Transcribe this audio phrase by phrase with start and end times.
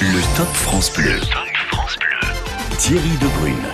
[0.00, 1.18] Le Top France Bleu.
[2.78, 3.64] Thierry Debrune.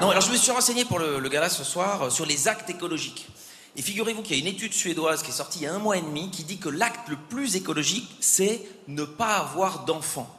[0.00, 2.48] Non, alors je me suis renseigné pour le, le gala ce soir euh, sur les
[2.48, 3.28] actes écologiques.
[3.76, 5.78] Et figurez-vous qu'il y a une étude suédoise qui est sortie il y a un
[5.78, 10.34] mois et demi qui dit que l'acte le plus écologique, c'est ne pas avoir d'enfants.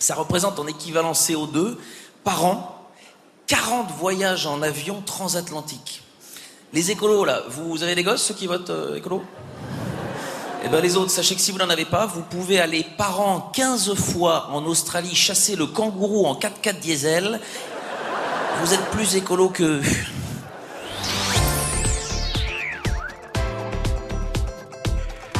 [0.00, 1.76] Ça représente en équivalent CO2
[2.24, 2.88] par an
[3.46, 6.02] 40 voyages en avion transatlantique.
[6.72, 9.22] Les écolos, là, vous avez des gosses, ceux qui votent euh, écolo?
[10.62, 13.20] Eh bien, les autres, sachez que si vous n'en avez pas, vous pouvez aller par
[13.20, 17.40] an 15 fois en Australie chasser le kangourou en 4x4 diesel.
[18.62, 19.80] Vous êtes plus écolo que...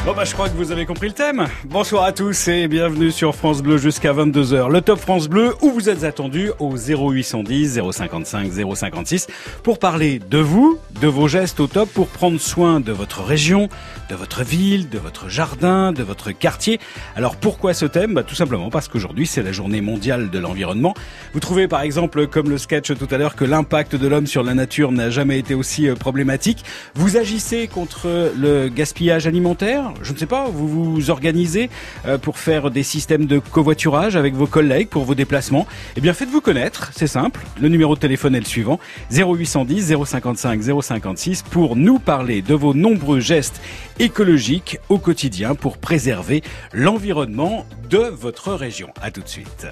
[0.03, 1.45] Bon bah je crois que vous avez compris le thème.
[1.65, 4.71] Bonsoir à tous et bienvenue sur France Bleu jusqu'à 22h.
[4.71, 9.27] Le Top France Bleu où vous êtes attendus au 0810 055 056
[9.61, 13.69] pour parler de vous, de vos gestes au top pour prendre soin de votre région,
[14.09, 16.79] de votre ville, de votre jardin, de votre quartier.
[17.15, 18.15] Alors pourquoi ce thème?
[18.15, 20.95] Bah, Tout simplement parce qu'aujourd'hui c'est la journée mondiale de l'environnement.
[21.33, 24.41] Vous trouvez par exemple comme le sketch tout à l'heure que l'impact de l'homme sur
[24.41, 26.65] la nature n'a jamais été aussi euh, problématique.
[26.95, 31.69] Vous agissez contre le gaspillage alimentaire je ne sais pas, vous vous organisez
[32.05, 36.13] euh, pour faire des systèmes de covoiturage avec vos collègues pour vos déplacements, eh bien
[36.13, 37.41] faites-vous connaître, c'est simple.
[37.59, 38.79] Le numéro de téléphone est le suivant
[39.11, 43.61] 0810 055 056 pour nous parler de vos nombreux gestes
[43.99, 48.89] écologiques au quotidien pour préserver l'environnement de votre région.
[49.01, 49.67] À tout de suite.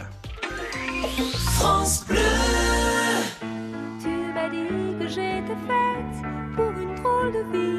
[1.55, 2.17] France Bleu.
[4.01, 4.67] Tu m'as dit
[4.99, 7.78] que j'étais faite pour une drôle de vie.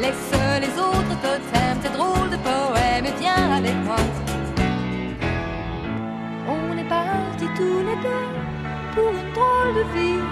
[0.00, 3.96] Laisse les autres totems, tes drôles de poèmes et viens avec moi.
[6.48, 8.28] On est partis tous les deux
[8.94, 10.24] pour une drôle de vie.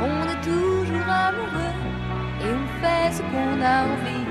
[0.00, 1.76] On est toujours amoureux
[2.42, 4.26] et on fait ce qu'on a envie.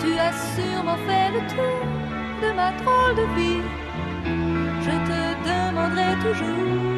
[0.00, 1.80] Tu as sûrement fait le tour
[2.42, 3.62] de ma drôle de vie.
[4.86, 6.90] Je te demanderai toujours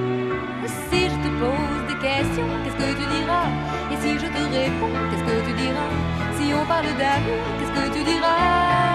[0.90, 3.71] si je te pose des questions, qu'est-ce que tu diras?
[4.02, 5.92] Si je te réponds, qu'est-ce que tu diras?
[6.36, 8.91] Si on parle d'amour, qu'est-ce que tu diras?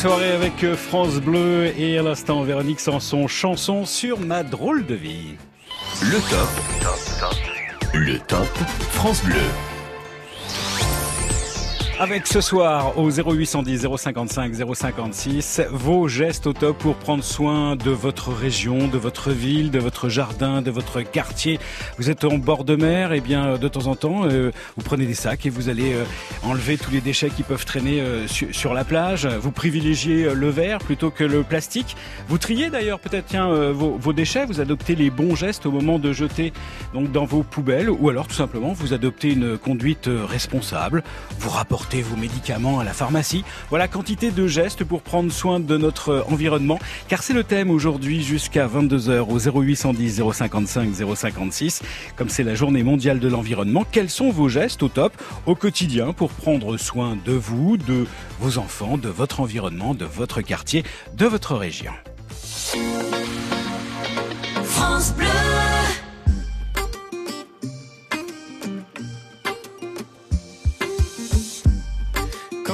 [0.00, 4.94] Soirée avec euh, France Bleu et à l'instant Véronique Sanson, chanson sur ma drôle de
[4.94, 5.34] vie.
[6.00, 6.48] Le top.
[7.92, 8.48] Le top
[8.92, 9.36] France Bleu.
[12.02, 17.90] Avec ce soir au 0810 055 056 vos gestes au top pour prendre soin de
[17.90, 21.58] votre région, de votre ville, de votre jardin, de votre quartier.
[21.98, 25.04] Vous êtes en bord de mer, et bien de temps en temps euh, vous prenez
[25.04, 26.04] des sacs et vous allez euh,
[26.42, 29.26] enlever tous les déchets qui peuvent traîner euh, su- sur la plage.
[29.26, 31.96] Vous privilégiez euh, le verre plutôt que le plastique.
[32.28, 34.46] Vous triez d'ailleurs peut-être euh, vos, vos déchets.
[34.46, 36.54] Vous adoptez les bons gestes au moment de jeter
[36.94, 41.04] donc dans vos poubelles ou alors tout simplement vous adoptez une conduite euh, responsable.
[41.38, 43.44] Vous rapportez Vos médicaments à la pharmacie.
[43.68, 46.78] Voilà quantité de gestes pour prendre soin de notre environnement.
[47.08, 51.82] Car c'est le thème aujourd'hui jusqu'à 22h au 0810 055 056.
[52.14, 55.12] Comme c'est la journée mondiale de l'environnement, quels sont vos gestes au top
[55.46, 58.06] au quotidien pour prendre soin de vous, de
[58.38, 60.84] vos enfants, de votre environnement, de votre quartier,
[61.16, 61.92] de votre région?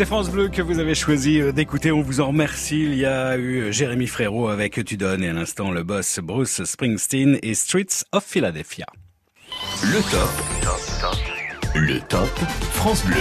[0.00, 1.92] C'est France Bleu que vous avez choisi euh, d'écouter.
[1.92, 2.84] On vous en remercie.
[2.84, 6.20] Il y a eu euh, Jérémy Frérot avec Tu donnes et à l'instant le boss
[6.22, 8.86] Bruce Springsteen et Streets of Philadelphia.
[9.82, 10.30] Le top.
[11.74, 12.30] Le top
[12.72, 13.18] France Bleu.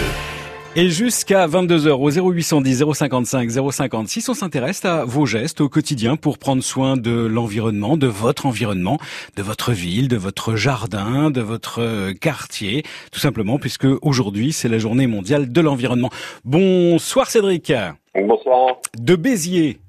[0.76, 6.38] Et jusqu'à 22h au 0810 055 056, on s'intéresse à vos gestes au quotidien pour
[6.38, 9.00] prendre soin de l'environnement, de votre environnement,
[9.36, 14.70] de votre ville, de votre jardin, de votre euh, quartier, tout simplement puisque aujourd'hui c'est
[14.70, 16.12] la journée mondiale de l'environnement.
[16.46, 17.74] Bonsoir Cédric.
[18.14, 19.80] Bonsoir, De Béziers.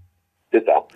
[0.50, 0.86] c'est ça.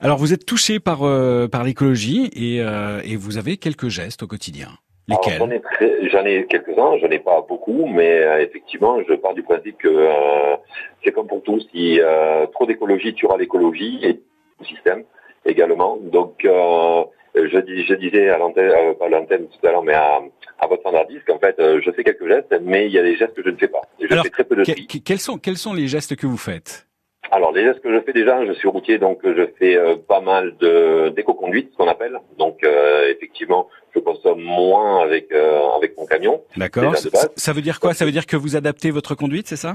[0.00, 4.22] Alors vous êtes touché par euh, par l'écologie et, euh, et vous avez quelques gestes
[4.22, 4.68] au quotidien.
[5.10, 9.14] Alors, J'en ai, très- j'en ai quelques-uns, j'en ai pas beaucoup, mais euh, effectivement, je
[9.14, 10.56] pars du principe que euh,
[11.04, 14.20] c'est comme pour tout, si euh, trop d'écologie tuera l'écologie et
[14.60, 15.04] le système
[15.44, 15.98] également.
[16.00, 19.82] Donc, euh, je, dis, je disais à l'antenne, euh, pas à l'antenne tout à l'heure,
[19.82, 20.22] mais à,
[20.58, 23.16] à votre standardiste qu'en fait, euh, je fais quelques gestes, mais il y a des
[23.16, 23.82] gestes que je ne fais pas.
[24.00, 26.38] Je Alors, fais très peu de que- quels sont quels sont les gestes que vous
[26.38, 26.86] faites?
[27.30, 30.20] Alors, les gestes que je fais déjà, je suis routier, donc je fais euh, pas
[30.20, 32.18] mal de d'éco-conduite, ce qu'on appelle.
[32.38, 36.42] Donc, euh, effectivement, je consomme moins avec euh, avec mon camion.
[36.56, 36.92] D'accord.
[36.92, 37.94] Déjà ça veut dire quoi?
[37.94, 39.74] Ça veut dire que vous adaptez votre conduite, c'est ça?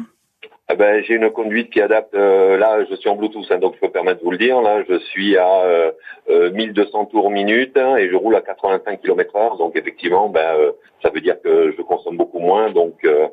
[0.71, 2.13] Ah ben, j'ai une conduite qui adapte.
[2.13, 4.61] euh, là, je suis en Bluetooth, hein, donc je peux permettre de vous le dire.
[4.61, 5.91] Là, je suis à euh,
[6.29, 9.57] euh, 1200 tours minute hein, et je roule à 85 km/h.
[9.57, 10.71] Donc, effectivement, ben, euh,
[11.01, 12.69] ça veut dire que je consomme beaucoup moins.
[12.69, 13.27] Donc, euh,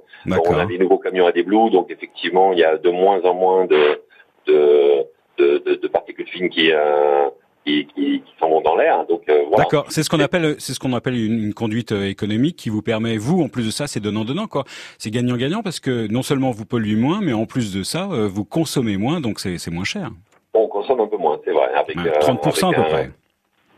[0.48, 3.20] on a des nouveaux camions à des Blue, donc effectivement, il y a de moins
[3.24, 4.00] en moins de
[4.46, 5.04] de,
[5.38, 7.28] de, de, de particules fines qui euh,
[7.66, 9.04] qui, qui, qui s'en vont dans l'air.
[9.08, 9.64] Donc, euh, voilà.
[9.64, 12.68] D'accord, c'est ce qu'on appelle c'est ce qu'on appelle une, une conduite euh, économique qui
[12.70, 14.64] vous permet vous en plus de ça c'est donnant donnant quoi.
[14.98, 18.08] C'est gagnant gagnant parce que non seulement vous polluez moins mais en plus de ça
[18.12, 20.10] euh, vous consommez moins donc c'est moins cher.
[20.54, 21.66] On consomme un peu moins, c'est vrai.
[21.74, 23.10] Avec, Ouais, euh, 30% à peu un- près.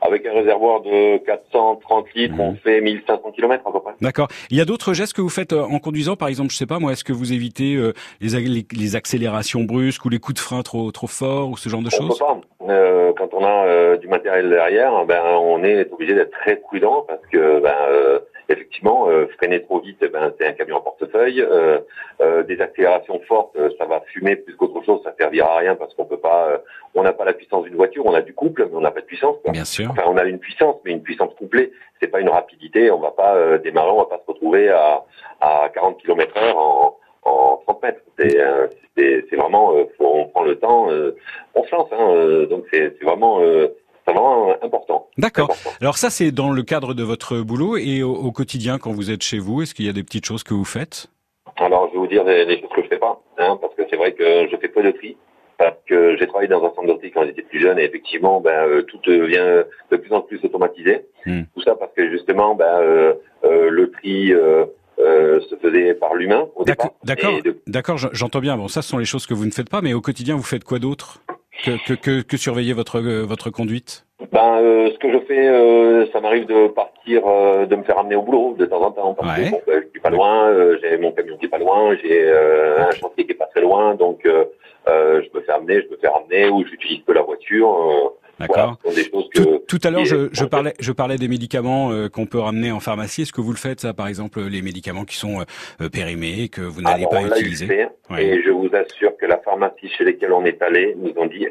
[0.00, 2.40] Avec un réservoir de 430 litres, Mhm.
[2.40, 3.92] on fait 1500 km à peu près.
[4.00, 4.28] D'accord.
[4.50, 6.66] Il y a d'autres gestes que vous faites euh, en conduisant par exemple, je sais
[6.66, 10.34] pas moi, est-ce que vous évitez euh, les, les les accélérations brusques ou les coups
[10.36, 12.18] de frein trop trop forts ou ce genre de On peut choses?
[12.18, 12.40] pas.
[12.68, 17.04] Euh, quand on a euh, du matériel derrière, ben on est obligé d'être très prudent
[17.08, 21.40] parce que ben euh, effectivement euh, freiner trop vite, ben c'est un camion en portefeuille.
[21.40, 21.78] Euh,
[22.20, 25.74] euh, des accélérations fortes, euh, ça va fumer plus qu'autre chose, ça servira à rien
[25.76, 26.48] parce qu'on peut pas.
[26.48, 26.58] euh,
[26.94, 29.00] on n'a pas la puissance d'une voiture, on a du couple, mais on n'a pas
[29.00, 29.36] de puissance.
[29.42, 29.52] quoi.
[29.52, 29.90] Bien sûr.
[29.90, 31.72] Enfin, on a une puissance, mais une puissance couplée.
[32.00, 32.90] C'est pas une rapidité.
[32.90, 35.04] On va pas euh, démarrer, on va pas se retrouver à,
[35.40, 38.00] à 40 km heure en, en 30 mètres.
[38.18, 41.16] C'est, euh, c'est, c'est vraiment, euh, faut, on prend le temps, euh,
[41.54, 41.88] on se lance.
[41.92, 43.68] Hein, euh, donc c'est, c'est vraiment, euh,
[44.12, 45.08] vraiment important.
[45.18, 45.50] D'accord.
[45.80, 49.10] Alors ça c'est dans le cadre de votre boulot et au, au quotidien quand vous
[49.10, 51.08] êtes chez vous, est-ce qu'il y a des petites choses que vous faites?
[51.56, 53.82] Alors, je vais vous dire les, les choses que je fais pas, hein, parce que
[53.90, 55.16] c'est vrai que je fais peu de tri,
[55.56, 58.40] parce que j'ai travaillé dans un centre de tri quand j'étais plus jeune, et effectivement,
[58.40, 61.06] ben, euh, tout devient de plus en plus automatisé.
[61.26, 61.42] Hmm.
[61.56, 64.66] Tout ça parce que justement, ben, euh, euh, le tri euh,
[65.00, 67.32] euh, se faisait par l'humain au D'accord, départ.
[67.32, 67.96] d'accord, de- d'accord.
[68.12, 68.56] J'entends bien.
[68.56, 70.42] Bon, ça, ce sont les choses que vous ne faites pas, mais au quotidien, vous
[70.44, 71.20] faites quoi d'autre?
[71.64, 74.04] Que, que, que, que surveiller votre euh, votre conduite?
[74.32, 77.98] Ben, euh, ce que je fais, euh, ça m'arrive de partir, euh, de me faire
[77.98, 79.14] amener au boulot de temps en temps.
[79.14, 79.46] Parce Ouais.
[79.46, 82.30] que bon, ben, je suis pas loin, j'ai mon camion qui est pas loin, j'ai
[82.30, 86.08] un chantier qui est pas très loin, donc je me fais amener, je me fais
[86.08, 88.12] ramener, ou j'utilise peu la voiture.
[88.38, 88.78] D'accord.
[88.84, 89.02] Voilà,
[89.34, 92.70] Tout, tout à l'heure, je, je parlais, je parlais des médicaments euh, qu'on peut ramener
[92.70, 93.22] en pharmacie.
[93.22, 95.44] Est-ce que vous le faites, ça, par exemple, les médicaments qui sont euh,
[95.82, 99.38] euh, périmés, que vous n'allez pas on utiliser fait, et je vous assure que la
[99.38, 101.46] pharmacie chez lesquelles on est allé nous ont dit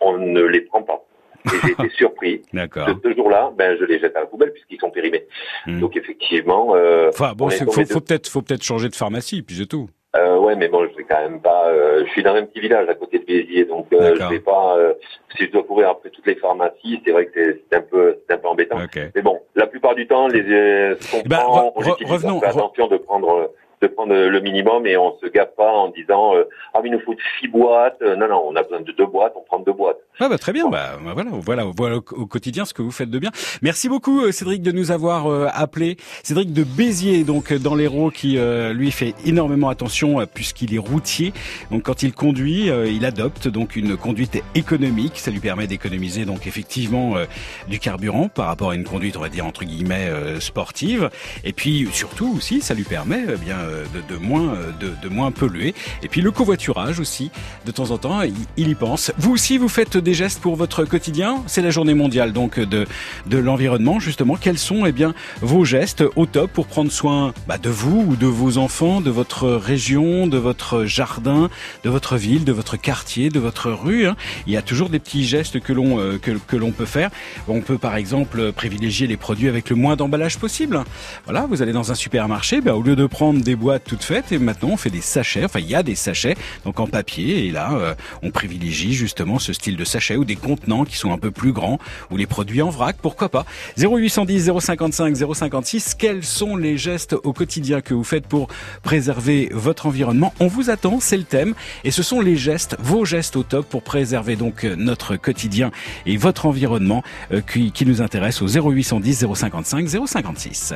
[0.00, 1.04] on ne les prend pas.
[1.46, 2.42] Et j'ai été surpris.
[2.52, 2.88] D'accord.
[2.88, 5.26] Ce, ce jour-là, ben, je les jette à la poubelle puisqu'ils sont périmés.
[5.66, 5.80] Hmm.
[5.80, 9.56] Donc effectivement, euh, Enfin, bon, faut, de- faut peut-être, faut peut-être changer de pharmacie, puis
[9.56, 9.88] c'est tout.
[10.16, 11.68] Euh, ouais, mais bon, je vais quand même pas.
[11.68, 14.40] euh, je suis dans un petit village à côté de Béziers, donc euh, je vais
[14.40, 14.76] pas.
[14.78, 14.94] euh,
[15.36, 18.34] si je dois courir après toutes les pharmacies, c'est vrai que c'est un peu, c'est
[18.34, 18.82] un peu embêtant.
[18.82, 18.98] Ok.
[19.14, 21.80] Mais bon, la plupart du temps, les euh, ce qu'on Eh ben, prend, re- on
[21.82, 23.46] re- utilise, revenons- on fait attention de prendre euh,
[23.80, 26.44] de prendre le minimum et on se gaffe pas en disant euh,
[26.74, 27.98] ah mais il nous faut six boîtes.
[28.02, 29.98] Euh, Non non, on a besoin de deux boîtes, on prend deux boîtes.
[30.20, 32.90] Ah bah très bien, bah, bah, voilà, voilà, voilà au, au quotidien ce que vous
[32.90, 33.30] faites de bien.
[33.62, 35.96] Merci beaucoup euh, Cédric de nous avoir euh, appelé.
[36.24, 40.74] Cédric de Béziers, donc euh, dans l'Hérault, qui euh, lui fait énormément attention euh, puisqu'il
[40.74, 41.32] est routier.
[41.70, 45.18] Donc quand il conduit, euh, il adopte donc une conduite économique.
[45.18, 47.26] Ça lui permet d'économiser donc effectivement euh,
[47.68, 51.10] du carburant par rapport à une conduite, on va dire entre guillemets euh, sportive.
[51.44, 54.92] Et puis surtout aussi, ça lui permet euh, bien euh, de, de moins euh, de,
[55.02, 55.74] de moins polluer.
[56.02, 57.30] Et puis le covoiturage aussi,
[57.66, 59.12] de temps en temps, il, il y pense.
[59.18, 61.42] Vous aussi, vous faites des gestes pour votre quotidien?
[61.46, 62.86] C'est la journée mondiale donc de
[63.26, 64.36] de l'environnement justement.
[64.36, 68.16] Quels sont eh bien vos gestes au top pour prendre soin bah, de vous ou
[68.16, 71.50] de vos enfants, de votre région, de votre jardin,
[71.84, 74.06] de votre ville, de votre quartier, de votre rue.
[74.06, 74.16] hein?
[74.46, 77.10] Il y a toujours des petits gestes que l'on euh, que, que l'on peut faire.
[77.48, 80.82] On peut par exemple privilégier les produits avec le moins d'emballage possible.
[81.24, 84.32] Voilà, vous allez dans un supermarché, bah, au lieu de prendre des boîtes toutes faites,
[84.32, 85.44] et maintenant on fait des sachets.
[85.44, 89.38] Enfin, il y a des sachets donc en papier et là euh, on privilégie justement
[89.38, 91.78] ce style de sachet ou des contenants qui sont un peu plus grands
[92.10, 93.44] ou les produits en vrac, pourquoi pas?
[93.76, 98.48] 0810 055 056, quels sont les gestes au quotidien que vous faites pour
[98.82, 100.32] préserver votre environnement?
[100.40, 103.68] On vous attend, c'est le thème et ce sont les gestes, vos gestes au top
[103.68, 105.70] pour préserver donc euh, notre quotidien
[106.06, 110.74] et votre environnement euh, qui, nous intéresse au 0810 055 056.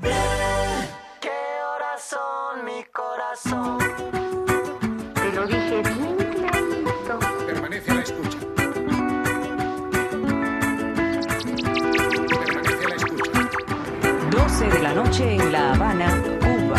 [0.00, 3.78] ¿Qué horas son, mi corazón?
[5.14, 7.18] Te lo dije bien clarito.
[7.46, 8.38] Permanece a la escucha.
[12.44, 13.50] Permanece a la escucha.
[14.30, 16.76] 12 de la noche en La Habana, Cuba.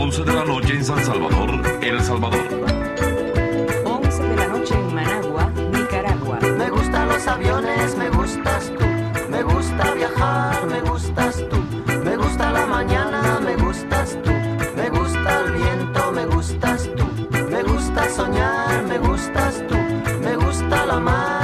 [0.00, 1.50] 11 de la noche en San Salvador,
[1.82, 2.40] El Salvador.
[3.84, 6.40] 11 de la noche en Managua, Nicaragua.
[6.40, 8.84] Me gustan los aviones, me gustas tú.
[9.28, 11.35] Me gusta viajar, me gustas
[17.96, 19.76] gusta soñar, me gustas tú.
[20.20, 21.35] Me gusta la mar,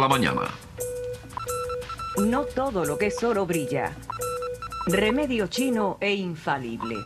[0.00, 0.48] la mañana.
[2.18, 3.92] No todo lo que es oro brilla.
[4.86, 6.96] Remedio chino e infalible.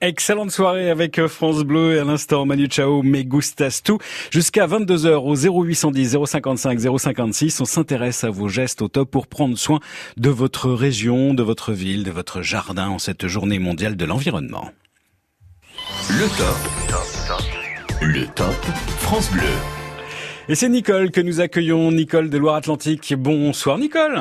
[0.00, 3.98] Excellente soirée avec euh, France Bleu et à l'instant Manu Chao, Me Gustas tout.
[4.30, 9.58] Jusqu'à 22h au 0810 055 056, on s'intéresse à vos gestes au top pour prendre
[9.58, 9.80] soin
[10.16, 14.70] de votre région, de votre ville, de votre jardin en cette journée mondiale de l'environnement.
[16.10, 16.56] Le top.
[18.00, 18.54] Le top
[19.00, 19.77] France Bleu.
[20.50, 23.14] Et c'est Nicole que nous accueillons, Nicole de Loire-Atlantique.
[23.18, 24.18] Bonsoir Nicole.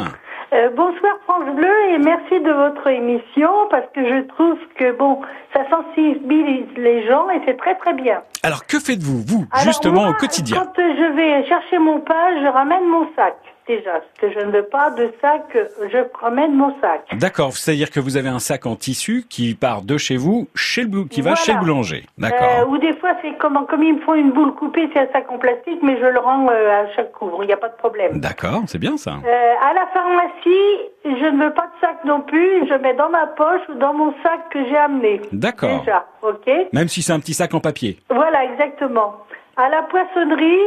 [0.51, 5.21] Euh, bonsoir France Bleu et merci de votre émission parce que je trouve que bon,
[5.53, 8.21] ça sensibilise les gens et c'est très très bien.
[8.43, 10.57] Alors que faites-vous, vous, Alors, justement moi, au quotidien?
[10.57, 14.01] Quand je vais chercher mon pain, je ramène mon sac déjà.
[14.19, 15.43] Que je ne veux pas de sac,
[15.91, 17.05] je ramène mon sac.
[17.13, 20.81] D'accord, c'est-à-dire que vous avez un sac en tissu qui part de chez vous, chez
[20.83, 22.03] le, bou- qui va chez le boulanger.
[22.05, 22.69] Euh, D'accord.
[22.69, 25.31] ou des fois c'est comme comme ils me font une boule coupée, c'est un sac
[25.31, 27.43] en plastique, mais je le rends euh, à chaque couvre.
[27.43, 28.19] Il n'y a pas de problème.
[28.19, 29.15] D'accord, c'est bien ça.
[29.25, 32.67] Euh, à la pharmacie, je ne veux pas de sac non plus.
[32.67, 35.21] Je mets dans ma poche ou dans mon sac que j'ai amené.
[35.31, 35.79] D'accord.
[35.79, 36.49] Déjà, ok.
[36.73, 37.97] Même si c'est un petit sac en papier.
[38.09, 39.15] Voilà, exactement.
[39.57, 40.59] À la poissonnerie,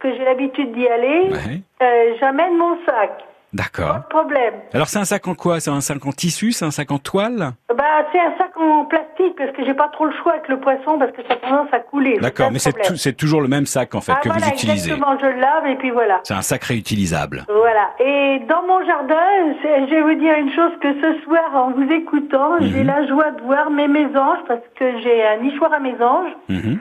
[0.00, 1.60] que j'ai l'habitude d'y aller, Ouais.
[1.82, 3.12] euh, j'amène mon sac.
[3.52, 3.86] D'accord.
[3.94, 4.54] Pas de problème.
[4.74, 5.60] Alors c'est un sac en quoi?
[5.60, 6.52] C'est un sac en tissu?
[6.52, 7.52] C'est un sac en toile?
[7.74, 10.60] Bah, c'est un sac en plastique parce que j'ai pas trop le choix avec le
[10.60, 12.18] poisson parce que ça a tendance à couler.
[12.20, 14.90] D'accord, mais c'est toujours le même sac en fait ah, que voilà, vous utilisez.
[14.90, 16.20] Exactement, je le lave et puis voilà.
[16.24, 17.46] C'est un sac réutilisable.
[17.48, 17.92] Voilà.
[18.00, 19.24] Et dans mon jardin,
[19.62, 22.66] je vais vous dire une chose que ce soir, en vous écoutant, Mhm.
[22.72, 26.32] j'ai la joie de voir mes mésanges parce que j'ai un nichoir à mésanges.
[26.50, 26.78] Mhm.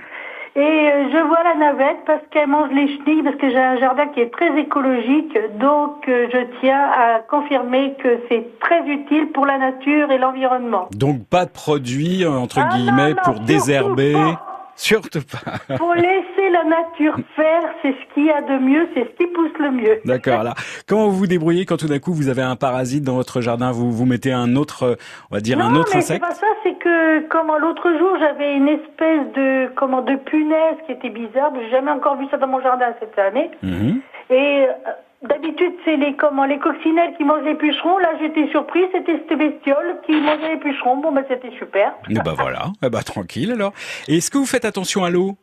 [0.58, 3.78] Et euh, je vois la navette parce qu'elle mange les chenilles, parce que j'ai un
[3.78, 5.38] jardin qui est très écologique.
[5.60, 10.88] Donc, euh, je tiens à confirmer que c'est très utile pour la nature et l'environnement.
[10.96, 14.14] Donc pas de produits euh, entre Ah, guillemets non, pour désherber.
[14.14, 14.55] pas.
[14.76, 15.76] Surtout pas.
[15.78, 19.28] Pour laisser la nature faire, c'est ce qu'il y a de mieux, c'est ce qui
[19.28, 20.00] pousse le mieux.
[20.06, 20.44] D'accord.
[20.44, 20.54] Là,
[20.88, 23.72] comment vous vous débrouillez quand tout d'un coup vous avez un parasite dans votre jardin?
[23.72, 24.98] Vous vous mettez un autre,
[25.32, 27.90] on va dire un non, autre mais c'est insecte pas ça, c'est que comment l'autre
[27.98, 31.52] jour j'avais une espèce de comment de punaise qui était bizarre.
[31.56, 33.50] J'ai jamais encore vu ça dans mon jardin cette année.
[33.64, 34.02] Mhm.
[34.30, 37.98] Et euh, d'habitude c'est les comment les coccinelles qui mangent les pucerons.
[38.00, 40.98] Là j'étais surprise, c'était cette bestiole qui mangeait les pucerons.
[40.98, 41.94] Bon ben c'était super.
[42.10, 42.68] Ben voilà.
[42.82, 43.74] Ben tranquille alors.
[44.08, 45.38] Est-ce que vous faites attention à l'eau?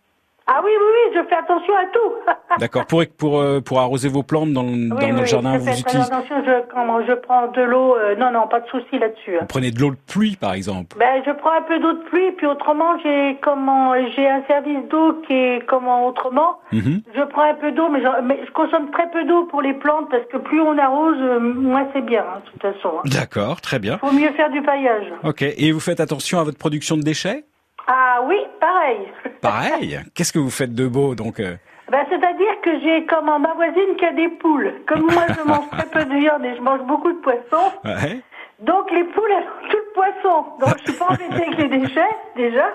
[0.47, 2.33] Ah oui oui oui, je fais attention à tout.
[2.59, 2.85] D'accord.
[2.87, 5.69] Pour pour euh, pour arroser vos plantes dans, le- dans oui, le jardin, je vous
[5.71, 5.99] utilisez.
[6.13, 6.35] attention.
[6.45, 7.97] Je comment je prends de l'eau.
[7.97, 9.37] euh, non non, pas de souci là-dessus.
[9.37, 9.39] hein.
[9.43, 10.97] Vous prenez de l'eau de pluie par exemple.
[10.99, 14.87] Ben, je prends un peu d'eau de pluie, puis autrement, j'ai comment j'ai un service
[14.91, 16.59] d'eau qui est comment autrement.
[16.73, 17.03] Mhm.
[17.15, 20.11] Je prends un peu d'eau, mais, mais je consomme très peu d'eau pour les plantes
[20.11, 22.97] parce que plus on arrose, euh, moins c'est bien, hein, de toute façon.
[22.99, 23.03] hein.
[23.05, 23.99] D'accord, très bien.
[23.99, 25.07] Faut mieux faire du paillage.
[25.25, 25.43] Ok.
[25.43, 27.45] Et vous faites attention à votre production de déchets?
[27.87, 29.09] Ah oui, pareil.
[29.41, 30.01] Pareil.
[30.15, 31.57] Qu'est-ce que vous faites de beau donc euh
[31.91, 34.73] Ben, c'est-à-dire que j'ai comment ma voisine qui a des poules.
[34.87, 37.73] Comme moi, je mange très peu de viande et je mange beaucoup de poisson.
[37.85, 38.21] Ouais.
[38.61, 40.45] Donc les poules, elles ont tout le poisson.
[40.61, 42.67] Donc je suis pas embêtée avec les déchets, déjà.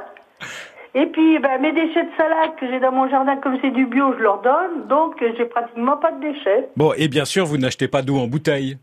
[0.94, 3.86] Et puis ben, mes déchets de salade que j'ai dans mon jardin, comme c'est du
[3.86, 4.88] bio, je leur donne.
[4.88, 6.68] Donc j'ai pratiquement pas de déchets.
[6.76, 8.78] Bon, et bien sûr, vous n'achetez pas d'eau en bouteille.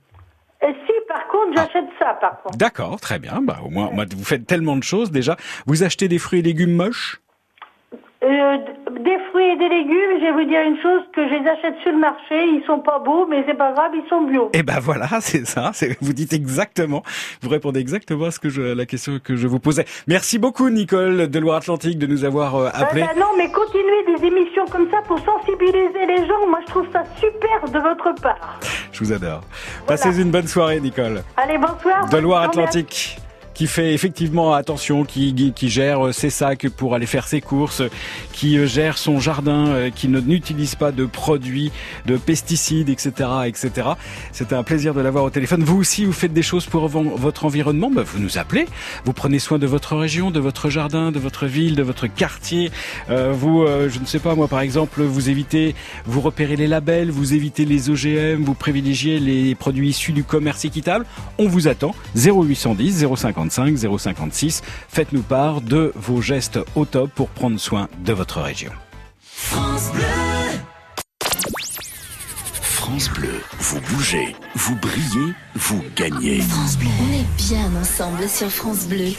[0.63, 2.57] Et si par contre j'achète ça, par contre.
[2.57, 3.41] D'accord, très bien.
[3.43, 5.37] Bah, au moins, moi, vous faites tellement de choses déjà.
[5.67, 7.21] Vous achetez des fruits et légumes moches?
[8.25, 8.57] Euh,
[9.03, 11.75] des fruits et des légumes, je vais vous dire une chose, que je les achète
[11.83, 14.51] sur le marché, ils sont pas beaux, mais c'est pas grave, ils sont bio.
[14.55, 15.73] Eh ben voilà, c'est ça.
[16.01, 17.03] Vous dites exactement,
[17.43, 19.85] vous répondez exactement à ce que je, la question que je vous posais.
[20.07, 23.03] Merci beaucoup, Nicole de Loire-Atlantique, de nous avoir euh, Ben, appelé.
[23.03, 26.47] ben non, mais continuez des émissions comme ça pour sensibiliser les gens.
[26.49, 28.59] Moi, je trouve ça super de votre part.
[28.93, 29.43] Je vous adore.
[29.87, 31.23] Passez une bonne soirée, Nicole.
[31.37, 32.09] Allez, bonsoir.
[32.09, 33.19] De Loire-Atlantique.
[33.55, 37.83] Qui fait effectivement attention, qui, gère euh, ses sacs pour aller faire ses courses,
[38.33, 41.71] qui euh, gère son jardin, euh, qui n'utilise pas de produits,
[42.07, 43.13] de pesticides, etc.,
[43.47, 43.91] etc.
[44.33, 45.63] C'était un plaisir de l'avoir au téléphone.
[45.63, 48.67] Vous aussi, vous faites des choses pour vo- votre environnement, bah, vous nous appelez.
[49.05, 52.73] Vous prenez soin de votre région, de votre jardin, de votre ville, de votre quartier.
[53.09, 57.35] Vous, je ne sais pas moi, par exemple, vous évitez, vous repérez les labels, vous
[57.35, 61.07] évitez les OGM, vous privilégiez les produits issus du commerce équitable.
[61.39, 64.63] On vous attend 0810 055 055 056.
[64.89, 68.73] Faites-nous part de vos gestes au top pour prendre soin de votre région.
[69.21, 70.03] France Bleu.
[72.61, 76.41] France Bleu, vous bougez, vous brillez, vous gagnez.
[76.41, 76.89] France Bleu.
[77.01, 79.13] On est bien ensemble sur France Bleu.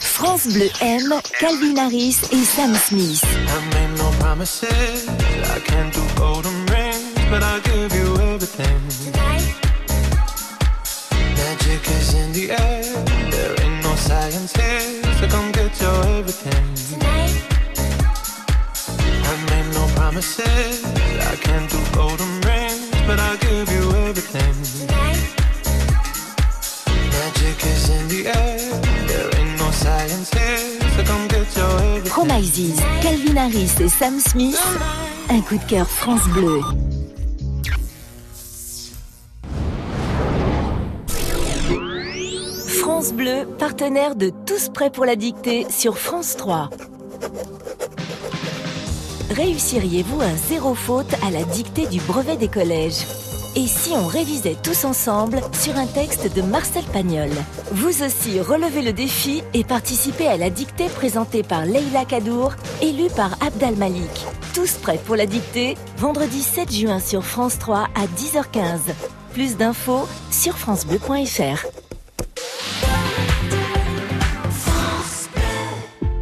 [0.00, 3.22] France Bleu aime Calvin Harris et Sam Smith.
[3.24, 5.08] I no promises.
[5.08, 6.04] I can't do
[7.30, 8.83] but give you everything.
[12.14, 12.82] In the air.
[13.30, 16.64] There ain't no science here, so come get your everything.
[19.30, 20.84] I made no promises.
[21.32, 24.54] I can't do golden rings, but I'll give you everything.
[27.14, 28.58] Magic is in the air.
[29.08, 32.12] There ain't no science here, so come get your everything.
[32.12, 34.58] Promises, Calvin Harris et Sam Smith.
[35.30, 36.62] Un coup de cœur France Bleu.
[42.84, 46.68] France Bleu, partenaire de Tous prêts pour la dictée sur France 3.
[49.30, 53.06] Réussiriez-vous un zéro faute à la dictée du brevet des collèges?
[53.56, 57.30] Et si on révisait tous ensemble sur un texte de Marcel Pagnol?
[57.72, 63.08] Vous aussi relevez le défi et participez à la dictée présentée par Leila Kadour, élue
[63.16, 64.26] par Abdal Malik.
[64.52, 68.92] Tous prêts pour la dictée Vendredi 7 juin sur France 3 à 10h15.
[69.32, 71.83] Plus d'infos sur francebleu.fr.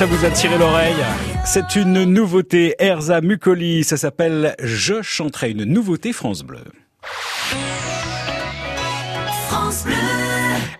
[0.00, 1.04] ça vous a tiré l'oreille.
[1.44, 6.64] C'est une nouveauté, Erza Mucoli, ça s'appelle Je chanterai une nouveauté France Bleu.
[9.48, 9.92] France Bleu.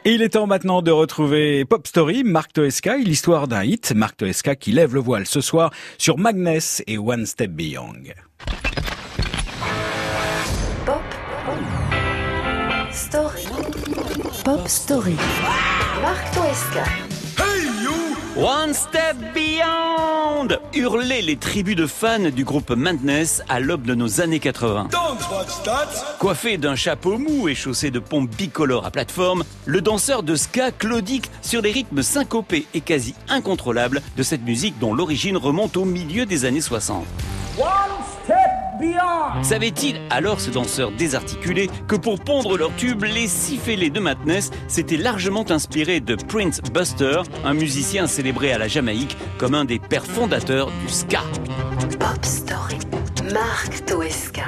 [0.06, 3.92] Et il est temps maintenant de retrouver Pop Story, Marc Toesca et l'histoire d'un hit.
[3.94, 7.92] Marc Toesca qui lève le voile ce soir sur Magnès et One Step Beyond.
[12.90, 13.44] Story.
[14.46, 15.16] Pop Story.
[16.00, 16.85] Marc Toesca.
[18.37, 24.21] One Step Beyond Hurlaient les tribus de fans du groupe Madness à l'aube de nos
[24.21, 24.88] années 80.
[26.21, 30.71] Coiffé d'un chapeau mou et chaussé de pompes bicolores à plateforme, le danseur de ska
[30.71, 35.85] claudique sur des rythmes syncopés et quasi incontrôlables de cette musique dont l'origine remonte au
[35.85, 37.05] milieu des années 60.
[39.43, 44.51] Savait-il alors ce danseur désarticulé que pour pondre leur tube, les six fêlés de Madness
[44.69, 49.79] s'étaient largement inspirés de Prince Buster, un musicien célébré à la Jamaïque comme un des
[49.79, 51.21] pères fondateurs du ska?
[51.99, 52.79] Pop Story.
[53.33, 54.45] Marc Toesca.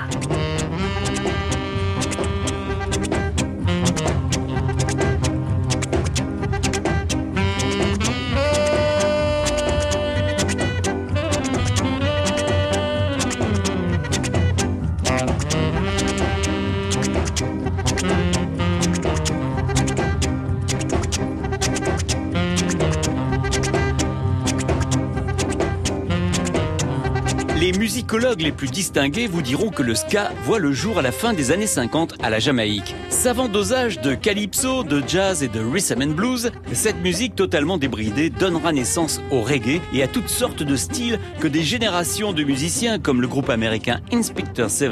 [27.62, 31.12] Les musicologues les plus distingués vous diront que le ska voit le jour à la
[31.12, 32.96] fin des années 50 à la Jamaïque.
[33.08, 38.30] Savant dosage de calypso, de jazz et de rhythm and blues, cette musique totalement débridée
[38.30, 42.98] donnera naissance au reggae et à toutes sortes de styles que des générations de musiciens
[42.98, 44.90] comme le groupe américain Inspector 7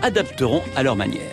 [0.00, 1.32] adapteront à leur manière.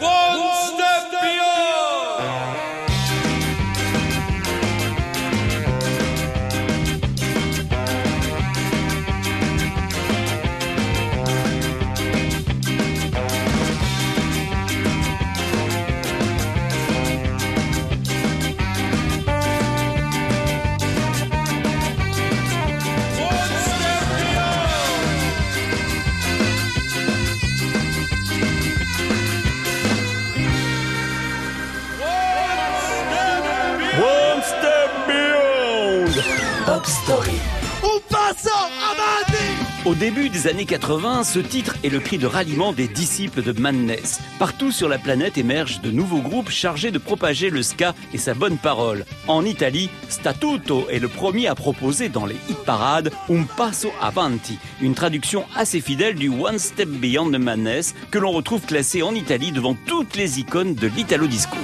[39.99, 44.21] Début des années 80, ce titre est le cri de ralliement des disciples de Madness.
[44.39, 48.33] Partout sur la planète émergent de nouveaux groupes chargés de propager le ska et sa
[48.33, 49.03] bonne parole.
[49.27, 54.57] En Italie, Statuto est le premier à proposer dans les hit parades Un passo avanti,
[54.81, 59.13] une traduction assez fidèle du One Step Beyond de Madness que l'on retrouve classé en
[59.13, 61.57] Italie devant toutes les icônes de l'Italo Disco.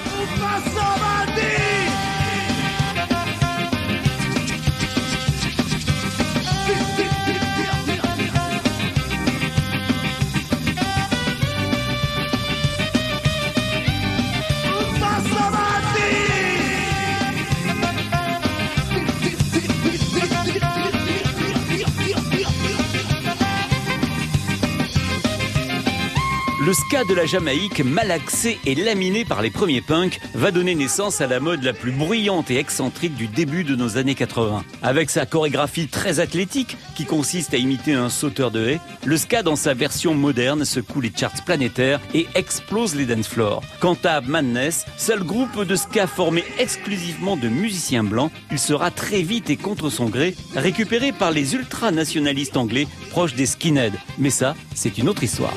[26.65, 31.22] Le ska de la Jamaïque, malaxé et laminé par les premiers punks, va donner naissance
[31.22, 34.63] à la mode la plus bruyante et excentrique du début de nos années 80.
[34.82, 39.43] Avec sa chorégraphie très athlétique, qui consiste à imiter un sauteur de haie, le ska
[39.43, 43.61] dans sa version moderne secoue les charts planétaires et explose les dance floors.
[43.80, 49.22] Quant à Madness, seul groupe de ska formé exclusivement de musiciens blancs, il sera très
[49.22, 53.99] vite et contre son gré récupéré par les ultranationalistes anglais proches des skinheads.
[54.18, 55.53] Mais ça, c'est une autre histoire.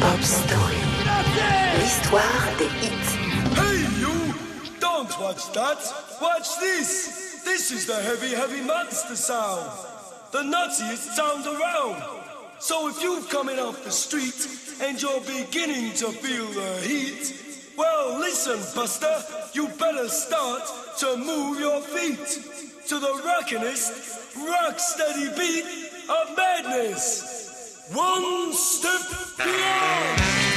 [0.00, 0.76] Pop Story.
[1.78, 3.16] L'histoire des hits.
[3.56, 4.34] Hey you!
[4.78, 5.78] Don't watch that!
[6.20, 7.42] Watch this!
[7.44, 9.68] This is the heavy, heavy monster sound!
[10.30, 12.02] The nuttiest sound around!
[12.60, 14.46] So if you've coming off the street
[14.80, 19.16] and you're beginning to feel the heat, well listen, Buster,
[19.52, 20.62] you better start
[20.98, 22.38] to move your feet
[22.86, 27.88] to the rockinest, rock steady beat of madness!
[27.92, 30.51] One step beyond!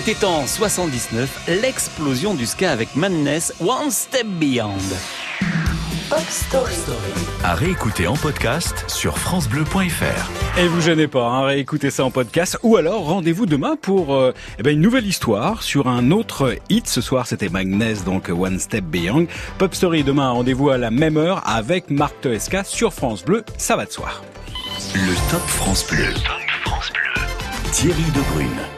[0.00, 4.78] C'était en 79 l'explosion du ska avec Madness One Step Beyond.
[6.08, 6.76] Pop Story.
[7.42, 10.60] À réécouter en podcast sur FranceBleu.fr.
[10.60, 14.32] Et vous gênez pas, hein, réécoutez ça en podcast ou alors rendez-vous demain pour euh,
[14.60, 16.86] eh ben, une nouvelle histoire sur un autre hit.
[16.86, 19.26] Ce soir c'était Magnès, donc One Step Beyond.
[19.58, 23.74] Pop Story demain, rendez-vous à la même heure avec Marc Toesca sur France Bleu, ça
[23.74, 24.22] va de soir.
[24.94, 26.14] Le Top France Bleu.
[26.64, 27.22] France Bleu.
[27.72, 28.77] Thierry Debrune.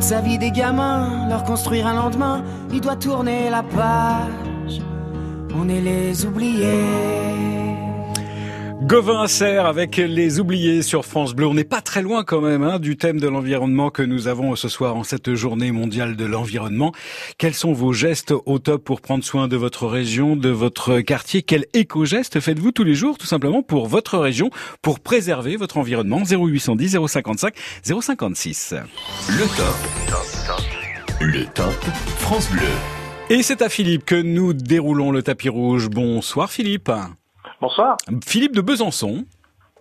[0.00, 2.42] Sa vie des gamins, leur construire un lendemain,
[2.72, 4.80] il doit tourner la page.
[5.54, 7.47] On est les oubliés.
[8.82, 11.46] Gauvin Serre avec les oubliés sur France Bleu.
[11.46, 14.54] On n'est pas très loin quand même hein, du thème de l'environnement que nous avons
[14.54, 16.92] ce soir en cette journée mondiale de l'environnement.
[17.38, 21.42] Quels sont vos gestes au top pour prendre soin de votre région, de votre quartier?
[21.42, 24.50] Quel éco-geste faites-vous tous les jours tout simplement pour votre région,
[24.80, 26.22] pour préserver votre environnement?
[26.22, 28.74] 0810 055 056.
[29.28, 29.76] Le top.
[31.20, 31.84] Le top
[32.18, 32.62] France Bleu.
[33.28, 35.88] Et c'est à Philippe que nous déroulons le tapis rouge.
[35.88, 36.90] Bonsoir Philippe.
[37.60, 37.96] Bonsoir.
[38.24, 39.24] Philippe de Besançon.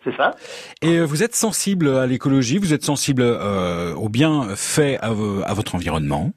[0.04, 0.32] C'est ça.
[0.82, 5.54] Et vous êtes sensible à l'écologie, vous êtes sensible euh, au bien fait à, à,
[5.54, 6.32] votre environnement.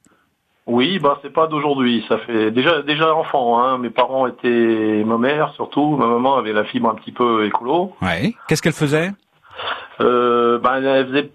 [0.66, 2.04] Oui, bah c'est pas d'aujourd'hui.
[2.08, 3.60] Ça fait déjà déjà enfant.
[3.62, 3.78] Hein.
[3.78, 5.96] Mes parents étaient ma mère surtout.
[5.96, 7.92] Ma maman avait la fibre un petit peu écolo.
[8.02, 8.34] Ouais.
[8.48, 9.10] Qu'est-ce qu'elle faisait?
[10.00, 11.30] Euh, bah, elle faisait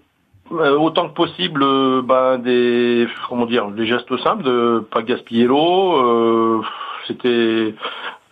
[0.50, 5.96] autant que possible euh, bah, des comment dire des gestes simples de pas gaspiller l'eau.
[5.96, 6.62] Euh,
[7.06, 7.74] C'était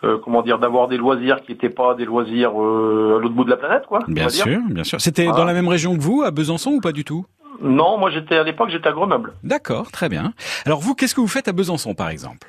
[0.04, 3.44] euh, comment dire, d'avoir des loisirs qui n'étaient pas des loisirs euh, à l'autre bout
[3.44, 4.00] de la planète, quoi.
[4.08, 5.00] Bien sûr, bien sûr.
[5.00, 5.38] C'était voilà.
[5.38, 7.24] dans la même région que vous, à Besançon, ou pas du tout?
[7.62, 9.32] Non, moi j'étais à l'époque, j'étais à Grenoble.
[9.42, 10.32] D'accord, très bien.
[10.66, 12.48] Alors vous, qu'est-ce que vous faites à Besançon, par exemple?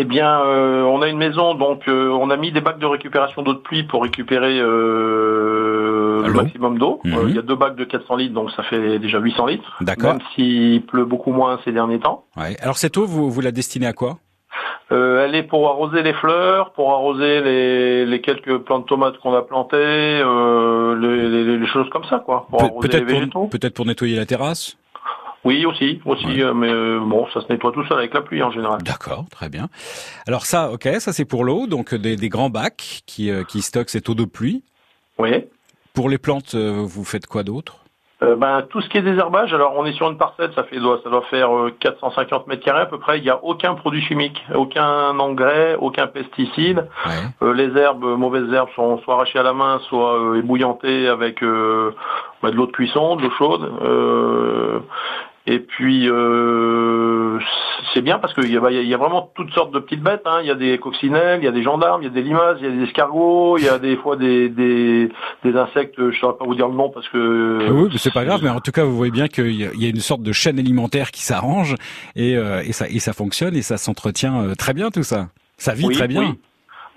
[0.00, 2.86] Eh bien, euh, on a une maison, donc euh, on a mis des bacs de
[2.86, 7.00] récupération d'eau de pluie pour récupérer euh, le maximum d'eau.
[7.02, 7.24] Mhm.
[7.30, 9.76] Il y a deux bacs de 400 litres, donc ça fait déjà 800 litres.
[9.80, 10.12] D'accord.
[10.12, 12.26] Même s'il pleut beaucoup moins ces derniers temps.
[12.36, 12.56] Ouais.
[12.60, 14.18] Alors cette eau, vous, vous la destinez à quoi?
[14.90, 19.18] Euh, elle est pour arroser les fleurs, pour arroser les, les quelques plants de tomates
[19.18, 22.46] qu'on a plantées, euh, les, les- les choses comme ça, quoi.
[22.48, 23.40] Pour Pe- arroser les Peut-être végétaux.
[23.40, 24.78] pour, peut-être pour nettoyer la terrasse?
[25.44, 28.42] Oui, aussi, aussi, euh, mais euh, bon, ça se nettoie tout seul avec la pluie
[28.42, 28.82] en général.
[28.82, 29.68] D'accord, très bien.
[30.26, 33.62] Alors ça, ok, ça c'est pour l'eau, donc des, des grands bacs qui, euh, qui
[33.62, 34.64] stockent cette eau de pluie.
[35.18, 35.30] Oui.
[35.94, 37.84] Pour les plantes, vous faites quoi d'autre?
[38.20, 40.80] Euh, ben, tout ce qui est désherbage, alors on est sur une parcelle, ça fait
[40.80, 43.18] doit- ça doit faire euh, 450 mètres carrés à peu près.
[43.18, 46.88] Il n'y a aucun produit chimique, aucun engrais, aucun pesticide.
[47.42, 51.06] Euh, les herbes, euh, mauvaises herbes, sont soit arrachées à la main, soit euh, ébouillantées
[51.06, 51.94] avec euh,
[52.42, 53.70] bah, de l'eau de cuisson, de l'eau chaude.
[55.50, 57.38] Et puis euh,
[57.94, 60.22] c'est bien parce qu'il y, a- bah, y a- vraiment toutes sortes de petites bêtes.
[60.26, 60.40] hein.
[60.42, 62.58] Il y a des coccinelles, il y a des gendarmes, il y a des limaces,
[62.60, 65.08] il y a des escargots, il y a des fois des, des,
[65.44, 65.94] des insectes.
[65.96, 68.24] Je ne saurais pas vous dire le nom parce que Ah Oui, mais c'est pas
[68.26, 70.58] grave, mais en tout cas, vous voyez bien qu'il y a une sorte de chaîne
[70.58, 71.74] alimentaire qui s'arrange
[72.14, 75.28] et, euh, et, ça, et ça fonctionne et ça s'entretient euh, très bien tout ça.
[75.56, 76.20] Ça vit Oui, très bien.
[76.20, 76.38] oui.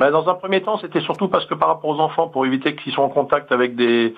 [0.01, 2.75] Bah, dans un premier temps, c'était surtout parce que par rapport aux enfants, pour éviter
[2.75, 4.15] qu'ils soient en contact avec des,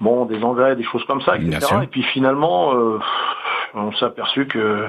[0.00, 1.66] bon, des engrais, des choses comme ça, etc.
[1.82, 2.98] Et puis finalement, euh,
[3.74, 4.86] on s'est aperçu que,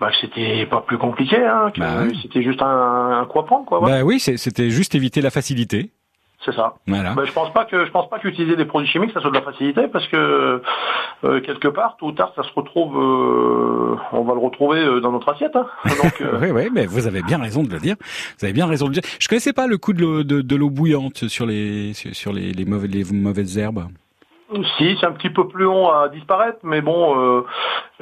[0.00, 3.80] bah, c'était pas plus compliqué, hein, que Bah c'était juste un, un quoi prendre, quoi.
[3.80, 3.98] voilà.
[3.98, 5.90] Bah oui, c'était juste éviter la facilité.
[6.44, 6.74] C'est ça.
[6.88, 7.14] Voilà.
[7.14, 9.36] Bah, je pense pas que je pense pas qu'utiliser des produits chimiques ça soit de
[9.36, 10.60] la facilité parce que
[11.24, 15.00] euh, quelque part tôt ou tard ça se retrouve euh, on va le retrouver euh,
[15.00, 15.66] dans notre assiette hein.
[16.02, 17.94] donc euh, Oui, oui, mais vous avez bien raison de le dire.
[18.38, 19.10] Vous avez bien raison de le dire.
[19.20, 23.58] Je connaissais pas le coup de l'eau, de, bouillante sur les sur, les, les mauvaises
[23.58, 23.84] herbes.
[24.76, 27.42] Si, c'est un petit peu plus long à disparaître, mais bon, euh,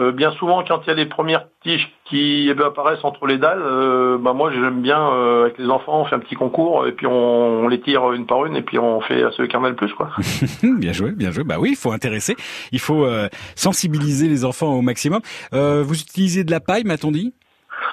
[0.01, 3.27] euh, bien souvent, quand il y a les premières tiges qui eh ben, apparaissent entre
[3.27, 6.35] les dalles, euh, bah moi j'aime bien, euh, avec les enfants, on fait un petit
[6.35, 9.31] concours, et puis on, on les tire une par une, et puis on fait à
[9.33, 10.11] ceux qui en a le plus, quoi.
[10.63, 11.45] bien joué, bien joué.
[11.45, 12.37] Bah oui, il faut intéresser,
[12.73, 15.21] il faut euh, sensibiliser les enfants au maximum.
[15.53, 17.33] Euh, vous utilisez de la paille, m'a-t-on dit?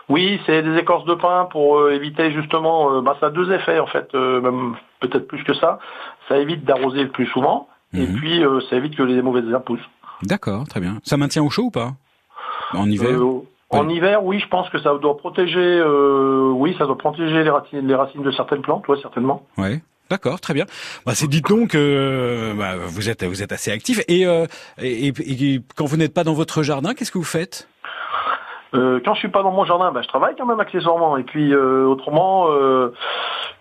[0.09, 3.51] Oui, c'est des écorces de pin pour euh, éviter justement, euh, bah, ça a deux
[3.51, 5.79] effets en fait, euh, même peut-être plus que ça.
[6.29, 9.63] Ça évite d'arroser le plus souvent, et puis euh, ça évite que les mauvaises herbes
[9.63, 9.89] poussent.
[10.23, 10.99] D'accord, très bien.
[11.03, 11.93] Ça maintient au chaud ou pas?
[12.73, 13.09] En hiver?
[13.21, 17.43] Euh, En hiver, oui, je pense que ça doit protéger, euh, oui, ça doit protéger
[17.43, 19.45] les racines, les racines de certaines plantes, ouais, certainement.
[19.57, 19.81] Ouais.
[20.09, 20.65] D'accord, très bien.
[21.05, 24.45] Bah, c'est dites donc euh, bah, vous êtes vous êtes assez actif et, euh,
[24.81, 27.67] et, et- et quand vous n'êtes pas dans votre jardin, qu'est-ce que vous faites?
[28.73, 31.17] Euh, quand je suis pas dans mon jardin, bah, je travaille quand même accessoirement.
[31.17, 32.93] Et puis euh, autrement, euh,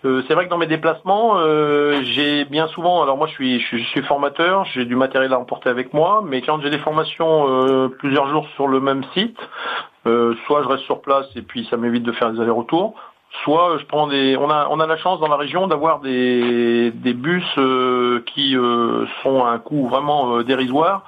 [0.05, 3.01] euh, c'est vrai que dans mes déplacements, euh, j'ai bien souvent.
[3.03, 6.21] Alors moi, je suis, je je suis formateur, j'ai du matériel à emporter avec moi,
[6.25, 9.39] mais quand j'ai des formations euh, plusieurs jours sur le même site,
[10.45, 12.95] soit je reste sur place et puis ça m'évite de faire des allers-retours.
[13.43, 14.35] Soit euh, je prends des.
[14.37, 18.55] On a on a la chance dans la région d'avoir des des bus euh, qui
[18.57, 21.03] euh, sont à un coût vraiment euh, dérisoire.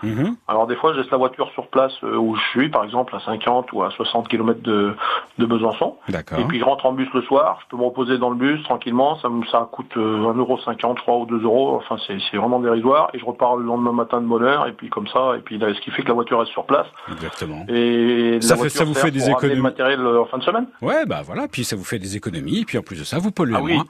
[0.48, 3.20] Alors des fois, je laisse la voiture sur place où je suis, par exemple à
[3.22, 4.94] 50 ou à 60 km de,
[5.38, 5.96] de Besançon.
[6.10, 6.40] D'accord.
[6.40, 8.62] Et puis je rentre en bus le soir, je peux me reposer dans le bus
[8.64, 12.38] tranquillement, ça me ça coûte euh, 1,50€, je crois, ou 2 euros, enfin c'est c'est
[12.38, 13.10] vraiment dérisoire.
[13.14, 15.58] Et je repars le lendemain matin de bonne heure, et puis comme ça, et puis
[15.58, 16.88] là, ce qui fait que la voiture reste sur place.
[17.12, 17.66] Exactement.
[17.70, 19.56] Et Ça la fait- ça vous fait des économies.
[19.58, 22.60] le matériel en fin de semaine Ouais, bah voilà, puis ça vous fait des économies,
[22.62, 23.86] et puis en plus de ça, vous polluez Ah oui, moins.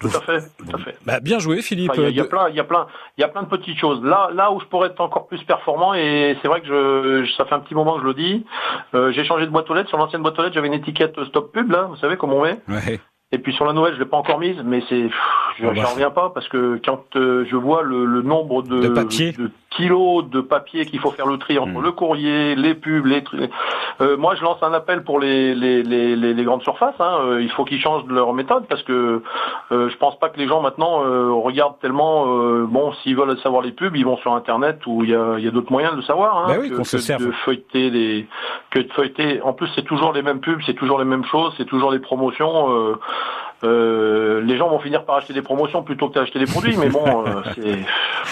[0.00, 0.96] tout à fait, tout à fait.
[1.06, 1.90] Bah, bien joué, Philippe.
[1.92, 3.24] Enfin, Il y, a- il y a De- plein, il y a plein, il y
[3.24, 4.02] a plein de petites choses.
[4.04, 7.46] Là, là où je pourrais être encore plus performant, et c'est vrai que je, ça
[7.46, 8.44] fait un petit moment que je le dis.
[8.94, 9.88] euh, j'ai changé de boîte aux lettres.
[9.88, 12.42] Sur l'ancienne boîte aux lettres, j'avais une étiquette stop pub là, vous savez comme on
[12.44, 12.58] met.
[12.68, 13.00] Ouais.
[13.30, 15.14] Et puis sur la nouvelle, je l'ai pas encore mise, mais c'est, pff,
[15.58, 15.82] je Ah bah.
[15.82, 19.32] j'en reviens pas parce que quand euh, je vois le, le nombre de, De papier.
[19.32, 21.62] de kilos de papier qu'il faut faire le tri Hmm.
[21.62, 23.22] entre le courrier, les pubs, les.
[24.00, 26.94] Euh, moi, je lance un appel pour les les, les, les, grandes surfaces.
[27.00, 27.18] Hein.
[27.22, 29.22] Euh, il faut qu'ils changent de leur méthode parce que
[29.72, 32.26] euh, je pense pas que les gens maintenant euh, regardent tellement.
[32.28, 35.36] euh, bon, s'ils veulent savoir les pubs, ils vont sur Internet où il y a,
[35.38, 36.38] il y a d'autres moyens de le savoir.
[36.38, 37.26] Hein, Bah oui, que, se que serve.
[37.26, 38.26] de feuilleter les
[38.70, 39.42] que de feuilleter.
[39.42, 41.98] En plus, c'est toujours les mêmes pubs, c'est toujours les mêmes choses, c'est toujours les
[41.98, 42.96] promotions.
[43.64, 46.88] Euh, les gens vont finir par acheter des promotions plutôt que d'acheter des produits, mais
[46.88, 47.78] bon, euh, c'est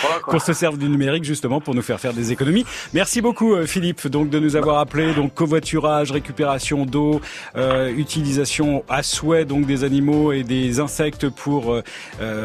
[0.00, 2.64] voilà qu'on se serve du numérique justement pour nous faire faire des économies.
[2.94, 7.20] Merci beaucoup euh, Philippe donc de nous avoir appelé donc covoiturage, récupération d'eau,
[7.56, 11.82] euh, utilisation à souhait donc des animaux et des insectes pour euh,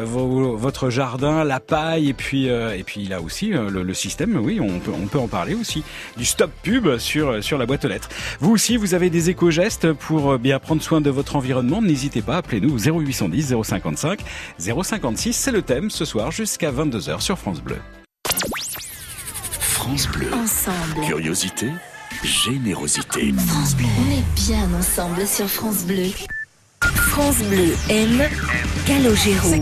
[0.04, 4.36] vos- votre jardin, la paille et puis euh, et puis là aussi le, le système
[4.36, 5.84] oui on peut on peut en parler aussi
[6.16, 8.08] du stop pub sur sur la boîte aux lettres.
[8.40, 12.22] Vous aussi vous avez des éco-gestes pour euh, bien prendre soin de votre environnement, n'hésitez
[12.22, 14.20] pas appelez-nous 0810 055
[14.58, 17.78] 056 c'est le thème ce soir jusqu'à 22h sur France Bleu.
[19.58, 20.28] France France Bleu.
[20.32, 21.06] Ensemble.
[21.06, 21.68] Curiosité,
[22.22, 23.34] générosité.
[23.48, 23.86] France Bleu.
[23.98, 26.10] On est bien ensemble sur France Bleu.
[26.80, 28.22] France Bleu aime
[28.86, 29.54] Calogero.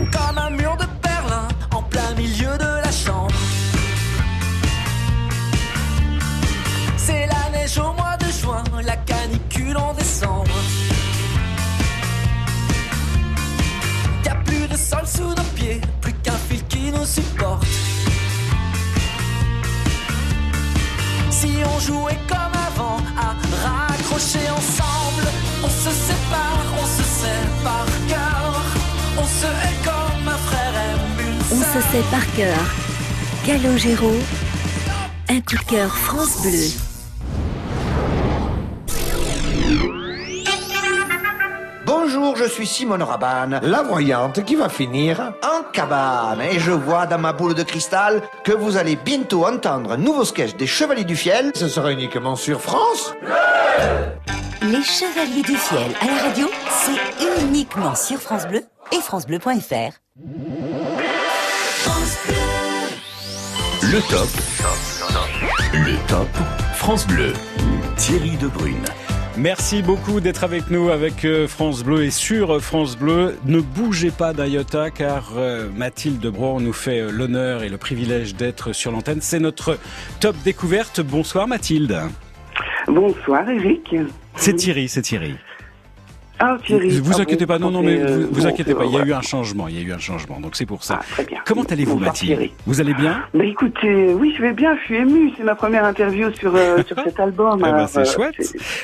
[17.01, 17.65] Nous supporte.
[21.31, 23.35] Si on jouait comme avant à
[23.65, 25.27] raccrocher ensemble,
[25.63, 28.61] on se sépare, on se sait par cœur.
[29.17, 32.59] On se hait comme un frère aime une On se sait par cœur.
[33.45, 34.13] Calogero.
[35.29, 36.90] Un coup de cœur France Bleu.
[42.03, 46.41] Bonjour, je suis Simone Rabanne, la voyante qui va finir en cabane.
[46.41, 50.25] Et je vois dans ma boule de cristal que vous allez bientôt entendre un nouveau
[50.25, 51.51] sketch des Chevaliers du Fiel.
[51.53, 53.13] Ce sera uniquement sur France.
[54.63, 59.93] Les Chevaliers du Fiel à la radio, c'est uniquement sur France Bleu et francebleu.fr.
[63.83, 64.29] Le top.
[65.73, 66.29] Le top
[66.73, 67.33] France Bleu.
[67.95, 68.85] Thierry Debrune.
[69.41, 73.39] Merci beaucoup d'être avec nous avec euh, France Bleu et sur France Bleu.
[73.45, 77.77] Ne bougez pas d'un iota car euh, Mathilde Bron nous fait euh, l'honneur et le
[77.77, 79.17] privilège d'être sur l'antenne.
[79.19, 79.79] C'est notre
[80.19, 81.01] top découverte.
[81.01, 82.01] Bonsoir Mathilde.
[82.85, 83.95] Bonsoir Eric.
[84.35, 85.33] C'est Thierry, c'est Thierry.
[86.43, 86.99] Ah Thierry.
[86.99, 88.97] Vous Ah inquiétez pas, non, non, mais euh, vous, vous bon, inquiétez pas, il y
[88.97, 90.99] a eu un changement, il y a eu un changement, donc c'est pour ça.
[91.01, 91.39] Ah, très bien.
[91.45, 92.51] Comment allez-vous Mathilde Thierry.
[92.65, 93.21] Vous allez bien?
[93.33, 95.31] Bah écoutez, oui, je vais bien, je suis ému.
[95.37, 97.61] C'est ma première interview sur, euh, sur cet album.
[97.67, 98.35] Eh ben, c'est euh, chouette.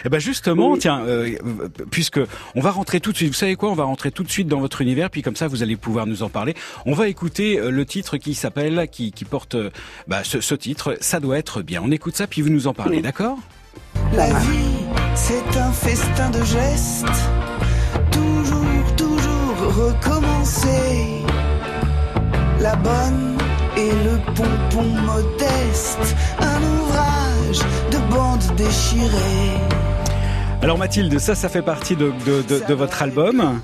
[0.06, 0.80] Eh ben justement, Oui.
[0.80, 1.32] tiens, euh,
[1.90, 2.20] puisque
[2.56, 3.30] on va rentrer tout de suite.
[3.30, 5.48] Vous savez quoi On va rentrer tout de suite dans votre univers, puis comme ça,
[5.48, 6.54] vous allez pouvoir nous en parler.
[6.86, 9.70] On va écouter euh, le titre qui s'appelle, qui, qui porte euh,
[10.08, 10.96] bah, ce, ce titre.
[11.02, 11.82] Ça doit être bien.
[11.84, 13.38] On écoute ça, puis vous nous en parlez, d'accord?
[14.14, 14.87] La vie,
[15.18, 17.08] c'est un festin de gestes.
[18.12, 19.58] Toujours, toujours
[19.88, 21.24] recommencer.
[22.62, 23.36] La bonne
[23.76, 26.16] et le pompon modeste.
[26.40, 27.60] Un ouvrage
[27.92, 29.58] de bande déchirée.
[30.62, 33.60] Alors Mathilde, ça, ça fait partie de, de, de, de votre album.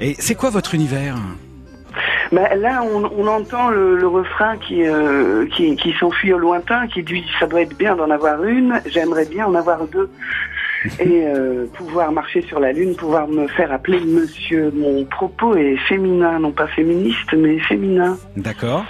[0.00, 1.16] Et c'est quoi votre univers?
[2.32, 6.88] Bah, là, on, on entend le, le refrain qui, euh, qui, qui s'enfuit au lointain,
[6.88, 10.10] qui dit ça doit être bien d'en avoir une, j'aimerais bien en avoir deux.
[11.00, 14.70] Et euh, pouvoir marcher sur la lune, pouvoir me faire appeler monsieur.
[14.74, 18.18] Mon propos est féminin, non pas féministe, mais féminin.
[18.36, 18.84] D'accord.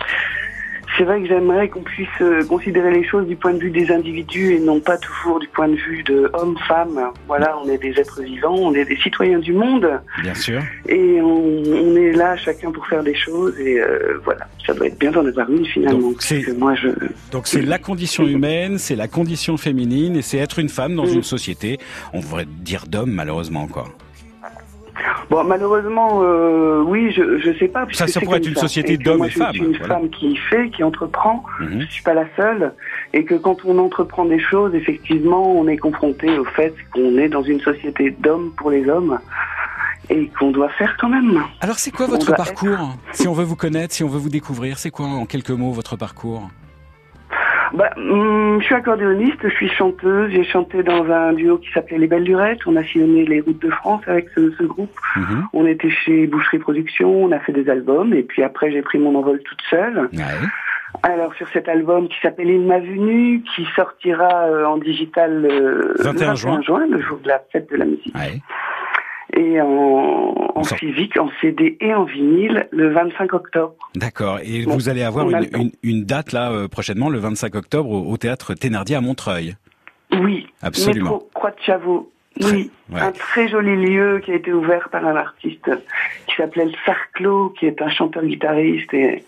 [0.96, 3.90] C'est vrai que j'aimerais qu'on puisse euh, considérer les choses du point de vue des
[3.90, 7.00] individus et non pas toujours du point de vue de homme-femme.
[7.26, 9.88] Voilà, on est des êtres vivants, on est des citoyens du monde
[10.22, 10.60] Bien sûr.
[10.88, 14.86] et on, on est là chacun pour faire des choses et euh, voilà, ça doit
[14.86, 15.98] être bien d'en avoir une finalement.
[15.98, 16.88] Donc, c'est- parce que moi je
[17.32, 21.06] Donc c'est la condition humaine, c'est la condition féminine, et c'est être une femme dans
[21.06, 21.14] Mm.
[21.14, 21.78] une société,
[22.12, 23.86] on devrait dire d'homme malheureusement quoi.
[25.30, 27.86] Bon malheureusement euh, oui je je sais pas.
[27.92, 29.94] Ça, ça pourrait être une société d'hommes et je femmes, suis une voilà.
[29.94, 31.44] femme qui fait, qui entreprend.
[31.60, 31.82] Mhm.
[31.82, 32.72] Je suis pas la seule
[33.12, 37.28] et que quand on entreprend des choses, effectivement, on est confronté au fait qu'on est
[37.28, 39.18] dans une société d'hommes pour les hommes
[40.10, 41.42] et qu'on doit faire quand même.
[41.60, 44.78] Alors c'est quoi votre parcours Si on veut vous connaître, si on veut vous découvrir,
[44.78, 46.48] c'est quoi en quelques mots votre parcours
[47.74, 50.30] Bah, hum, je suis accordéoniste, je suis chanteuse.
[50.30, 52.60] J'ai chanté dans un duo qui s'appelait Les Belles Lurettes.
[52.66, 54.96] On a sillonné les routes de France avec ce, ce groupe.
[55.16, 55.44] Mhm.
[55.52, 58.98] On était chez Boucherie Productions, on a fait des albums et puis après j'ai pris
[58.98, 60.08] mon envol toute seule.
[61.02, 65.94] Alors sur cet album qui s'appelle Il m'a venu, qui sortira euh, en digital euh,
[65.98, 66.86] 21 le juin.
[66.88, 68.14] le jour de la fête de la musique.
[69.36, 73.74] Et en, en physique, en CD et en vinyle le 25 octobre.
[73.96, 74.38] D'accord.
[74.44, 75.26] Et Bon, vous allez avoir
[75.82, 79.56] une, date là euh, prochainement, le 25 octobre, au, au théâtre Thénardier à Montreuil.
[80.20, 81.10] Oui, Absolument.
[81.10, 82.10] Métro Croix de Chavaux.
[82.40, 83.00] Oui, ouais.
[83.00, 85.70] un très joli lieu qui a été ouvert par un artiste
[86.26, 89.24] qui s'appelait le Sarclo, qui est un chanteur-guitariste et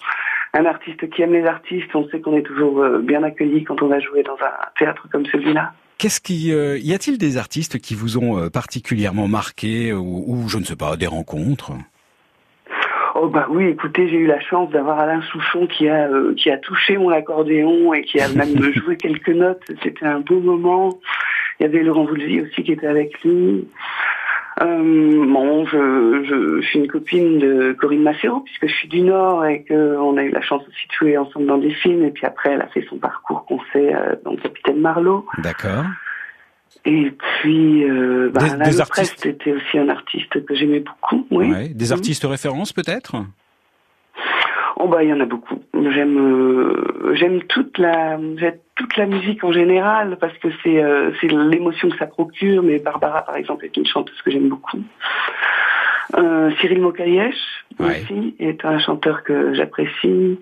[0.55, 1.95] un artiste qui aime les artistes.
[1.95, 5.07] On sait qu'on est toujours euh, bien accueilli quand on va jouer dans un théâtre
[5.11, 5.73] comme celui-là.
[5.99, 10.49] Qu'est-ce qui euh, y a-t-il des artistes qui vous ont euh, particulièrement marqué ou, ou
[10.49, 11.73] je ne sais pas des rencontres?
[13.19, 16.51] Oh bah oui, écoutez, j'ai eu la chance d'avoir Alain Souchon qui a euh, qui
[16.51, 19.63] a touché mon accordéon et qui a même joué quelques notes.
[19.83, 20.99] C'était un beau moment.
[21.59, 23.67] Il y avait Laurent Voulzy aussi qui était avec lui.
[24.63, 29.03] Euh, bon, je, je, je suis une copine de Corinne Massero puisque je suis du
[29.03, 32.05] Nord et qu'on a eu la chance aussi de jouer ensemble dans des films.
[32.05, 35.27] Et puis après, elle a fait son parcours qu'on sait euh, dans Capitaine Marlowe.
[35.39, 35.85] D'accord.
[36.87, 41.27] Et puis, euh, bah, Des- Alain des artistes- était aussi un artiste que j'aimais beaucoup.
[41.31, 41.51] Oui.
[41.51, 41.69] Ouais.
[41.69, 43.17] Des artistes références peut-être?
[44.79, 45.59] Oh bah il y en a beaucoup.
[45.73, 51.13] J'aime euh, j'aime toute la j'aime toute la musique en général parce que c'est euh,
[51.21, 52.63] c'est l'émotion que ça procure.
[52.63, 54.83] Mais Barbara par exemple est une chanteuse que j'aime beaucoup.
[56.19, 60.39] Euh, Cyril Mokayesh aussi est un chanteur que j'apprécie.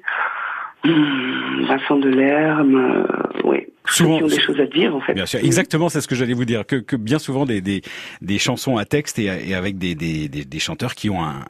[0.85, 3.05] Hum, Vincent Delerme, euh,
[3.45, 3.67] oui.
[3.87, 5.13] Souvent, qui ont des choses à dire en fait.
[5.13, 7.83] Bien sûr, exactement, c'est ce que j'allais vous dire, que, que bien souvent des, des,
[8.23, 11.45] des chansons à texte et, et avec des, des, des, chanteurs qui ont un,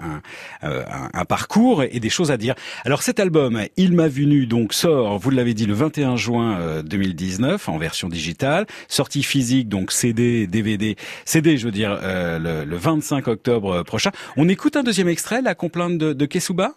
[0.62, 2.57] un, euh, un, un parcours et des choses à dire.
[2.85, 6.59] Alors cet album, Il m'a vu nu, donc sort, vous l'avez dit, le 21 juin
[6.59, 12.41] euh, 2019 en version digitale, sortie physique, donc CD, DVD, CD, je veux dire, euh,
[12.41, 14.11] le, le 25 octobre prochain.
[14.37, 16.72] On écoute un deuxième extrait, la complainte de, de Kessuba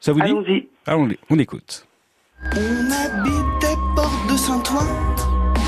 [0.00, 0.68] Ça vous dit Allons-y.
[0.86, 1.86] Allons, on écoute.
[2.42, 4.86] On habitait porte de Saint-Ouen.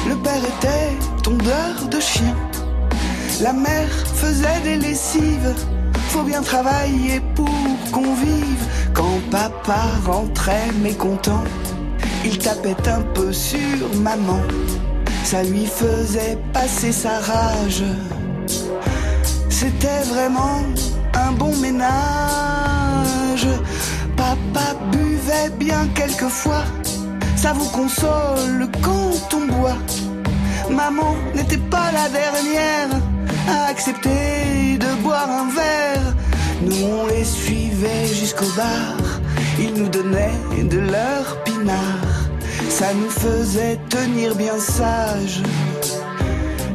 [0.09, 2.37] Le père était tondeur de chiens.
[3.43, 5.55] La mère faisait des lessives.
[6.09, 7.51] Faut bien travailler pour
[7.93, 8.65] qu'on vive.
[8.95, 11.45] Quand papa rentrait mécontent,
[12.25, 14.41] il tapait un peu sur maman.
[15.25, 17.85] Ça lui faisait passer sa rage.
[19.51, 20.63] C'était vraiment
[21.15, 23.47] un bon ménage.
[24.33, 26.65] Papa buvait bien quelquefois,
[27.37, 29.77] ça vous console quand on boit.
[30.71, 32.89] Maman n'était pas la dernière
[33.47, 36.15] à accepter de boire un verre.
[36.63, 38.97] Nous on les suivait jusqu'au bar,
[39.59, 42.09] ils nous donnaient de leur pinard.
[42.71, 45.43] Ça nous faisait tenir bien sage.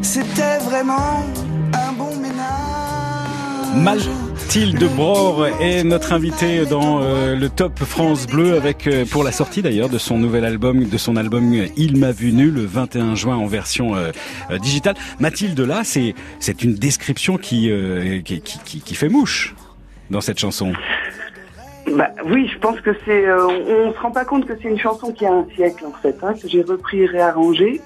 [0.03, 1.25] C'était vraiment
[1.73, 4.09] un bon ménage.
[4.47, 9.33] Mathilde Bror est notre invitée dans euh, le Top France Bleu avec euh, pour la
[9.33, 12.65] sortie d'ailleurs de son nouvel album, de son album euh, Il m'a vu nu le
[12.65, 13.95] 21 juin en version
[14.61, 14.95] digitale.
[15.19, 17.69] Mathilde là, c'est c'est une description qui,
[18.23, 19.53] qui qui qui fait mouche
[20.11, 20.71] dans cette chanson.
[21.95, 23.25] Bah oui, je pense que c'est.
[23.25, 25.85] euh, on, on se rend pas compte que c'est une chanson qui a un siècle
[25.85, 27.79] en fait, hein, que j'ai repris et réarrangé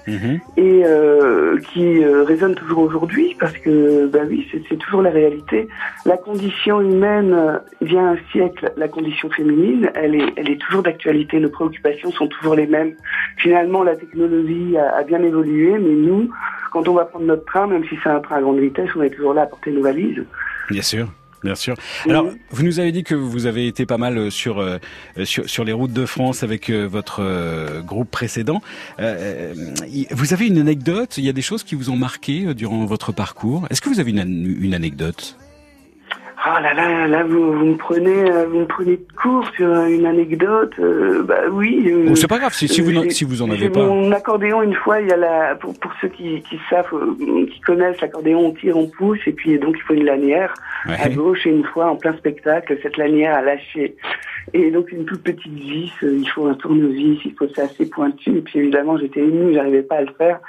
[0.58, 5.12] et euh, qui euh, résonne toujours aujourd'hui parce que bah oui, c'est c'est toujours la
[5.12, 5.68] réalité.
[6.06, 10.82] La condition humaine euh, vient un siècle, la condition féminine, elle est, elle est toujours
[10.82, 11.39] d'actualité.
[11.39, 12.93] Nos préoccupations sont toujours les mêmes.
[13.38, 16.30] Finalement, la technologie a, a bien évolué, mais nous,
[16.72, 19.04] quand on va prendre notre train, même si c'est un train à grande vitesse, on
[19.04, 20.24] est toujours là à porter nos valises.
[20.70, 21.08] Bien sûr.
[21.43, 21.75] Bien sûr.
[22.07, 24.77] Alors, vous nous avez dit que vous avez été pas mal euh, sur euh,
[25.23, 28.61] sur, sur les routes de France avec euh, votre euh, groupe précédent.
[28.99, 29.53] Euh,
[30.11, 31.17] vous avez une anecdote?
[31.17, 33.65] Il y a des choses qui vous ont marqué euh, durant votre parcours?
[33.69, 35.35] Est-ce que vous avez une, une anecdote?
[36.43, 39.67] Ah là là, là vous, vous me prenez, euh, vous me prenez de court sur
[39.67, 40.73] euh, une anecdote.
[40.79, 41.83] euh, bah oui.
[41.91, 43.81] euh, Oh, c'est pas grave, si- si vous si vous en avez pas.
[43.85, 47.45] Mon accordéon une fois, il y a la pour pour ceux qui qui savent, euh,
[47.45, 50.53] qui connaissent l'accordéon, on tire, on pousse et puis donc il faut une lanière
[50.87, 53.95] à gauche et une fois en plein spectacle, cette lanière a lâché.
[54.53, 57.85] Et donc une toute petite vis, euh, il faut un tournevis, il faut c'est assez
[57.89, 58.37] pointu.
[58.37, 60.39] Et puis évidemment j'étais ému, j'arrivais pas à le faire.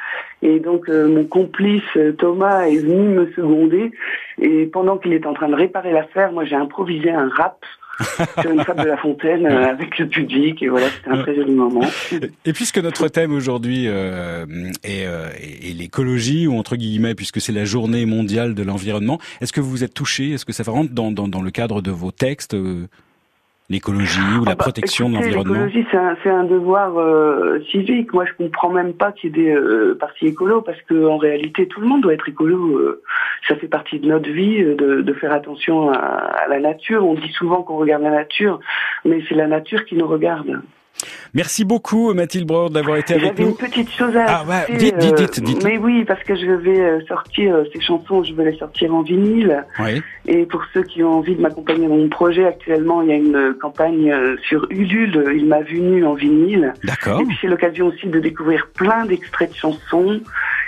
[0.43, 3.91] Et donc euh, mon complice euh, Thomas est venu me seconder.
[4.41, 7.59] Et pendant qu'il était en train de réparer l'affaire, moi j'ai improvisé un rap
[8.41, 10.63] sur une table de la fontaine euh, avec le public.
[10.63, 11.83] Et voilà, c'était un très joli moment.
[12.45, 14.45] Et puisque notre thème aujourd'hui euh,
[14.83, 19.19] est, euh, est- est l'écologie, ou entre guillemets, puisque c'est la journée mondiale de l'environnement,
[19.43, 20.31] est-ce que vous vous êtes touché?
[20.33, 22.57] Est-ce que ça rentre dans, dans, dans le cadre de vos textes
[23.73, 25.55] L'écologie ou la Ah bah, protection de l'environnement?
[25.55, 28.13] L'écologie, c'est un, un devoir euh, civique.
[28.13, 31.17] Moi, je comprends même pas qu'il y ait des euh, partis écolos parce que en
[31.17, 32.77] réalité, tout le monde doit être écolo.
[32.77, 33.03] euh,
[33.49, 37.05] ça fait partie de notre vie euh, de, de faire attention à, à la nature.
[37.07, 38.61] On dit souvent qu'on regarde la nature,
[39.07, 40.61] mais c'est la nature qui nous regarde.
[41.35, 43.51] Merci beaucoup Mathilde Brord d'avoir été avec J'avais nous.
[43.51, 45.65] une petite chose à Ah, ouais, dites, dites, euh, dites, dites.
[45.65, 48.95] Mais oui, parce que je vais euh, sortir euh, ces chansons, je vais les sortir
[48.95, 49.65] en vinyle.
[49.81, 50.03] Oui.
[50.27, 53.17] Et pour ceux qui ont envie de m'accompagner dans mon projet, actuellement, il y a
[53.17, 54.15] une campagne
[54.49, 56.75] sur Ulule, Il m'a vu nu en vinyle.
[56.85, 57.21] D'accord.
[57.21, 60.21] Et puis c'est l'occasion aussi de découvrir plein d'extraits de chansons,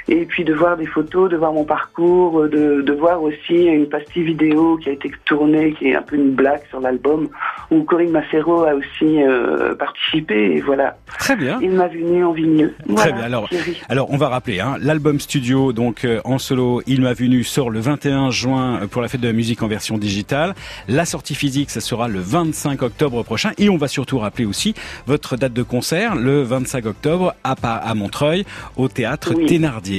[0.08, 3.54] et puis de voir des photos, de voir mon parcours, euh, de, de voir aussi
[3.66, 7.28] une pastille vidéo qui a été tournée, qui est un peu une blague sur l'album,
[7.70, 10.96] où Corinne Massero a aussi euh, participé, et voilà.
[11.18, 11.58] Très bien.
[11.62, 12.74] Il m'a vu nu en vinyle.
[12.78, 13.22] Très Voilà, bien.
[13.24, 13.80] Alors, Thierry.
[13.88, 16.82] alors on va rappeler hein, l'album studio donc euh, en solo.
[16.86, 19.68] Il m'a venu sort le 21 juin euh, pour la fête de la musique en
[19.68, 20.54] version digitale.
[20.88, 23.52] La sortie physique, ça sera le 25 octobre prochain.
[23.58, 24.74] Et on va surtout rappeler aussi
[25.06, 28.44] votre date de concert le 25 octobre à, à Montreuil
[28.76, 29.46] au théâtre Oui.
[29.46, 29.93] Thénardier.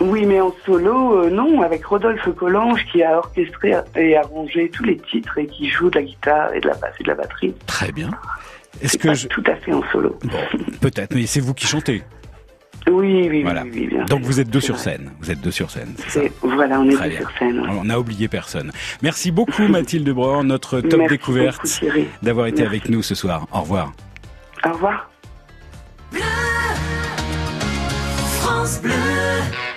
[0.00, 4.84] Oui, mais en solo, euh, non, avec Rodolphe Collange qui a orchestré et arrangé tous
[4.84, 7.14] les titres et qui joue de la guitare et de la basse et de la
[7.16, 7.54] batterie.
[7.66, 8.10] Très bien.
[8.80, 9.28] Est-ce que pas je...
[9.28, 10.18] tout à fait en solo.
[10.24, 10.38] Bon,
[10.80, 12.02] peut-être, mais c'est vous qui chantez.
[12.90, 13.62] Oui, oui, Voilà.
[13.64, 14.84] oui, oui, bien Donc vous êtes deux sur vrai.
[14.84, 15.10] scène.
[15.20, 15.94] Vous êtes deux sur scène.
[16.08, 17.20] ça Voilà, on est Très deux bien.
[17.28, 17.60] sur scène.
[17.60, 17.68] ouais.
[17.78, 18.72] On n'a oublié personne.
[19.02, 21.82] Merci beaucoup Mathilde Brun, notre top Merci découverte,
[22.22, 22.76] d'avoir été Merci.
[22.76, 23.46] avec nous ce soir.
[23.52, 23.92] Au revoir.
[24.64, 25.10] Au revoir.
[28.70, 29.69] France Bleu.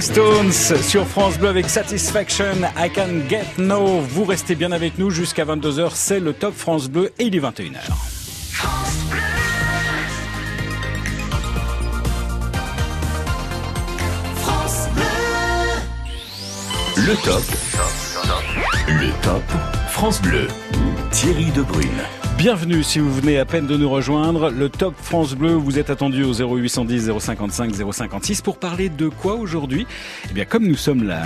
[0.00, 4.00] Stones sur France Bleu avec Satisfaction, I Can Get No.
[4.00, 7.40] Vous restez bien avec nous jusqu'à 22h, c'est le top France Bleu et il est
[7.40, 7.80] 21h.
[14.36, 15.02] France Bleu.
[16.96, 17.42] Le top.
[18.88, 19.42] Le top
[19.88, 20.48] France Bleu.
[21.10, 22.19] Thierry Debrune.
[22.40, 24.48] Bienvenue si vous venez à peine de nous rejoindre.
[24.48, 29.34] Le Top France Bleu, vous êtes attendu au 0810 055 056 pour parler de quoi
[29.34, 29.86] aujourd'hui?
[30.30, 31.20] Eh bien, comme nous sommes là,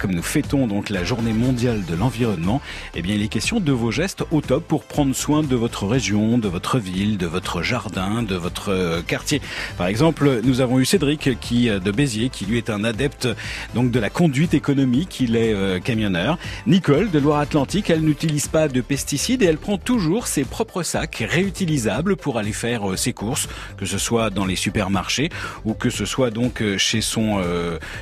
[0.00, 2.62] comme nous fêtons donc la journée mondiale de l'environnement,
[2.94, 5.86] eh bien, il est question de vos gestes au top pour prendre soin de votre
[5.86, 9.42] région, de votre ville, de votre jardin, de votre euh, quartier.
[9.76, 13.28] Par exemple, nous avons eu Cédric qui, euh, de Béziers, qui lui est un adepte
[13.74, 15.20] donc de la conduite économique.
[15.20, 16.38] Il est euh, camionneur.
[16.66, 21.26] Nicole de Loire-Atlantique, elle n'utilise pas de pesticides et elle prend toujours ses propres sacs
[21.28, 25.28] réutilisables pour aller faire ses courses, que ce soit dans les supermarchés
[25.66, 27.42] ou que ce soit donc chez son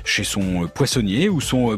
[0.04, 1.76] chez son poissonnier ou son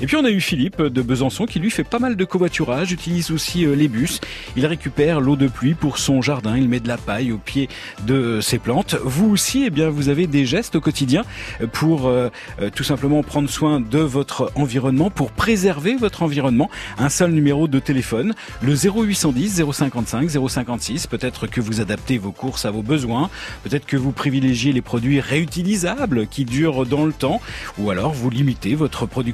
[0.00, 2.92] Et puis on a eu Philippe de Besançon qui lui fait pas mal de covoiturage,
[2.92, 4.20] utilise aussi euh, les bus.
[4.56, 7.68] Il récupère l'eau de pluie pour son jardin, il met de la paille au pied
[8.06, 8.96] de ses plantes.
[9.04, 11.24] Vous aussi, eh bien vous avez des gestes au quotidien
[11.72, 12.30] pour euh,
[12.60, 16.70] euh, tout simplement prendre soin de votre environnement, pour préserver votre environnement.
[16.96, 18.32] Un seul numéro de téléphone,
[18.62, 21.06] le 0810 055 056.
[21.06, 23.28] Peut-être que vous adaptez vos courses à vos besoins,
[23.62, 27.42] peut-être que vous privilégiez les produits réutilisables qui durent dans le temps,
[27.78, 29.33] ou alors vous limitez votre production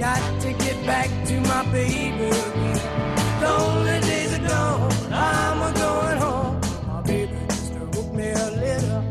[0.00, 2.80] Got to get back to my baby again.
[3.42, 6.60] Lonely days are gone, I'm a going home.
[6.86, 9.02] My baby just wrote me a letter.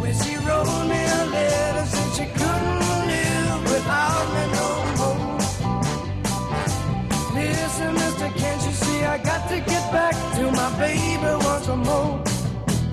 [0.00, 2.80] When she wrote me a letter, said she couldn't
[3.12, 4.68] live without me no
[5.00, 5.20] more.
[7.34, 12.24] Listen, mister, can't you see I got to get back to my baby once more?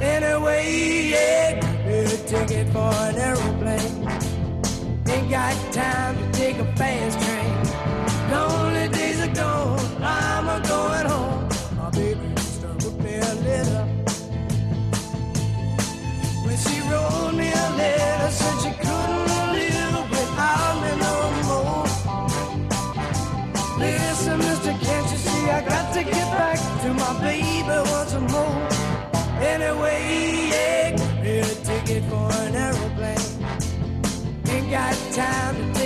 [0.01, 1.53] Anyway, yeah,
[1.85, 3.56] get a ticket for an aeroplane.
[5.29, 8.31] Got time to take a fast train.
[8.31, 11.49] Lonely days are gone, I'm a going home.
[11.75, 13.83] My baby just wrote me a letter.
[16.45, 18.76] When she wrote me a letter, said she
[34.77, 35.76] got time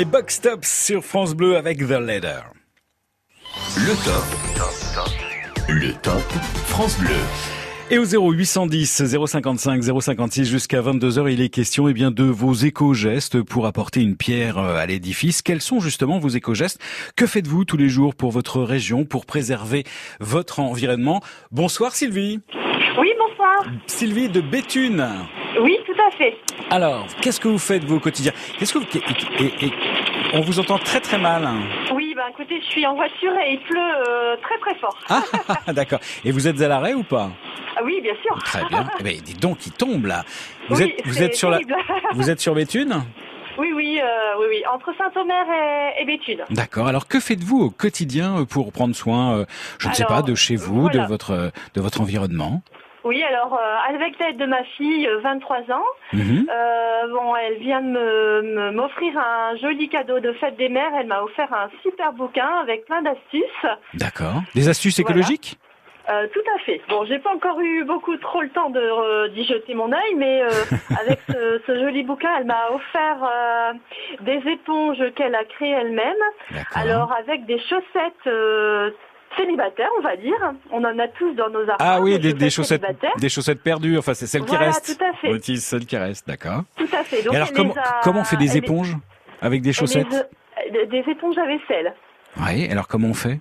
[0.00, 2.54] Les Box Tops sur France Bleu avec The Leader.
[3.76, 4.24] Le top.
[5.68, 6.22] Le top
[6.68, 7.18] France Bleu.
[7.90, 13.42] Et au 0810 055 056 jusqu'à 22h, il est question eh bien de vos éco-gestes
[13.42, 15.42] pour apporter une pierre euh, à l'édifice.
[15.42, 16.80] Quels sont justement vos éco-gestes?
[17.14, 19.84] Que faites-vous tous les jours pour votre région, pour préserver
[20.18, 21.20] votre environnement?
[21.50, 22.40] Bonsoir Sylvie.
[22.98, 23.66] Oui, bonsoir.
[23.86, 25.06] Sylvie de Béthune.
[25.60, 26.36] Oui, tout à fait.
[26.70, 28.86] Alors, qu'est-ce que vous faites vous au quotidien Qu'est-ce que vous...
[28.94, 29.72] et- et- et-
[30.32, 31.48] on vous entend très très mal.
[31.92, 34.96] Oui, bah écoutez, je suis en voiture et il pleut euh, très très fort.
[35.08, 35.98] Ah, d'accord.
[36.24, 37.30] Et vous êtes à l'arrêt ou pas
[37.76, 38.38] Ah oui, bien sûr.
[38.44, 38.88] Très bien.
[39.04, 40.24] Eh dis donc, il tombe là.
[40.68, 41.58] Vous Oui, êtes, vous c'est êtes sur la,
[42.14, 43.02] vous êtes sur Béthune
[43.58, 44.06] Oui, oui, euh,
[44.38, 45.44] oui, oui, entre Saint-Omer
[45.98, 46.44] et, et Béthune.
[46.50, 46.86] D'accord.
[46.86, 49.44] Alors, que faites-vous au quotidien euh, pour prendre soin, euh,
[49.80, 51.02] je ne sais pas, de chez vous, voilà.
[51.02, 52.62] de votre, de votre environnement?
[53.04, 56.46] Oui, alors euh, avec l'aide de ma fille, euh, 23 ans, Mhm.
[56.50, 60.92] euh, bon, elle vient de m'offrir un joli cadeau de fête des mères.
[60.98, 63.66] Elle m'a offert un super bouquin avec plein d'astuces.
[63.94, 64.42] D'accord.
[64.54, 65.10] Des astuces Voilà.
[65.18, 65.58] écologiques?
[66.08, 66.80] Euh, tout à fait.
[66.88, 70.14] Bon, j'ai pas encore eu beaucoup trop le temps de euh, d'y jeter mon œil,
[70.16, 70.48] mais euh,
[71.00, 73.72] avec ce, ce joli bouquin, elle m'a offert euh,
[74.22, 76.16] des éponges qu'elle a créées elle-même.
[76.74, 78.90] Alors avec des chaussettes euh,
[79.36, 80.36] célibataires, on va dire.
[80.70, 81.76] On en a tous dans nos armoires.
[81.80, 82.82] Ah oui, des, des chaussettes,
[83.18, 83.96] des chaussettes perdues.
[83.98, 84.98] Enfin, c'est celles qui restent.
[84.98, 85.56] tout à fait.
[85.56, 86.62] Celles qui restent, d'accord.
[86.76, 87.22] Tout à fait.
[87.22, 88.96] Donc Et alors, comment, a- comment on fait des les- éponges
[89.40, 90.30] avec des les chaussettes
[90.70, 91.94] des éponges à vaisselle.
[92.46, 92.68] Oui.
[92.70, 93.40] Alors, comment on fait?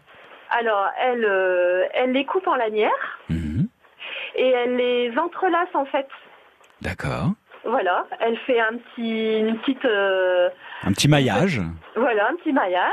[0.50, 3.68] Alors, elle, euh, elle les coupe en lanières Mhm.
[4.36, 6.08] et elle les entrelace en fait.
[6.82, 7.32] D'accord.
[7.66, 10.50] Voilà, elle fait un petit, une petite, euh,
[10.84, 11.62] Un petit maillage.
[11.96, 12.90] voilà, un petit maillage.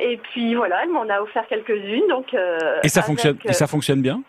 [0.00, 2.32] Et puis voilà, elle m'en a offert quelques-unes, donc.
[2.34, 4.22] euh, Et ça avec, fonctionne, euh, et ça fonctionne bien?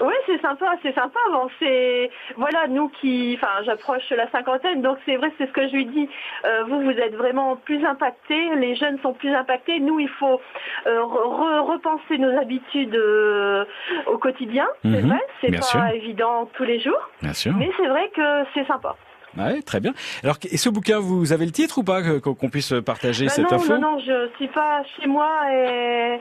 [0.00, 1.20] Oui, c'est sympa, c'est sympa.
[1.32, 5.66] Bon, c'est voilà, nous qui, enfin, j'approche la cinquantaine, donc c'est vrai, c'est ce que
[5.68, 6.08] je lui dis.
[6.44, 9.78] Euh, vous, vous êtes vraiment plus impactés, les jeunes sont plus impactés.
[9.78, 10.40] Nous, il faut
[10.88, 13.64] euh, re- repenser nos habitudes euh,
[14.08, 14.66] au quotidien.
[14.82, 15.86] C'est Mhm, vrai, c'est pas sûr.
[15.94, 17.52] évident tous les jours, Bien sûr.
[17.56, 18.96] mais c'est vrai que c'est sympa.
[19.36, 19.92] Ouais, très bien.
[20.22, 23.50] Alors, et ce bouquin, vous avez le titre ou pas qu'on puisse partager Bah cette
[23.50, 23.72] non, info?
[23.78, 26.20] non, non, je suis pas chez moi, et...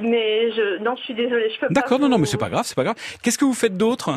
[0.00, 1.72] mais je, non, je suis désolée, je peux pas.
[1.72, 2.96] D'accord, non, non, mais c'est pas grave, c'est pas grave.
[3.22, 4.10] Qu'est-ce que vous faites d'autre?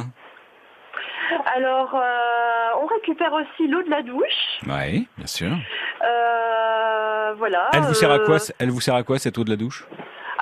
[1.55, 4.59] Alors, euh, on récupère aussi l'eau de la douche.
[4.67, 5.47] Oui, bien sûr.
[5.47, 7.69] Euh, voilà.
[7.73, 9.55] Elle vous sert à euh, quoi Elle vous sert à quoi cette eau de la
[9.55, 9.85] douche?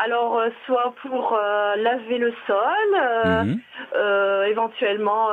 [0.04, 2.58] Alors, euh, soit pour euh, laver le sol,
[2.96, 3.60] euh, Mhm.
[3.96, 5.28] euh, éventuellement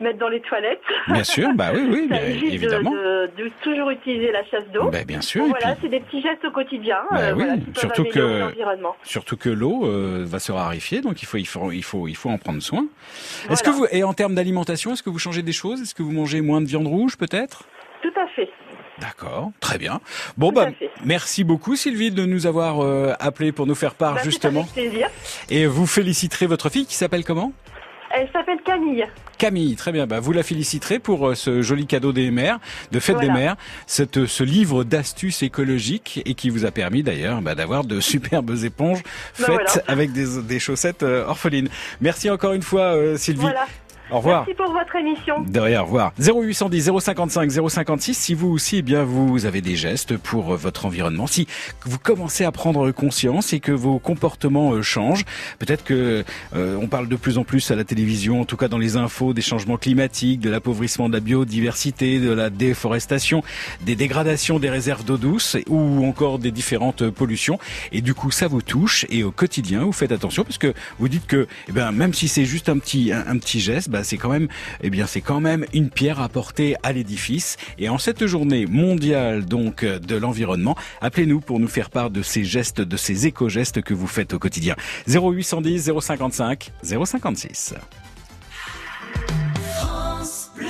[0.00, 0.80] mettre dans les toilettes.
[1.08, 2.90] Bien sûr, bah oui, oui, bien de- évidemment.
[2.90, 4.88] De, de toujours utiliser la chasse d'eau.
[4.90, 6.98] Bah, bien sûr, voilà, puis- c'est des petits gestes au quotidien.
[7.10, 8.50] Bah oui, voilà, surtout que
[9.04, 9.82] surtout que l'eau
[10.24, 12.86] va se raréfier, donc il faut il faut il faut il faut en prendre soin.
[13.50, 15.80] Est-ce que vous et en termes d'alimentation, est-ce que vous changez des choses?
[15.82, 17.64] Est-ce que vous mangez moins de viande rouge peut-être?
[18.02, 18.48] Tout à fait.
[19.00, 20.00] D'accord, très bien.
[20.36, 20.68] Bon bah
[21.04, 24.60] merci beaucoup Sylvie de nous avoir euh, appelé pour nous faire part Bah, justement.
[24.60, 25.08] avec plaisir.
[25.48, 27.52] Et vous féliciterez votre fille qui s'appelle comment?
[28.12, 29.06] Elle s'appelle Camille.
[29.38, 30.08] Camille, très bien.
[30.08, 32.58] Bah, vous la féliciterez pour euh, ce joli cadeau des mères,
[32.90, 33.32] de fête Voilà.
[33.32, 37.84] des mères, cette, ce livre d'astuces écologiques et qui vous a permis d'ailleurs bah, d'avoir
[37.84, 39.64] de superbes éponges Bah, faites voilà.
[39.86, 41.68] avec des, des chaussettes euh, orphelines.
[42.00, 43.42] Merci encore une fois, euh, Sylvie.
[43.42, 43.66] Voilà.
[44.10, 44.44] Au revoir.
[44.46, 45.40] Merci pour votre émission.
[45.42, 46.12] De rien, au revoir.
[46.18, 50.86] 0810 055 056 si vous aussi eh bien vous avez des gestes pour euh, votre
[50.86, 51.46] environnement, si
[51.84, 55.24] vous commencez à prendre conscience et que vos comportements euh, changent,
[55.58, 58.68] peut-être que euh, on parle de plus en plus à la télévision, en tout cas
[58.68, 63.42] dans les infos des changements climatiques, de l'appauvrissement de la biodiversité, de la déforestation,
[63.82, 67.58] des dégradations des réserves d'eau douce ou encore des différentes pollutions
[67.92, 71.08] et du coup ça vous touche et au quotidien vous faites attention parce que vous
[71.08, 73.99] dites que eh ben même si c'est juste un petit un, un petit geste, bah,
[74.04, 74.48] c'est quand même
[74.82, 79.44] eh bien c'est quand même une pierre apportée à l'édifice et en cette journée mondiale
[79.44, 83.82] donc euh, de l'environnement, appelez-nous pour nous faire part de ces gestes de ces éco-gestes
[83.82, 84.76] que vous faites au quotidien.
[85.08, 87.74] 0810 055 056.
[89.78, 90.66] France Bleu.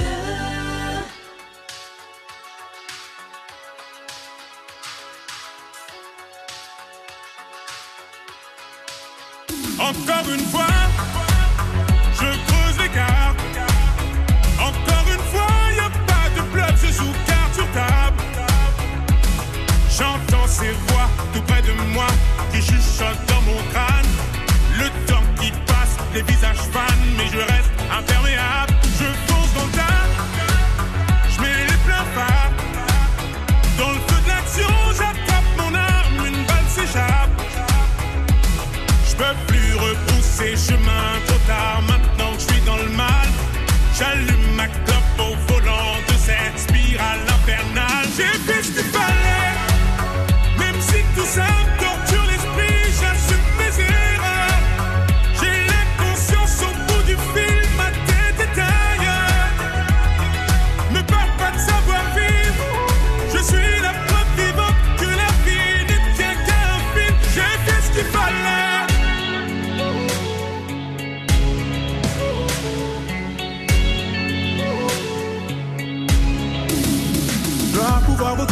[9.79, 10.70] Encore une fois,
[23.01, 24.07] dans mon crâne.
[24.79, 26.90] Le temps qui passe, les visages fanent,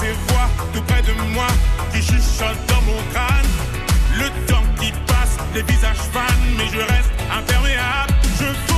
[0.00, 1.46] ces voix tout près de moi
[1.92, 3.50] qui chuchotent dans mon crâne.
[4.18, 8.12] Le temps qui passe, les visages fanent, mais je reste imperméable.
[8.38, 8.69] Je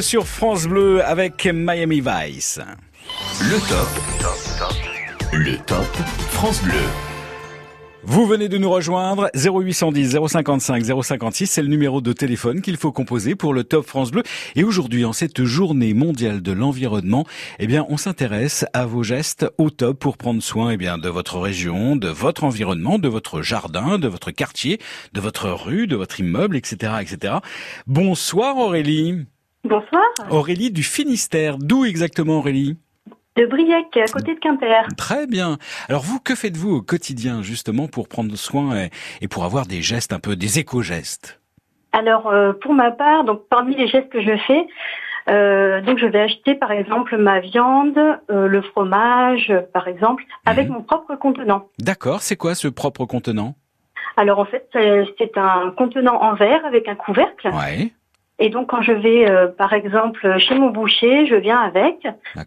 [0.00, 2.60] Sur France Bleu avec Miami Vice.
[3.40, 3.88] Le top.
[5.32, 5.84] Le top
[6.30, 6.80] France Bleu.
[8.02, 12.90] Vous venez de nous rejoindre 0810 055 056, c'est le numéro de téléphone qu'il faut
[12.90, 14.22] composer pour le Top France Bleu.
[14.56, 17.26] Et aujourd'hui, en cette journée mondiale de l'environnement,
[17.58, 21.08] eh bien, on s'intéresse à vos gestes au top pour prendre soin, eh bien, de
[21.10, 24.80] votre région, de votre environnement, de votre jardin, de votre quartier,
[25.12, 27.34] de votre rue, de votre immeuble, etc., etc.
[27.86, 29.26] Bonsoir Aurélie.
[29.64, 30.02] Bonsoir.
[30.30, 31.56] Aurélie du Finistère.
[31.56, 32.76] D'où exactement Aurélie
[33.36, 34.88] De Briec, à côté de Quimper.
[34.96, 35.56] Très bien.
[35.88, 38.88] Alors vous, que faites-vous au quotidien justement pour prendre soin
[39.20, 41.40] et, pour avoir des gestes un peu, des éco-gestes?
[41.92, 44.66] Alors, euh, pour ma part, donc parmi les gestes que je fais,
[45.30, 47.98] euh, donc je vais acheter par exemple ma viande,
[48.30, 51.68] euh, le fromage, par exemple, avec mon propre contenant.
[51.78, 53.54] D'accord, c'est quoi ce propre contenant?
[54.16, 57.48] Alors en fait, c'est c'est un contenant en verre avec un couvercle.
[57.48, 57.92] Ouais.
[58.42, 62.02] Et donc quand je vais, euh, par exemple, chez mon boucher, je viens avec.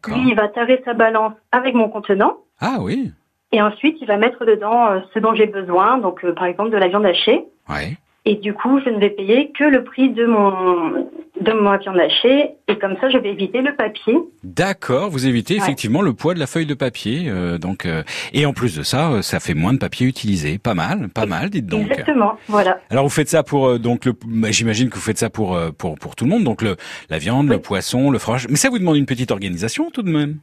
[0.10, 2.36] Lui, il va tarer sa balance avec mon contenant.
[2.60, 3.14] Ah oui.
[3.54, 6.72] Et ensuite, il va mettre dedans euh, ce dont j'ai besoin, donc euh, par exemple
[6.72, 7.46] de la viande hachée.
[7.70, 7.96] Ouais.
[8.26, 11.08] Et du coup, je ne vais payer que le prix de mon
[11.46, 12.52] de viande hachée.
[12.68, 14.16] Et comme ça, je vais éviter le papier.
[14.44, 15.60] D'accord, vous évitez Ouais.
[15.60, 18.04] effectivement le poids de la feuille de papier, euh, donc euh,
[18.34, 20.58] et en plus de ça, euh, ça fait moins de papier utilisé.
[20.58, 21.90] Pas mal, pas mal, dites donc.
[21.92, 22.80] Exactement, voilà.
[22.90, 25.96] Alors vous faites ça pour donc le, bah, j'imagine que vous faites ça pour pour
[25.98, 26.76] pour tout le monde, donc le
[27.10, 28.48] la viande, le poisson, le fromage.
[28.50, 30.38] Mais ça vous demande une petite organisation tout de même.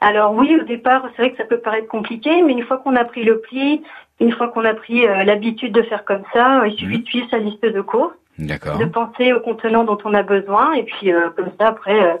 [0.00, 2.96] Alors oui, au départ, c'est vrai que ça peut paraître compliqué, mais une fois qu'on
[2.96, 3.82] a pris le pli,
[4.20, 7.38] une fois qu'on a pris l'habitude de faire comme ça, il suffit de suivre sa
[7.38, 8.14] liste de courses.
[8.38, 12.14] De penser au contenant dont on a besoin, et puis euh, comme ça, après, euh,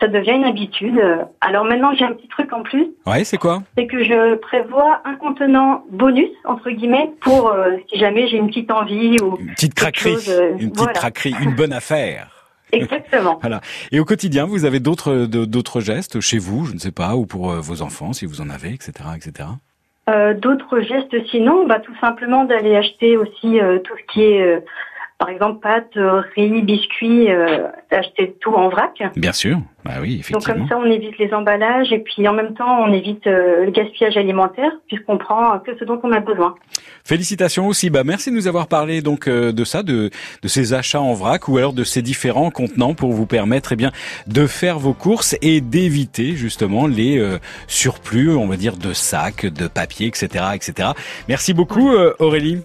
[0.00, 0.98] ça devient une habitude.
[0.98, 3.62] Euh, Alors maintenant, j'ai un petit truc en plus, Ouais, c'est quoi?
[3.76, 8.48] C'est que je prévois un contenant bonus, entre guillemets, pour euh, si jamais j'ai une
[8.48, 10.28] petite envie ou Une petite craquerie, chose,
[10.58, 10.92] une petite voilà.
[10.92, 12.28] craquerie, une bonne affaire.
[12.72, 13.38] Exactement.
[13.40, 13.60] Voilà.
[13.92, 17.26] Et au quotidien, vous avez d'autres d'autres gestes chez vous, je ne sais pas, ou
[17.26, 19.48] pour vos enfants si vous en avez, etc., etc.
[20.40, 24.64] D'autres gestes sinon, bah, tout simplement d'aller acheter aussi tout ce qui est,
[25.22, 29.00] par exemple, pâtes, euh, riz, biscuits, euh, acheter tout en vrac.
[29.14, 29.58] Bien sûr.
[29.84, 30.54] Bah oui, Donc effectivement.
[30.54, 33.70] comme ça, on évite les emballages et puis en même temps, on évite euh, le
[33.70, 36.56] gaspillage alimentaire puisqu'on prend que ce dont on a besoin.
[37.04, 37.90] Félicitations aussi.
[37.90, 40.10] Bah merci de nous avoir parlé donc euh, de ça, de
[40.42, 43.76] de ces achats en vrac ou alors de ces différents contenants pour vous permettre eh
[43.76, 43.90] bien
[44.28, 49.46] de faire vos courses et d'éviter justement les euh, surplus, on va dire de sacs,
[49.46, 50.90] de papier, etc., etc.
[51.28, 52.58] Merci beaucoup euh, Aurélie.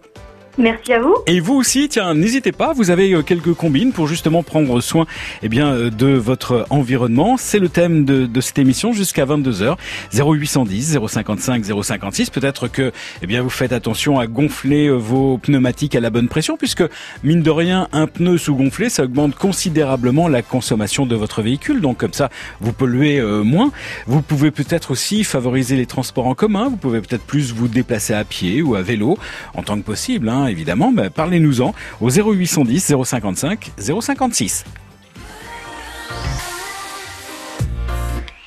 [0.60, 1.16] Merci à vous.
[1.28, 5.06] Et vous aussi, tiens, n'hésitez pas, vous avez euh, quelques combines pour justement prendre soin
[5.44, 7.38] eh bien, euh, de votre environnement.
[7.38, 9.76] C'est le thème de, de cette émission jusqu'à 22h.
[10.14, 12.32] 0810 055 056.
[12.32, 16.28] Peut-être que eh bien, vous faites attention à gonfler euh, vos pneumatiques à la bonne
[16.28, 16.84] pression puisque,
[17.24, 21.82] mine de rien, un pneu sous-gonflé, ça augmente considérablement la consommation de votre véhicule.
[21.82, 22.30] Donc comme ça,
[22.62, 23.72] vous polluez moins.
[24.08, 26.68] Vous pouvez peut-être aussi favoriser les transports en commun.
[26.70, 29.20] Vous pouvez peut-être plus vous déplacer à pied ou à vélo
[29.54, 30.92] en tant que possible, hein, évidemment.
[30.92, 34.66] Bah, Parlez-nous-en au 0810 055 056.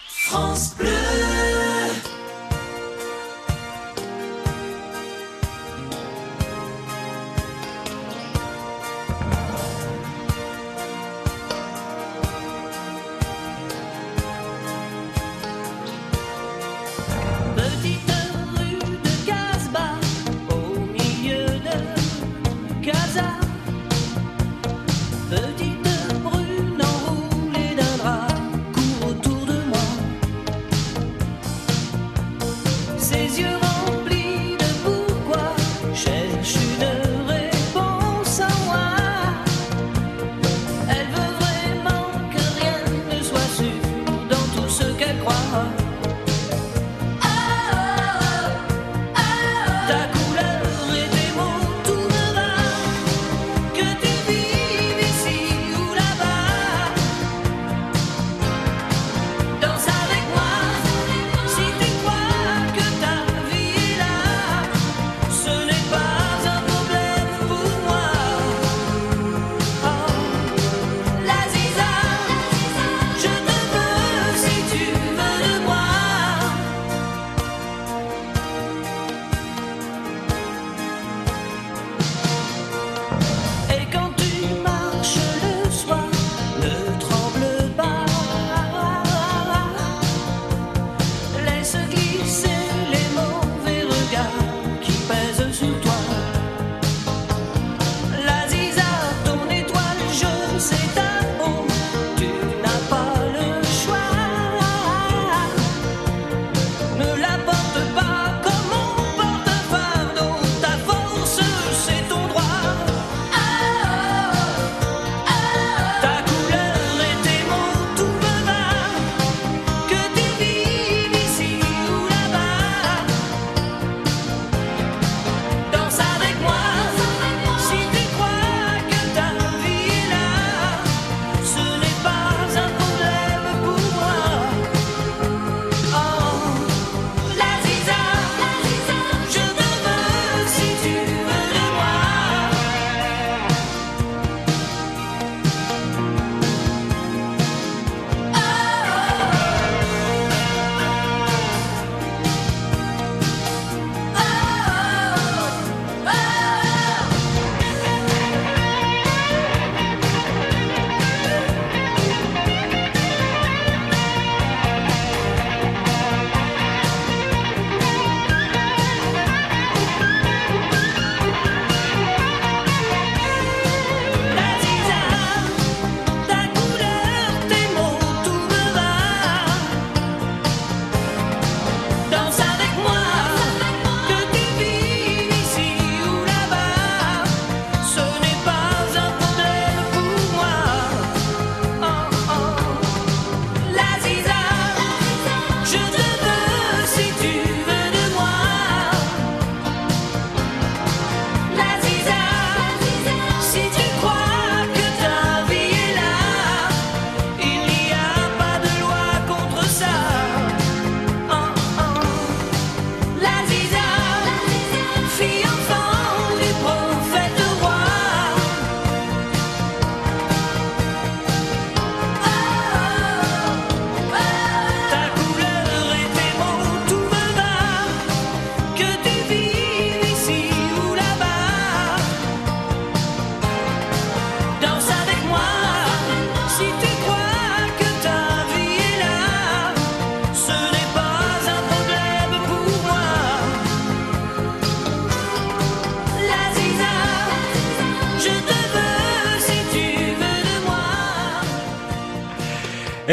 [0.09, 0.77] France.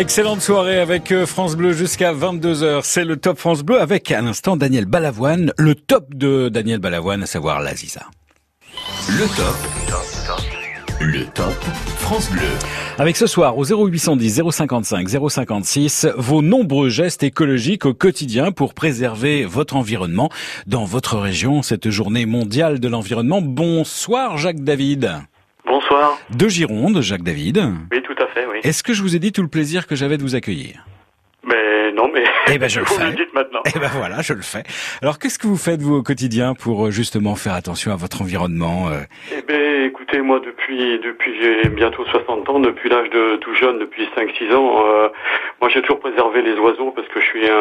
[0.08, 2.80] Excellente soirée avec euh, France Bleu jusqu'à 22h.
[2.86, 7.24] C'est le top France Bleu avec à l'instant Daniel Balavoine, le top de Daniel Balavoine,
[7.24, 8.06] à savoir l'Aziza.
[9.10, 9.54] Le top.
[11.02, 11.54] Le top
[11.98, 12.48] France Bleu.
[12.98, 19.44] Avec ce soir au 0810 055 056 vos nombreux gestes écologiques au quotidien pour préserver
[19.44, 20.30] votre environnement
[20.68, 23.42] dans votre région cette journée mondiale de l'environnement.
[23.42, 25.20] Bonsoir Jacques David.
[25.68, 26.18] Bonsoir.
[26.30, 27.62] De Gironde, Jacques David.
[27.92, 28.60] Oui, tout à fait, oui.
[28.64, 30.86] Est-ce que je vous ai dit tout le plaisir que j'avais de vous accueillir?
[31.44, 31.56] Mais
[31.98, 33.04] non, mais Eh ben je le vous fais.
[33.06, 33.62] me le dites maintenant.
[33.76, 34.64] Eh ben voilà, je le fais.
[35.02, 38.22] Alors qu'est-ce que vous faites vous au quotidien pour euh, justement faire attention à votre
[38.22, 39.02] environnement euh?
[39.36, 43.80] Eh ben, écoutez, moi, depuis, depuis j'ai bientôt 60 ans, depuis l'âge de tout jeune,
[43.80, 45.10] depuis 5-6 ans, euh,
[45.60, 47.54] moi, j'ai toujours préservé les oiseaux parce que je suis un,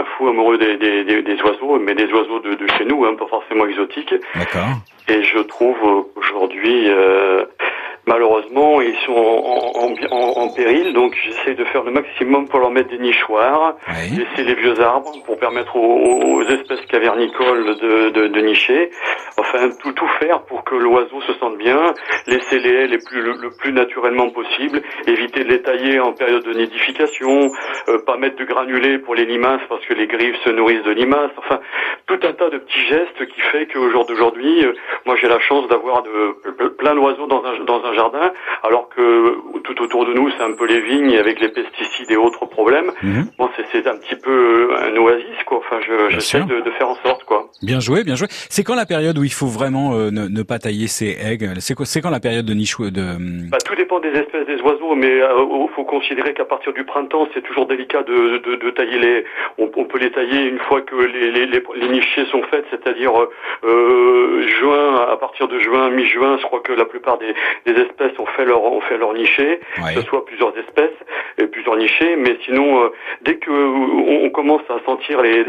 [0.00, 3.04] un fou amoureux des, des, des, des oiseaux, mais des oiseaux de, de chez nous,
[3.04, 4.14] hein, pas forcément exotiques.
[4.34, 4.68] D'accord.
[5.08, 7.44] Et je trouve euh, qu'aujourd'hui, euh,
[8.12, 12.58] malheureusement, ils sont en, en, en- en péril, donc j'essaie de faire le maximum pour
[12.60, 13.76] leur mettre des nichoirs,
[14.18, 18.90] laisser les vieux arbres pour permettre aux, aux espèces cavernicoles de, de, de nicher.
[19.54, 21.94] Enfin, tout, tout faire pour que l'oiseau se sente bien,
[22.26, 26.12] laisser les haies les plus, le, le plus naturellement possible, éviter de les tailler en
[26.12, 27.50] période de nidification,
[27.88, 30.90] euh, pas mettre de granulés pour les limaces parce que les griffes se nourrissent de
[30.92, 31.30] limaces.
[31.38, 31.60] Enfin,
[32.06, 34.72] tout un tas de petits gestes qui fait qu'au jour d'aujourd'hui, euh,
[35.06, 36.10] moi j'ai la chance d'avoir de,
[36.62, 39.34] de- plein d'oiseaux dans un, dans un jardin, alors que
[39.64, 42.90] tout autour de nous c'est un peu les vignes avec les pesticides et autres problèmes.
[43.38, 44.30] Bon, c'est- un petit peu
[44.72, 45.58] euh, un oasis quoi.
[45.58, 47.46] Enfin, je- j'essaie de, de faire en sorte quoi.
[47.62, 48.26] Bien joué, bien joué.
[48.50, 51.48] C'est quand la période où il faut vraiment euh, ne, ne pas tailler ses aigues
[51.60, 55.18] C'est quand la période de niche de Bah, tout dépend des espèces des oiseaux, mais
[55.18, 59.24] il faut considérer qu'à partir du printemps, c'est toujours délicat de, de, de tailler les.
[59.58, 62.66] On, on peut les tailler une fois que les, les, les, les nichées sont faites,
[62.70, 63.12] c'est-à-dire
[63.64, 67.34] euh, juin, à partir de juin, mi-juin, je crois que la plupart des,
[67.66, 70.96] des espèces ont fait leur ont fait leur nichée, que ce soit plusieurs espèces
[71.38, 72.88] et plusieurs nichées, mais sinon, euh,
[73.22, 75.44] dès que on, on commence à sentir les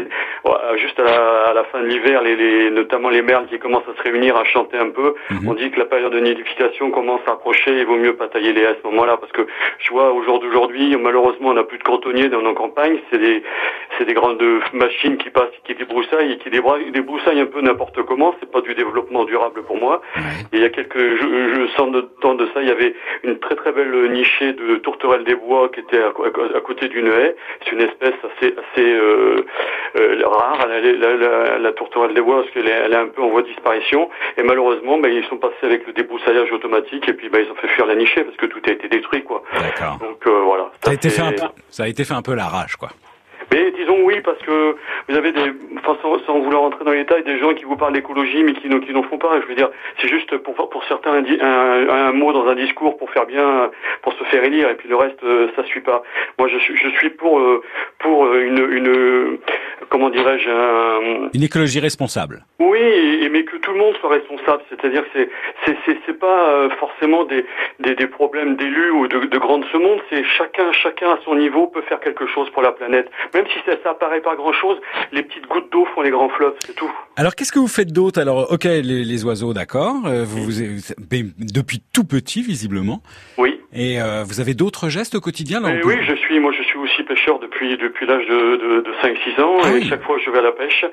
[0.76, 3.79] juste à la, à la fin de l'hiver, les, les, notamment les merles qui commencent
[3.88, 5.14] à se réunir, à chanter un peu,
[5.46, 8.52] on dit que la période de nidification commence à approcher, il vaut mieux pas tailler
[8.52, 9.46] les haies à ce moment-là, parce que
[9.78, 13.18] je vois au jour d'aujourd'hui, malheureusement, on n'a plus de cantonniers dans nos campagnes, c'est
[13.18, 13.42] des
[13.98, 14.42] c'est des grandes
[14.72, 18.74] machines qui passent, qui débroussaillent et qui débroussaillent un peu n'importe comment, c'est pas du
[18.74, 20.00] développement durable pour moi.
[20.52, 22.94] Et il y a quelques je, je sens de temps de ça, il y avait
[23.24, 27.36] une très très belle nichée de tourterelle des bois qui était à, côté d'une haie.
[27.64, 29.44] C'est une espèce assez assez euh,
[29.96, 33.08] euh, rare, la, la, la, la tourterelle des bois, parce qu'elle est, elle est un
[33.08, 33.48] peu en voie de
[33.78, 34.08] disparition.
[34.36, 37.54] Et malheureusement, ben, ils sont passés avec le débroussaillage automatique et puis ben, ils ont
[37.56, 39.42] fait fuir la nichée parce que tout a été détruit, quoi.
[40.00, 40.70] Donc euh, voilà.
[40.82, 42.76] Ça a été c'est- fait un peu, ça a été fait un peu la rage,
[42.76, 42.88] quoi.
[43.52, 44.76] Mais disons oui, parce que
[45.08, 47.76] vous avez des, enfin sans, sans vouloir rentrer dans les détails, des gens qui vous
[47.76, 49.40] parlent d'écologie mais qui, n'en- qui n'en font pas.
[49.40, 49.70] Je veux dire,
[50.00, 53.26] c'est juste pour pour certains un, di- un, un mot dans un discours pour faire
[53.26, 53.70] bien,
[54.02, 56.02] pour se faire élire, et puis le reste euh, ça suit pas.
[56.38, 57.62] Moi, je suis je suis pour euh,
[57.98, 59.38] pour euh, une une
[59.88, 62.44] comment dirais-je un Une écologie responsable.
[62.58, 62.78] oui,
[63.22, 64.62] et- mais que tout le monde soit responsable.
[64.68, 65.30] C'est-à-dire que c'est
[65.64, 67.44] c'est c'est c'est pas forcément des
[67.80, 70.00] des, des problèmes d'élus ou de, de grands de ce monde.
[70.10, 73.08] C'est chacun chacun à son niveau peut faire quelque chose pour la planète.
[73.34, 74.78] Même si ça, ça apparaît pas grand-chose,
[75.12, 76.54] les petites gouttes d'eau font les grands fleuves.
[76.64, 76.90] C'est tout.
[77.16, 79.94] Alors qu'est-ce que vous faites d'autre Alors ok, les, les oiseaux, d'accord.
[80.06, 80.52] euh, vous, vous,
[81.12, 83.02] mais depuis tout petit, visiblement.
[83.38, 83.59] Oui.
[83.72, 86.76] Et euh, vous avez d'autres gestes au quotidien là, oui, je suis, moi, je suis
[86.76, 89.58] aussi pêcheur depuis depuis l'âge de, de, de 5-6 ans.
[89.62, 90.84] Ah et chaque fois que je vais à la pêche,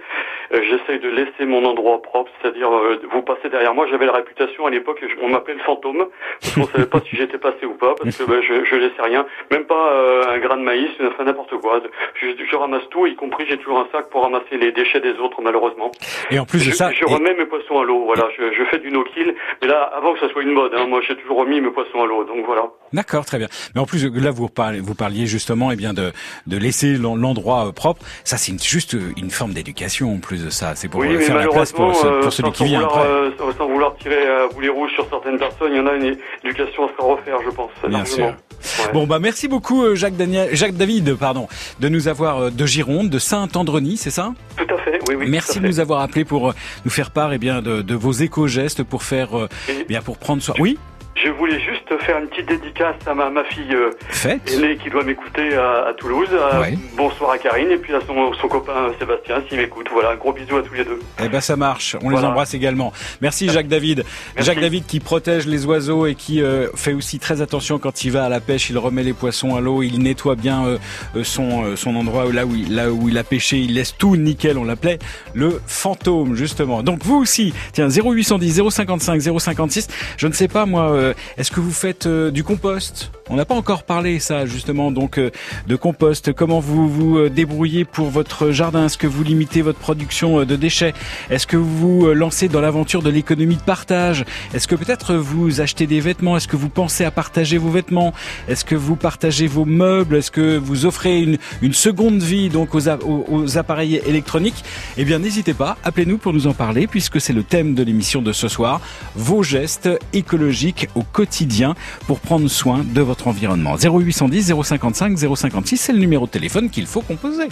[0.54, 3.88] euh, j'essaye de laisser mon endroit propre, c'est-à-dire euh, vous passez derrière moi.
[3.90, 6.06] J'avais la réputation à l'époque, on m'appelait le fantôme,
[6.40, 9.02] parce qu'on savait pas si j'étais passé ou pas, parce que ben, je, je laissais
[9.02, 11.82] rien, même pas euh, un grain de maïs, enfin n'importe quoi.
[12.22, 15.14] Je, je ramasse tout, y compris j'ai toujours un sac pour ramasser les déchets des
[15.14, 15.92] autres, malheureusement.
[16.30, 18.04] Et en plus de je, ça, je remets mes poissons à l'eau.
[18.06, 20.86] Voilà, je, je fais du no-kill, mais là, avant que ça soit une mode, hein,
[20.88, 22.67] moi j'ai toujours remis mes poissons à l'eau, donc voilà.
[22.94, 23.48] D'accord, très bien.
[23.76, 26.14] Mais en plus, là, vous parliez, vous parliez justement, eh bien, de,
[26.48, 28.02] de laisser l'en- l'endroit euh, propre.
[28.24, 30.74] Ça, c'est juste une forme d'éducation en plus de ça.
[30.76, 33.10] C'est pour oui, euh, faire la place pour, euh, pour celui qui vient vouloir, après.
[33.10, 36.16] euh, sans- vouloir tirer à boulet rouge sur certaines personnes, il y en a une
[36.46, 37.72] éducation à se refaire, je pense.
[37.82, 38.34] Bien largement.
[38.62, 38.92] sûr.
[38.94, 41.48] Bon, bah, merci beaucoup, Jacques Daniel, Jacques David, pardon,
[41.82, 44.34] de nous avoir de Gironde, de Saint-Andreny, c'est ça?
[44.56, 45.26] Tout à fait, oui, oui.
[45.30, 46.54] Merci de nous avoir appelé pour
[46.86, 49.30] nous faire part, eh bien, de, de vos éco-gestes pour faire,
[49.70, 50.56] eh bien, pour prendre soin.
[50.60, 50.80] Oui?
[51.24, 54.54] Je voulais juste faire une petite dédicace à ma, ma fille euh, Faites.
[54.54, 56.28] aînée qui doit m'écouter à, à Toulouse.
[56.32, 56.78] Euh, Ouais.
[56.96, 59.88] Bonsoir à Karine et puis à son, son copain Sébastien s'il m'écoute.
[59.92, 61.00] Voilà, un gros bisou à tous les deux.
[61.24, 62.94] Eh ben ça marche, on les embrasse également.
[63.22, 64.04] Merci Jacques David.
[64.36, 64.48] Merci.
[64.48, 68.12] Jacques David qui protège les oiseaux et qui euh, fait aussi très attention quand il
[68.12, 70.78] va à la pêche, il remet les poissons à l'eau, il nettoie bien euh,
[71.24, 73.96] son euh, son endroit où- là où il, là où il a pêché, il laisse
[73.98, 75.00] tout nickel, on l'appelait
[75.34, 76.84] le fantôme justement.
[76.84, 79.88] Donc vous aussi, tiens 0810 055 056,
[80.18, 80.90] je ne sais pas moi,
[81.38, 83.12] est-ce que vous faites euh, du compost?
[83.30, 85.32] On n'a pas encore parlé ça justement donc euh,
[85.68, 86.32] de compost.
[86.32, 88.86] Comment vous vous euh, débrouillez pour votre jardin?
[88.86, 90.94] Est-ce que vous limitez votre production euh, de déchets?
[91.30, 94.24] Est-ce que vous euh, lancez dans l'aventure de l'économie de partage?
[94.54, 96.38] Est-ce que peut-être vous achetez des vêtements?
[96.38, 98.14] Est-ce que vous pensez à partager vos vêtements?
[98.48, 100.16] Est-ce que vous partagez vos meubles?
[100.16, 104.64] Est-ce que vous offrez une, seconde vie donc aux- aux appareils électroniques?
[104.98, 108.22] Eh bien, n'hésitez pas, appelez-nous pour nous en parler puisque c'est le thème de l'émission
[108.22, 108.80] de ce soir.
[109.16, 111.76] Vos gestes écologiques au quotidien
[112.08, 113.76] pour prendre soin de votre environnement.
[113.76, 117.48] 0810 055 056, c'est le numéro de téléphone qu'il faut composer.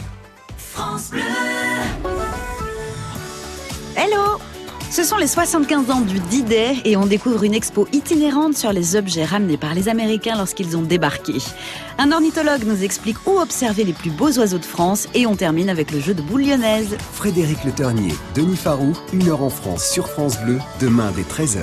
[0.57, 1.21] France Bleu.
[3.97, 4.39] Hello
[4.91, 8.95] Ce sont les 75 ans du D-Day et on découvre une expo itinérante sur les
[8.97, 11.35] objets ramenés par les Américains lorsqu'ils ont débarqué.
[11.97, 15.69] Un ornithologue nous explique où observer les plus beaux oiseaux de France et on termine
[15.69, 16.97] avec le jeu de boules lyonnaises.
[17.13, 21.61] Frédéric Le Ternier, Denis Farou, une heure en France sur France Bleu, demain dès 13h.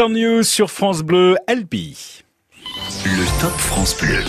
[0.00, 1.96] On You sur France Bleu LP.
[3.06, 4.22] Le Top France Bleu.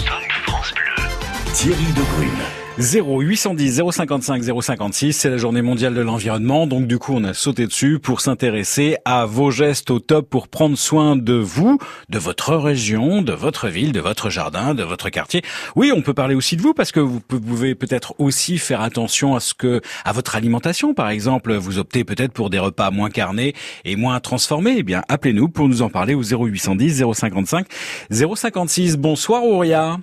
[1.54, 2.63] Thierry Debrune.
[2.80, 7.68] 0810 055 056, c'est la journée mondiale de l'environnement, donc du coup on a sauté
[7.68, 11.78] dessus pour s'intéresser à vos gestes au top pour prendre soin de vous,
[12.10, 15.44] de votre région, de votre ville, de votre jardin, de votre quartier.
[15.76, 19.36] Oui, on peut parler aussi de vous parce que vous pouvez peut-être aussi faire attention
[19.36, 23.12] à ce que, à votre alimentation par exemple, vous optez peut-être pour des repas moins
[23.12, 23.54] carnés
[23.86, 24.78] et moins transformés.
[24.80, 27.68] Eh bien, appelez-nous pour nous en parler au 0810 055
[28.10, 28.98] 056.
[28.98, 30.00] Bonsoir Auria.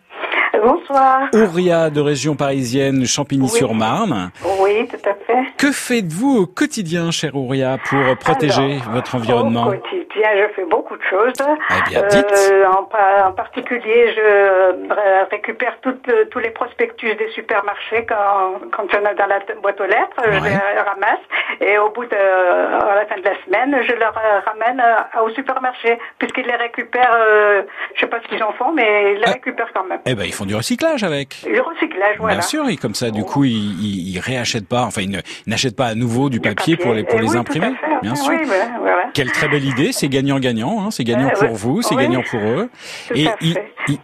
[0.90, 1.28] Bonsoir.
[1.34, 4.32] Auria de région parisienne, Champigny-sur-Marne.
[4.60, 5.46] Oui, tout à fait.
[5.56, 9.68] Que faites-vous au quotidien, cher Auria, pour protéger Alors, votre environnement?
[9.68, 11.32] Au quotidien, je fais beaucoup de choses.
[11.38, 12.02] Eh bien.
[12.02, 18.06] Euh, en, pa- en particulier, je euh, récupère toutes, euh, tous les prospectus des supermarchés
[18.08, 20.16] quand, quand il y en a dans la boîte aux lettres.
[20.24, 21.20] Je les ramasse
[21.60, 24.82] et au bout de, à la fin de la semaine, je leur euh, ramène
[25.24, 27.14] au supermarché puisqu'ils les récupèrent.
[27.14, 27.62] Euh,
[27.94, 30.00] je sais pas ce qu'ils en font, mais ils les récupèrent quand même.
[30.06, 31.36] Eh ben, ils font du recyclage avec.
[31.48, 32.34] Le recyclage, voilà.
[32.34, 35.76] Bien sûr, et comme ça, du coup, ils, ils, ils réachètent pas, enfin, ils n'achètent
[35.76, 37.66] pas à nouveau du papier, pour les, pour Eh les oui, imprimer.
[37.80, 37.86] fait.
[38.02, 38.38] Bien Oui, sûr.
[38.46, 39.02] voilà, voilà.
[39.14, 42.02] Quelle très belle idée, c'est gagnant-gagnant, hein, c'est gagnant Euh, pour vous, c'est Oui.
[42.02, 42.68] gagnant pour eux.
[43.08, 43.28] Tout et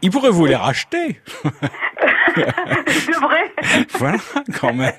[0.02, 1.20] ils, pourraient vous les racheter.
[2.36, 4.18] Je voilà,
[4.60, 4.92] quand même.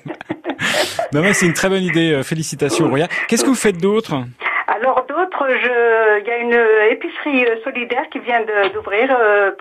[1.12, 2.12] Non, mais c'est une très bonne idée.
[2.12, 3.08] euh, Félicitations, Auria.
[3.28, 4.24] Qu'est-ce que vous faites d'autre?
[5.48, 6.58] Je, il y a une
[6.90, 8.40] épicerie euh, solidaire qui vient
[8.74, 9.52] d'ouvrir euh,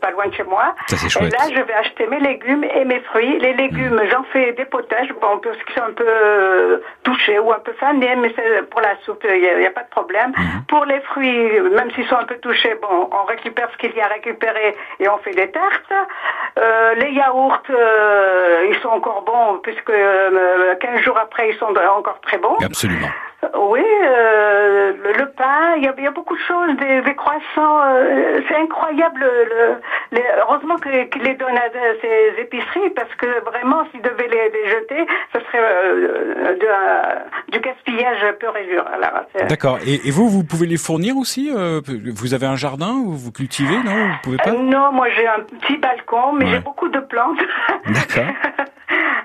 [0.00, 0.74] pas loin de chez moi.
[0.88, 3.38] Ça, Et là, je vais acheter mes légumes et mes fruits.
[3.38, 7.52] Les légumes, j'en fais des potages, bon, parce qu'ils sont un peu euh, touchés ou
[7.52, 10.32] un peu fanés, mais c'est pour la soupe, il n'y a, pas de problème.
[10.68, 14.00] Pour les fruits, même s'ils sont un peu touchés, bon, on récupère ce qu'il y
[14.00, 15.92] a à récupérer et on fait des tartes.
[16.58, 21.66] Euh, les yaourts, euh, ils sont encore bons puisque euh, 15 jours après, ils sont
[21.66, 22.56] encore très bons.
[22.64, 23.08] Absolument.
[23.54, 27.02] Oui, euh, le, le pain, il y, a, il y a beaucoup de choses, des,
[27.02, 29.20] des croissants, euh, c'est incroyable.
[29.20, 29.76] Le,
[30.12, 31.68] les- heureusement qu'ils les donnent à
[32.00, 37.14] ces épiceries parce que vraiment, s'ils devaient les, les jeter, ce serait euh, de- euh,
[37.52, 38.84] du gaspillage pur et dur.
[39.48, 39.78] D'accord.
[39.86, 43.76] Et, et vous, vous pouvez les fournir aussi Vous avez un jardin où vous cultivez
[43.76, 44.50] Non, vous pouvez pas?
[44.52, 47.38] Non, moi j'ai un petit balcon, mais j'ai beaucoup de plantes.
[47.86, 48.32] D'accord.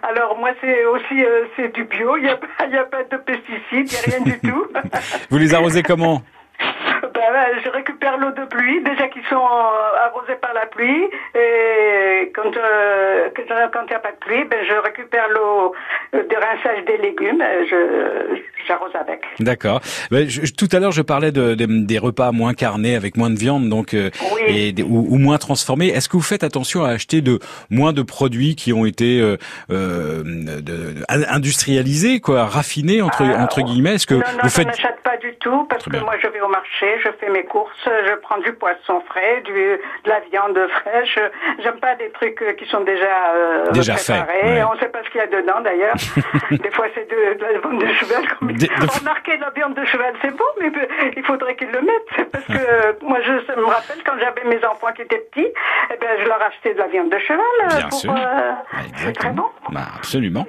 [0.03, 2.85] Alors moi c'est aussi euh, c'est du bio, il n'y a, pas- il y a
[2.85, 4.65] pas de pesticides, il n'y a rien du tout.
[5.29, 6.21] Vous les arrosez comment?
[6.59, 7.69] Ben, ben, je
[8.01, 11.03] récupère l'eau de pluie, déjà qu'ils sont euh, arrosés par la pluie,
[11.35, 15.73] et quand euh, quand il n'y a pas de pluie, ben, je récupère l'eau
[16.15, 19.21] euh, de rinçage des légumes, euh, je j'arrose avec.
[19.39, 19.81] D'accord.
[20.11, 23.37] Ben, tout à l'heure, je parlais de, de- des repas moins carnés, avec moins de
[23.37, 24.09] viande, donc euh,
[24.47, 25.87] et des- ou, ou moins transformés.
[25.87, 29.37] Est-ce que vous faites attention à acheter de moins de produits qui ont été euh,
[29.71, 30.95] euh, de-
[31.29, 33.95] industrialisés, quoi, raffinés entre entre guillemets?
[33.95, 36.27] Est-ce que non, non, vous je faites n'achète pas du tout parce que moi je
[36.27, 40.19] vais au marché, je fais mes courses, je prends du poisson frais, du, de la
[40.31, 41.17] viande fraîche.
[41.63, 43.05] J'aime pas des trucs euh, qui sont déjà,
[43.35, 44.43] euh, Déjà préparés.
[44.43, 44.63] ouais.
[44.69, 45.95] On ne sait pas ce qu'il y a dedans d'ailleurs.
[46.51, 48.23] des fois c'est de, de la viande de cheval.
[48.41, 48.69] Des- des-
[48.99, 50.71] Remarquez, la viande de cheval c'est bon, mais
[51.15, 54.43] il faudrait qu'ils le mettent parce que euh, moi je ça me rappelle quand j'avais
[54.45, 55.47] mes enfants qui étaient petits,
[55.93, 57.99] eh ben, je leur achetais de la viande de cheval euh, Bien pour.
[57.99, 58.11] sûr.
[58.15, 58.51] euh,
[58.97, 59.45] c'est très bon.
[59.69, 60.45] Bah, absolument.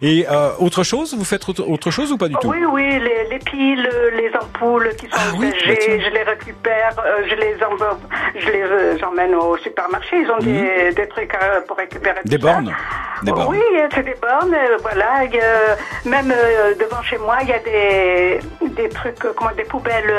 [0.00, 2.48] Et euh, autre chose, vous faites autre, chose ou pas du tout?
[2.48, 7.22] Oui, oui, les, les piles, les ampoules qui sont Ah usagées, je les récupère, euh,
[7.28, 7.98] je les embarque,
[8.36, 10.16] je les euh, emmène au supermarché.
[10.20, 12.20] Ils ont des, des trucs euh, pour récupérer.
[12.24, 12.30] Mhm.
[12.30, 12.74] Des bornes
[13.22, 13.48] Des bornes.
[13.50, 13.62] Oui,
[13.94, 15.24] c'est des bornes, voilà.
[15.24, 15.38] y
[16.08, 16.32] même
[16.78, 18.40] devant chez moi, il y a des,
[18.80, 20.12] des trucs, comment, des poubelles,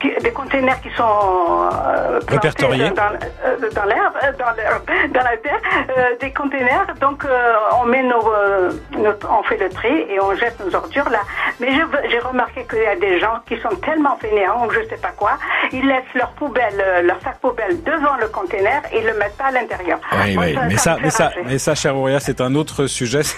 [0.00, 1.68] qui- des containers qui sont
[2.28, 2.90] Répertoriés.
[2.90, 3.12] dans,
[3.74, 4.52] dans l'herbe, dans,
[5.14, 5.60] dans la terre,
[6.20, 6.86] des containers.
[7.00, 7.24] Donc,
[7.80, 8.22] on met nos,
[8.98, 11.20] nos- on fait le tri et on jette nos ordures là.
[11.60, 11.68] Mais
[12.10, 15.12] j'ai remarqué qu'il y a des gens qui sont tellement fainéants ou je sais pas
[15.16, 15.32] quoi,
[15.72, 19.36] ils laissent leur poubelle, euh, leur sac poubelle devant le container et ils le mettent
[19.36, 20.00] pas à l'intérieur.
[20.12, 23.20] Oui, oui, mais ça, mais ça, mais ça, cher Auréa, c'est un autre sujet.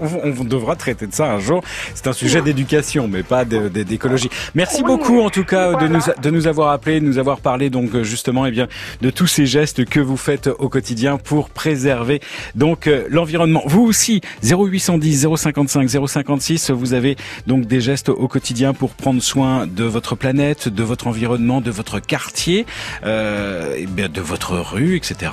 [0.00, 1.62] On, on devra traiter de ça un jour.
[1.94, 4.30] C'est un sujet d'éducation, mais pas d'écologie.
[4.54, 7.70] Merci beaucoup, en tout cas, de nous, de nous avoir appelé, de nous avoir parlé,
[7.70, 8.68] donc justement, eh bien,
[9.00, 12.20] de tous ces gestes que vous faites au quotidien pour préserver
[12.54, 13.62] donc euh, l'environnement.
[13.66, 17.16] Vous aussi, 0810 055 056, vous avez
[17.46, 21.70] donc des gestes au quotidien pour prendre soin de votre planète, de votre environnement, de
[21.70, 22.66] votre quartier,
[23.04, 25.32] euh, eh de votre rue, etc.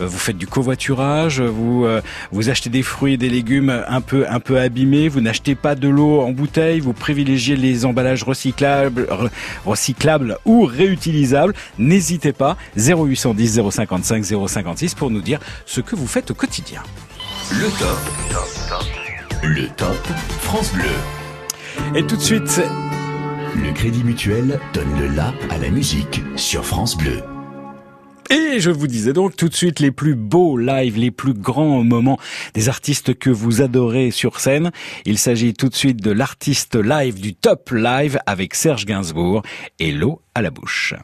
[0.00, 2.00] Euh, Vous faites du covoiturage, vous euh,
[2.32, 5.74] vous achetez des fruits et des légumes un peu un peu abîmés, vous n'achetez pas
[5.74, 9.30] de l'eau en bouteille, vous privilégiez les emballages recyclables, re-
[9.66, 11.54] recyclables ou réutilisables.
[11.78, 16.82] N'hésitez pas 0810 055 056 pour nous dire ce que vous faites au quotidien.
[17.52, 17.98] Le top.
[19.42, 19.96] Le top
[20.42, 20.84] France Bleu.
[21.94, 22.60] Et tout de suite,
[23.64, 27.22] Le Crédit Mutuel donne le la à la musique sur France Bleu.
[28.30, 31.82] Et je vous disais donc tout de suite les plus beaux lives, les plus grands
[31.82, 32.18] moments
[32.54, 34.70] des artistes que vous adorez sur scène.
[35.06, 39.42] Il s'agit tout de suite de l'artiste live du top live avec Serge Gainsbourg
[39.80, 40.94] et l'eau à la bouche.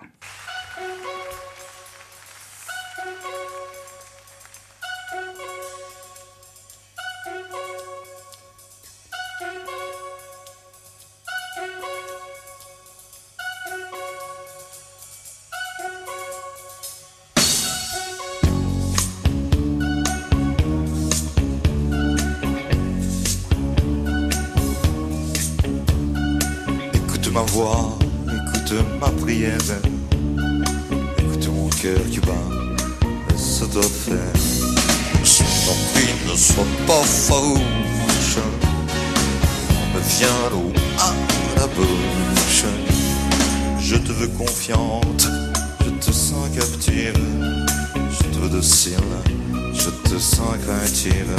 [49.73, 51.35] Je te sens craintive.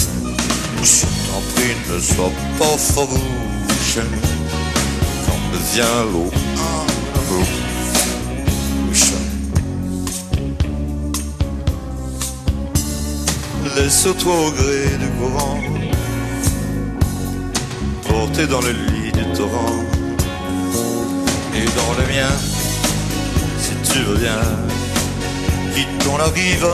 [0.83, 3.99] Je t'en prie, ne sois pas farouche,
[5.25, 6.31] quand me vient l'eau
[7.13, 9.11] à bouche.
[13.75, 15.59] Laisse-toi au gré du courant,
[18.07, 19.83] porté dans le lit du torrent
[21.53, 22.33] et dans le mien,
[23.59, 24.41] si tu veux bien.
[25.73, 26.67] Quittons la rive,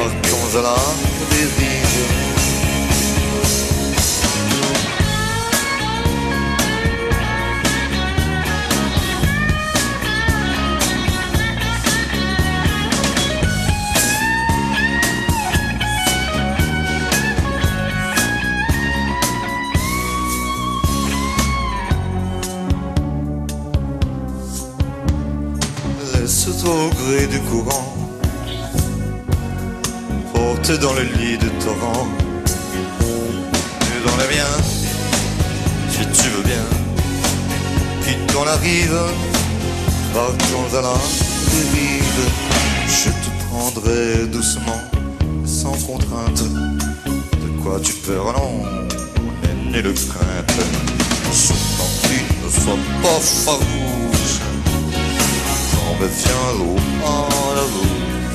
[0.00, 0.76] à la
[1.30, 1.88] dérive.
[26.14, 27.97] Laisse-toi au gré du courant,
[30.76, 32.06] dans le lit du torrent,
[33.82, 34.54] et dans le mien,
[35.90, 36.66] si tu veux bien,
[38.04, 39.00] quittons la rive,
[40.12, 40.94] partons à la
[41.52, 42.28] dérive.
[42.86, 44.82] Je te prendrai doucement,
[45.46, 46.42] sans contrainte,
[47.06, 48.62] de quoi tu peur non,
[49.72, 50.60] ni de crainte.
[51.32, 54.08] Je t'en prie, ne sois pas farouche
[56.00, 58.27] me vient l'eau à la.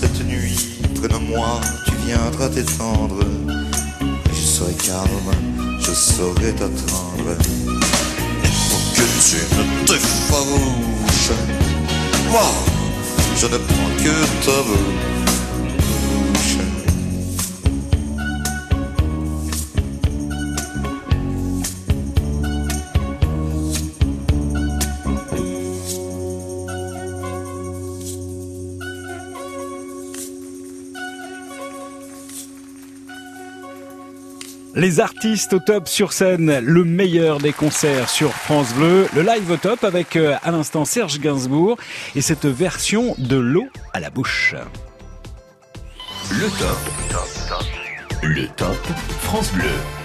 [0.00, 3.18] Cette nuit, près de moi, tu viendras t'étendre.
[4.32, 5.32] Je serai calme,
[5.80, 7.34] je saurai t'attendre.
[8.68, 11.32] Pour que tu ne t'effarouches,
[12.30, 12.46] moi,
[13.38, 15.17] je ne prends que ta bouche.
[34.78, 39.50] Les artistes au top sur scène, le meilleur des concerts sur France Bleu, le live
[39.50, 41.76] au top avec euh, à l'instant Serge Gainsbourg
[42.14, 44.54] et cette version de l'eau à la bouche.
[46.30, 46.78] Le top.
[48.22, 48.76] Le top
[49.20, 49.97] France Bleu.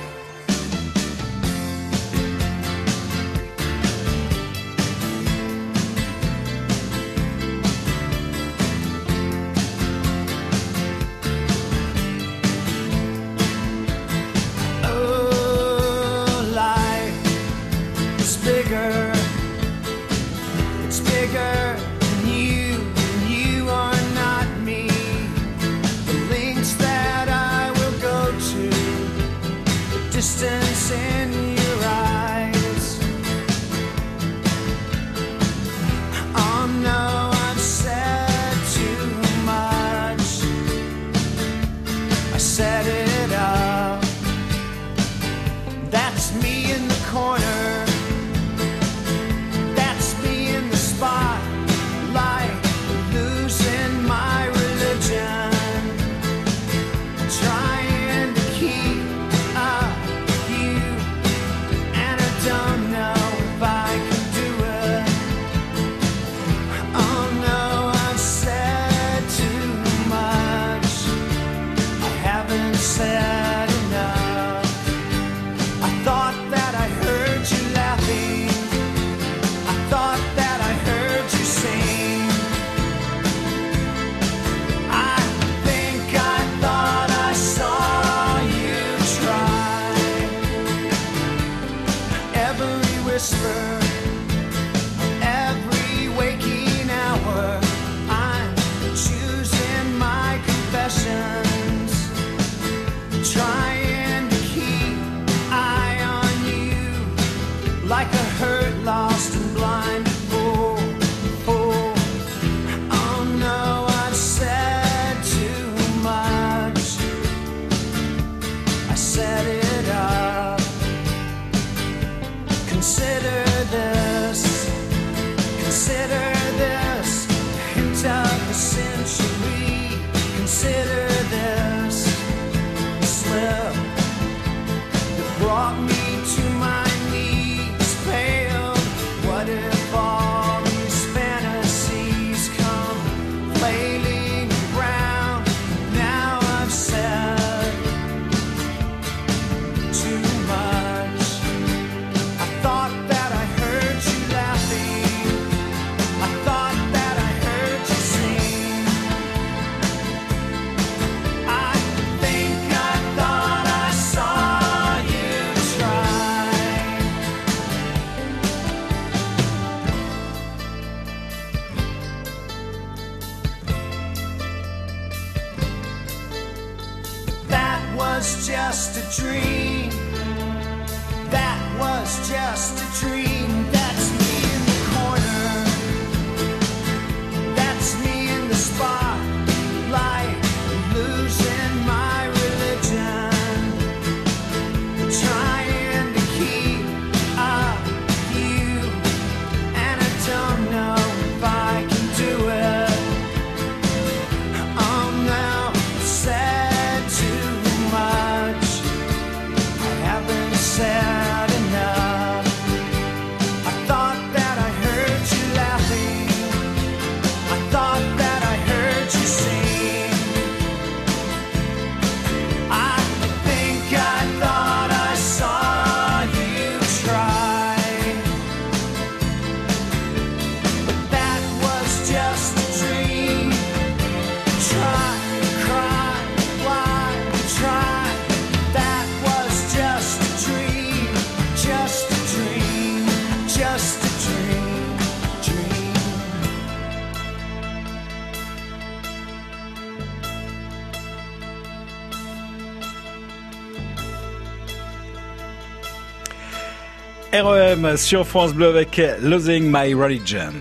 [257.95, 260.53] Sur France Bleu avec Losing My Religion.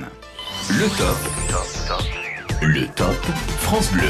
[0.71, 1.17] Le top.
[2.63, 3.17] Le top
[3.59, 4.09] France Bleu.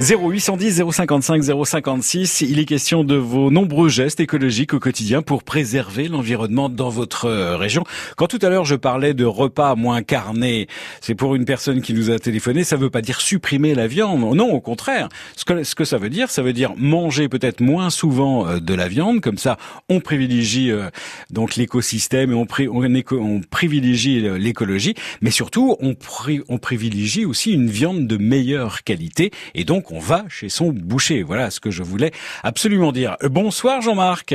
[0.00, 6.06] 0810 055 056, il est question de vos nombreux gestes écologiques au quotidien pour préserver
[6.06, 7.82] l'environnement dans votre région.
[8.16, 10.68] Quand tout à l'heure je parlais de repas moins carnés,
[11.08, 14.20] c'est pour une personne qui nous a téléphoné, ça veut pas dire supprimer la viande.
[14.36, 15.08] Non, au contraire.
[15.36, 18.60] Ce que, ce que ça veut dire, ça veut dire manger peut-être moins souvent euh,
[18.60, 19.56] de la viande, comme ça
[19.88, 20.90] on privilégie euh,
[21.30, 26.42] donc l'écosystème et on, pri- on, éco- on privilégie euh, l'écologie, mais surtout on, pri-
[26.50, 31.22] on privilégie aussi une viande de meilleure qualité et donc on va chez son boucher.
[31.22, 32.10] Voilà ce que je voulais
[32.42, 33.16] absolument dire.
[33.22, 34.34] Bonsoir Jean-Marc.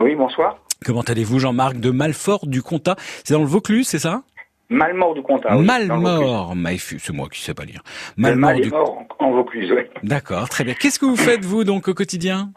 [0.00, 0.56] Oui, bonsoir.
[0.82, 4.22] Comment allez-vous Jean-Marc de Malfort du Comtat C'est dans le Vaucluse, c'est ça?
[4.70, 5.66] Malmort du Vaucluse.
[5.66, 7.82] Malmort, Maïfu, c'est moi qui sais pas lire.
[8.16, 9.82] Malmort mal du mort en, Vaucluse, oui.
[10.04, 10.74] D'accord, très bien.
[10.74, 12.50] Qu'est-ce que vous faites vous donc au quotidien?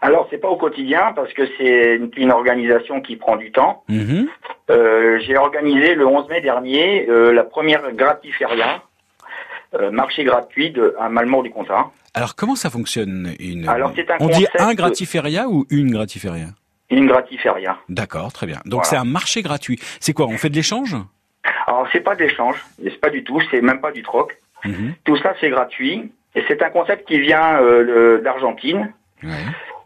[0.00, 3.82] Alors, c'est pas au quotidien parce que c'est une, organisation qui prend du temps.
[3.88, 4.28] Mhm.
[4.70, 8.82] Euh, J'ai organisé le 11 mai dernier euh, la première gratiféria,
[9.74, 11.86] euh, marché gratuit de, à Malmort du Comtat.
[12.14, 16.46] Alors comment ça fonctionne une Alors, c'est un On dit un gratiféria ou une gratiféria
[16.90, 17.76] Une gratiféria.
[17.88, 18.60] D'accord, très bien.
[18.64, 18.84] Donc Voilà.
[18.84, 19.78] c'est un marché gratuit.
[20.00, 20.96] C'est quoi On fait de l'échange?
[21.66, 24.36] Alors, c'est pas d'échange, c'est pas du tout, c'est même pas du troc.
[24.64, 24.94] Mhm.
[25.04, 26.12] Tout ça, c'est gratuit.
[26.34, 28.92] Et c'est un concept qui vient euh, d'Argentine.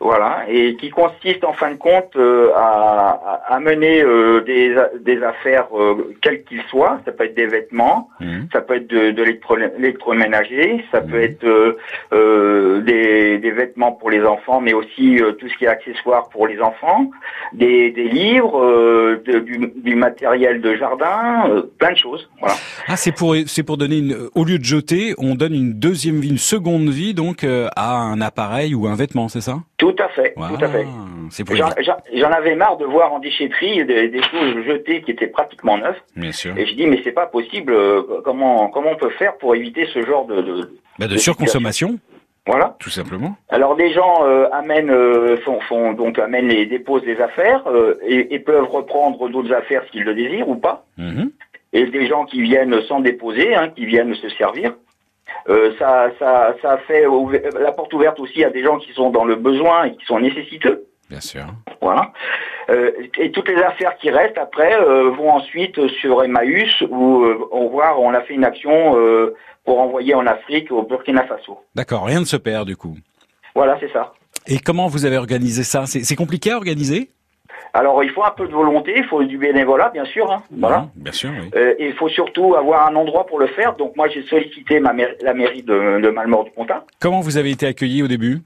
[0.03, 5.23] Voilà, et qui consiste en fin de compte euh, à, à- mener euh, des, des
[5.23, 7.01] affaires euh, quels qu'ils soient.
[7.05, 8.09] Ça peut être des vêtements,
[8.51, 11.77] ça peut être de, de l'électro- l'électroménager, ça peut être euh,
[12.15, 16.31] euh, des, des vêtements pour les enfants, mais aussi euh, tout ce qui est accessoire
[16.31, 17.11] pour les enfants,
[17.53, 22.29] des, des livres, euh, de- du, du matériel de jardin, euh, plein de choses.
[22.41, 22.55] Voilà.
[22.89, 26.21] Ah, c'est pour c'est pour donner une au lieu de jeter, on donne une deuxième
[26.21, 29.59] vie, une seconde vie donc euh, à un appareil ou un vêtement, c'est ça?
[29.77, 30.87] Tout à fait, tout à fait.
[32.15, 35.97] J'en avais marre de voir en déchetterie des, des choses jetées qui étaient pratiquement neuves.
[36.17, 36.57] Bien sûr.
[36.59, 37.73] Et je dis mais c'est pas possible.
[37.73, 41.19] euh, Comment comment on peut faire pour éviter ce genre de de, Bah, de de
[41.19, 41.99] surconsommation,
[42.47, 42.77] Voilà.
[42.81, 43.37] tout simplement.
[43.49, 47.99] Alors des gens euh, amènent euh, font, font donc amènent les déposent des affaires euh,
[48.07, 50.85] et, et peuvent reprendre d'autres affaires s'ils le désirent ou pas.
[50.99, 51.31] Mhm.
[51.73, 54.75] Et des gens qui viennent sans déposer, hein, qui viennent se servir.
[55.49, 57.05] Euh, ça, ça, ça fait
[57.59, 60.21] la porte ouverte aussi à des gens qui sont dans le besoin et qui sont
[60.21, 60.87] nécessiteux.
[61.09, 61.47] Bien sûr.
[61.81, 62.13] Voilà.
[62.69, 67.49] Euh, et toutes les affaires qui restent après euh, vont ensuite sur Emmaüs où euh,
[67.51, 69.35] on voit on a fait une action euh,
[69.65, 71.59] pour envoyer en Afrique au Burkina Faso.
[71.75, 72.97] D'accord, rien ne se perd du coup.
[73.55, 74.13] Voilà, c'est ça.
[74.47, 75.85] Et comment vous avez organisé ça?
[75.87, 77.11] C'est compliqué à organiser?
[77.73, 80.31] Alors il faut un peu de volonté, il faut du bénévolat bien sûr.
[80.31, 80.89] hein, voilà.
[80.97, 81.51] Bien sûr, oui.
[81.55, 83.77] Euh, et il faut surtout avoir un endroit pour le faire.
[83.77, 86.85] Donc moi j'ai sollicité ma mairie- la mairie de, de Malmort du Comtat.
[87.01, 88.39] Comment vous avez été accueilli au début?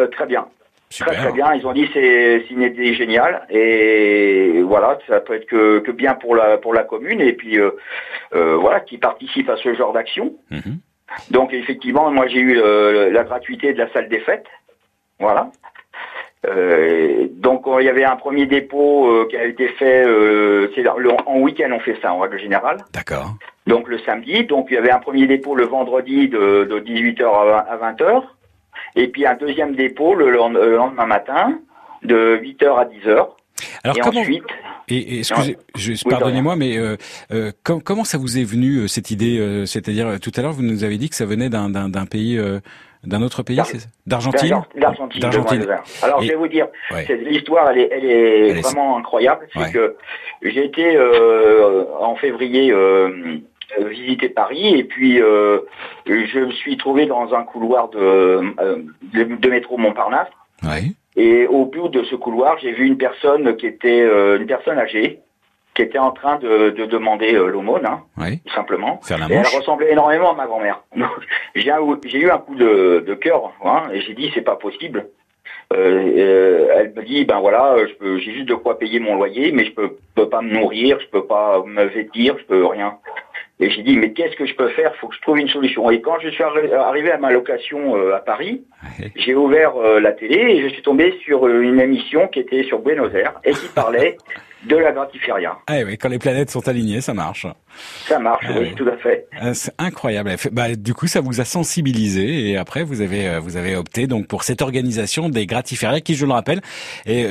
[0.00, 0.46] Euh, très bien.
[0.92, 1.12] Super.
[1.14, 1.54] Très très bien.
[1.54, 6.14] Ils ont dit c'est une idée géniale et voilà ça peut être que, que bien
[6.14, 7.70] pour la pour la commune et puis euh,
[8.32, 10.34] voilà qui participe à ce genre d'action.
[10.50, 10.78] Mhm.
[11.30, 14.46] Donc effectivement moi j'ai eu euh, la gratuité de la salle des fêtes.
[15.20, 15.50] Voilà.
[16.46, 20.80] Euh, donc il y avait un premier dépôt euh, qui a été fait euh, c'est
[20.82, 22.78] le- en week-end on fait ça en règle générale.
[22.94, 23.34] D'accord.
[23.66, 27.24] Donc le samedi, donc il y avait un premier dépôt le vendredi de, de 18h
[27.24, 28.22] à 20h,
[28.96, 31.58] et puis un deuxième dépôt le lend- le lendemain matin
[32.04, 33.28] de 8h à 10h.
[33.84, 34.44] Alors et comment ensuite,
[34.88, 36.96] et, et excusez, je, pardonnez-moi, mais euh,
[37.32, 40.62] euh, com- comment ça vous est venu euh, cette idée C'est-à-dire tout à l'heure vous
[40.62, 42.38] nous avez dit que ça venait d'un d'un d'un pays
[43.02, 45.66] D'un autre pays, D'Argentine D'Argent- D'Argentine.
[46.02, 47.06] Alors Et- je vais vous dire, Ouais.
[47.24, 49.46] l'histoire elle est, elle est Elle est- vraiment incroyable.
[49.54, 49.72] C'est Ouais.
[49.72, 49.96] que
[50.42, 53.38] j'ai été euh, en février euh,
[53.78, 55.60] euh, visiter Paris et puis euh,
[56.06, 58.76] je me suis trouvé dans un couloir de, euh,
[59.14, 60.28] de, de métro Montparnasse.
[60.62, 60.92] Ouais.
[61.16, 64.78] Et au bout de ce couloir, j'ai vu une personne qui était euh, une personne
[64.78, 65.20] âgée
[65.80, 68.02] qui était en train de, de demander euh, l'aumône, hein,
[68.46, 69.00] tout simplement.
[69.02, 70.82] Faire la Et elle ressemblait énormément à ma grand-mère.
[71.54, 71.70] J'ai
[72.18, 75.06] eu un coup de, de cœur, hein, et j'ai dit c'est pas possible.
[75.72, 75.76] Euh,
[76.18, 79.72] euh, elle me dit ben voilà, j'ai juste de quoi payer mon loyer, mais je
[79.72, 82.96] peux, peux pas me nourrir, je peux pas me vêtir, je peux rien.
[83.60, 84.94] Et j'ai dit mais qu'est-ce que je peux faire?
[84.96, 85.88] Faut que je trouve une solution.
[85.90, 88.62] Et quand je suis arri- arrivé à ma location euh, à Paris,
[89.16, 92.64] j'ai ouvert euh, la télé et je suis tombé sur euh, une émission qui était
[92.64, 94.16] sur Buenos Aires et qui parlait
[94.64, 95.56] de la gratiféria.
[95.66, 97.46] Ah oui, quand les planètes sont alignées, ça marche.
[98.06, 98.74] Ça marche, Ah oui, oui.
[98.74, 99.26] tout à fait.
[99.42, 100.34] Euh, C'est incroyable.
[100.52, 104.06] Bah, du coup, ça vous a sensibilisé et après vous avez euh, vous avez opté
[104.06, 106.60] donc pour cette organisation des gratiférias qui, je le rappelle,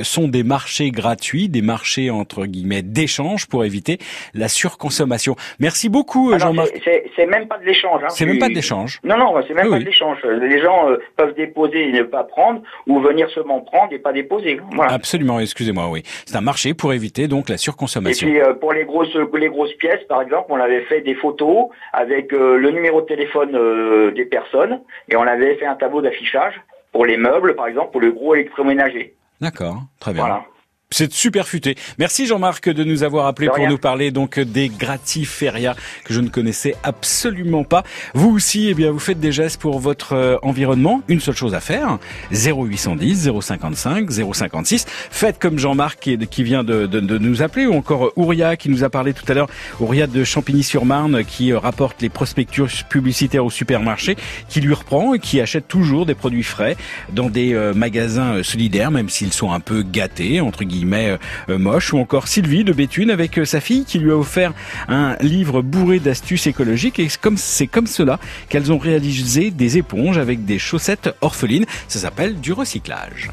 [0.03, 3.99] sont des marchés gratuits, des marchés entre guillemets d'échange pour éviter
[4.33, 5.35] la surconsommation.
[5.59, 6.69] Merci beaucoup, Alors, Jean-Marc.
[6.83, 8.01] c'est- même pas de l'échange.
[8.03, 8.07] Hein.
[8.09, 8.99] C'est même pas de l'échange.
[9.03, 10.17] Non, non, c'est même Oui, pas de l'échange.
[10.23, 14.13] Les gens euh, peuvent déposer et ne pas prendre, ou venir seulement prendre et pas
[14.13, 14.59] déposer.
[14.73, 14.93] Voilà.
[14.93, 16.01] Absolument, excusez-moi, oui.
[16.25, 18.27] C'est un marché pour éviter donc la Et surconsommation.
[18.27, 21.67] puis euh, pour les grosses les grosses pièces, par exemple, on avait fait des photos
[21.93, 26.01] avec euh, le numéro de téléphone euh, des personnes et on avait fait un tableau
[26.01, 26.53] d'affichage
[26.91, 29.13] pour les meubles, par exemple, pour le gros électroménager.
[29.41, 30.21] D'accord, très bien.
[30.21, 30.45] Voilà.
[30.91, 31.75] C'est super futé.
[31.99, 36.29] Merci Jean-Marc de nous avoir appelé pour nous parler donc des gratiférias que je ne
[36.29, 37.83] connaissais absolument pas.
[38.15, 41.03] Vous aussi, eh bien, vous faites des gestes pour votre euh, environnement.
[41.07, 41.99] Une seule chose à faire
[42.31, 44.87] 0810 055 056.
[45.11, 48.69] Faites comme Jean-Marc qui, qui vient de, de- de nous appeler ou encore Ouria qui
[48.69, 49.47] nous a parlé tout à l'heure.
[49.79, 54.15] Ouria de Champigny-sur-Marne qui euh, rapporte les prospectus publicitaires au supermarché,
[54.47, 56.75] qui lui reprend et qui achète toujours des produits frais
[57.13, 61.17] dans des euh, magasins euh, solidaires, même s'ils sont un peu gâtés entre guillemets euh,
[61.49, 61.93] euh, moches.
[61.93, 64.53] Ou encore Sylvie de Béthune avec euh, sa fille qui lui a offert
[64.87, 66.99] un livre bourré d'astuces écologiques.
[66.99, 68.19] Et c'est comme c'est comme cela
[68.49, 71.65] qu'elles ont réalisé des éponges avec des chaussettes orphelines.
[71.87, 73.29] Ça s'appelle du recyclage.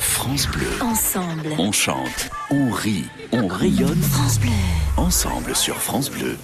[0.00, 0.66] France Bleu.
[0.80, 1.48] Ensemble.
[1.58, 4.02] On chante, on rit, on rayonne.
[4.02, 4.50] France Bleu.
[4.96, 6.36] Ensemble sur France Bleu.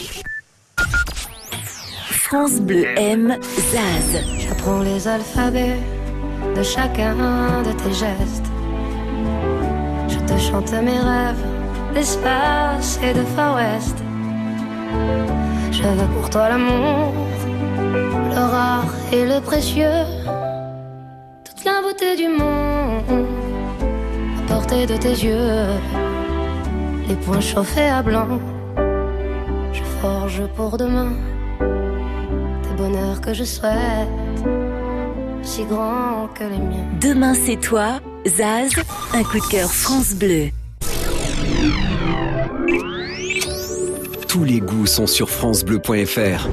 [2.08, 3.36] France Bleu aime
[3.72, 4.24] Zaz.
[4.38, 5.78] J'apprends les alphabets
[6.56, 8.53] de chacun de tes gestes.
[10.26, 11.44] Te chante mes rêves
[11.94, 13.96] d'espace et de Far West.
[15.70, 17.12] Je veux pour toi l'amour,
[18.30, 20.04] le rare et le précieux.
[21.44, 23.26] Toute la beauté du monde
[24.38, 25.78] à portée de tes yeux.
[27.08, 28.38] Les points chauffés à blanc.
[29.72, 31.12] Je forge pour demain
[31.60, 34.08] des bonheurs que je souhaite,
[35.42, 36.88] si grands que les miens.
[37.00, 38.72] Demain c'est toi, Zaz,
[39.12, 40.48] un coup de cœur France Bleu.
[44.28, 46.48] Tous les goûts sont sur francebleu.fr.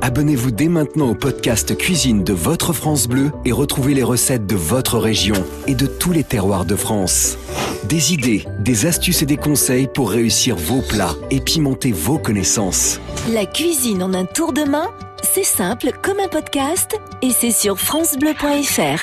[0.00, 4.56] Abonnez-vous dès maintenant au podcast Cuisine de votre France Bleu et retrouvez les recettes de
[4.56, 5.34] votre région
[5.66, 7.36] et de tous les terroirs de France.
[7.84, 12.98] Des idées, des astuces et des conseils pour réussir vos plats et pimenter vos connaissances.
[13.32, 14.88] La cuisine en un tour de main,
[15.22, 19.00] c'est simple comme un podcast et c'est sur francebleu.fr.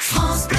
[0.00, 0.57] France Bleu.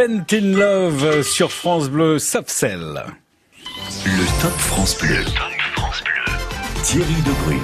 [0.00, 3.02] Tent in Love sur France Bleu Sapcel.
[4.06, 5.16] Le Top France Bleu.
[6.82, 7.60] Thierry Debrune.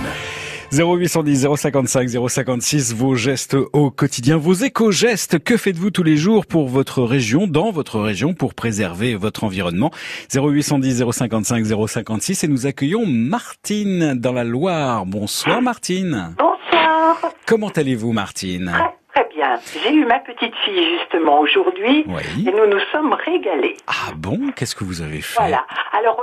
[0.71, 6.69] 0810 055 056, vos gestes au quotidien, vos éco-gestes, que faites-vous tous les jours pour
[6.69, 9.91] votre région, dans votre région, pour préserver votre environnement?
[10.35, 15.07] 0810 055 056 et nous accueillons Martine dans la Loire.
[15.07, 16.35] Bonsoir Martine.
[16.37, 17.33] Bonsoir.
[17.47, 18.75] Comment allez-vous Martine?
[18.75, 19.59] Très bien.
[19.83, 22.05] J'ai eu ma petite fille justement aujourd'hui
[22.47, 23.77] et nous nous sommes régalés.
[23.87, 24.39] Ah bon?
[24.57, 25.39] Qu'est-ce que vous avez fait?
[25.41, 25.65] Voilà.
[25.93, 26.23] Alors,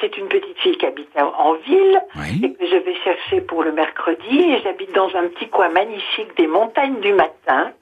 [0.00, 2.00] c'est une petite fille qui habite en- ville
[2.42, 4.40] et que je vais chercher pour le mercredi.
[4.52, 7.72] Et j'habite dans un petit coin magnifique des montagnes du matin,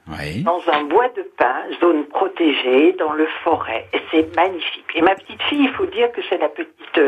[0.45, 3.87] dans un bois de pin, zone protégée, dans le forêt.
[3.95, 4.85] Et c'est magnifique.
[4.95, 7.01] Et ma petite fille, il faut dire que c'est la petite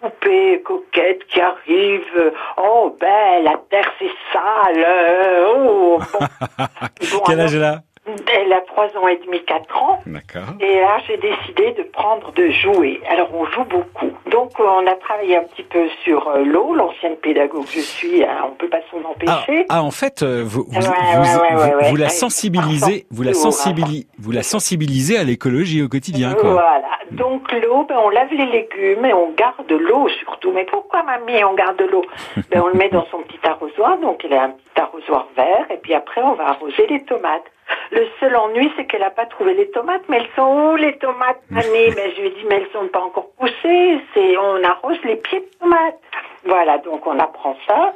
[0.00, 2.32] poupée coquette qui arrive.
[2.56, 4.84] Oh, ben, la terre c'est sale.
[4.86, 7.20] euh, Oh, bon.
[7.26, 7.82] Quel âge elle a?
[8.06, 9.98] Elle a trois ans et demi, quatre ans.
[10.04, 10.54] D'accord.
[10.60, 13.00] Et là, j'ai décidé de prendre de jouer.
[13.08, 14.10] Alors, on joue beaucoup.
[14.30, 16.74] Donc, euh, on a travaillé un petit peu sur euh, l'eau.
[16.74, 19.66] L'ancienne pédagogue que je suis, hein, on peut pas s'en Ah, empêcher.
[19.70, 23.32] ah, en fait, euh, vous, vous, Ouais, vous, ouais, ouais, vous- la sensibilisez, vous la
[23.32, 26.50] sensibilisez, vous la sensibilisez à l'écologie au quotidien, quoi.
[26.52, 26.82] Voilà.
[27.12, 30.52] Donc, l'eau, ben, on lave les légumes et on garde l'eau surtout.
[30.52, 32.04] Mais pourquoi, mamie, on garde l'eau?
[32.50, 33.96] Ben, On le met dans son petit arrosoir.
[33.98, 35.66] Donc, il a un petit arrosoir vert.
[35.70, 37.44] Et puis après, on va arroser les tomates.
[37.90, 40.02] Le seul ennui, c'est qu'elle n'a pas trouvé les tomates.
[40.08, 42.88] Mais elles sont où, les tomates, mamie Ben, Je lui ai dit, mais elles sont
[42.88, 44.00] pas encore poussées.
[44.14, 46.00] C'est, on arrose les pieds de tomates.
[46.44, 47.94] Voilà, donc on apprend ça.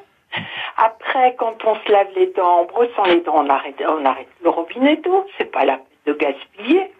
[0.77, 4.29] Après, quand on se lave les dents, en brossant les dents, on arrête, on arrête
[4.43, 5.27] le robinet d'eau.
[5.37, 6.93] C'est pas la peine de gaspiller.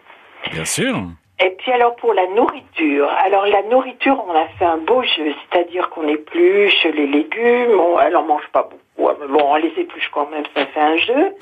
[0.51, 0.95] Bien sûr.
[1.41, 5.33] Et puis alors pour la nourriture, alors la nourriture, on a fait un beau jeu,
[5.49, 9.55] c'est-à-dire qu'on épluche les légumes, on, elle en mange pas beaucoup, hein, mais bon, on
[9.55, 11.33] les épluche quand même, ça fait un jeu.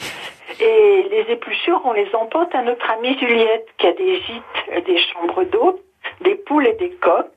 [0.60, 4.82] Et les épluchures, on les emporte à notre amie Juliette, qui a des gîtes, euh,
[4.82, 5.80] des chambres d'eau,
[6.22, 7.28] des poules et des coqs.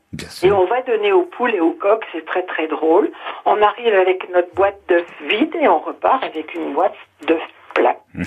[0.43, 3.11] Et on va donner aux poules et aux coqs, c'est très très drôle.
[3.47, 6.97] On arrive avec notre boîte d'œufs vide et on repart avec une boîte
[7.27, 7.41] d'œufs
[7.75, 7.97] pleins.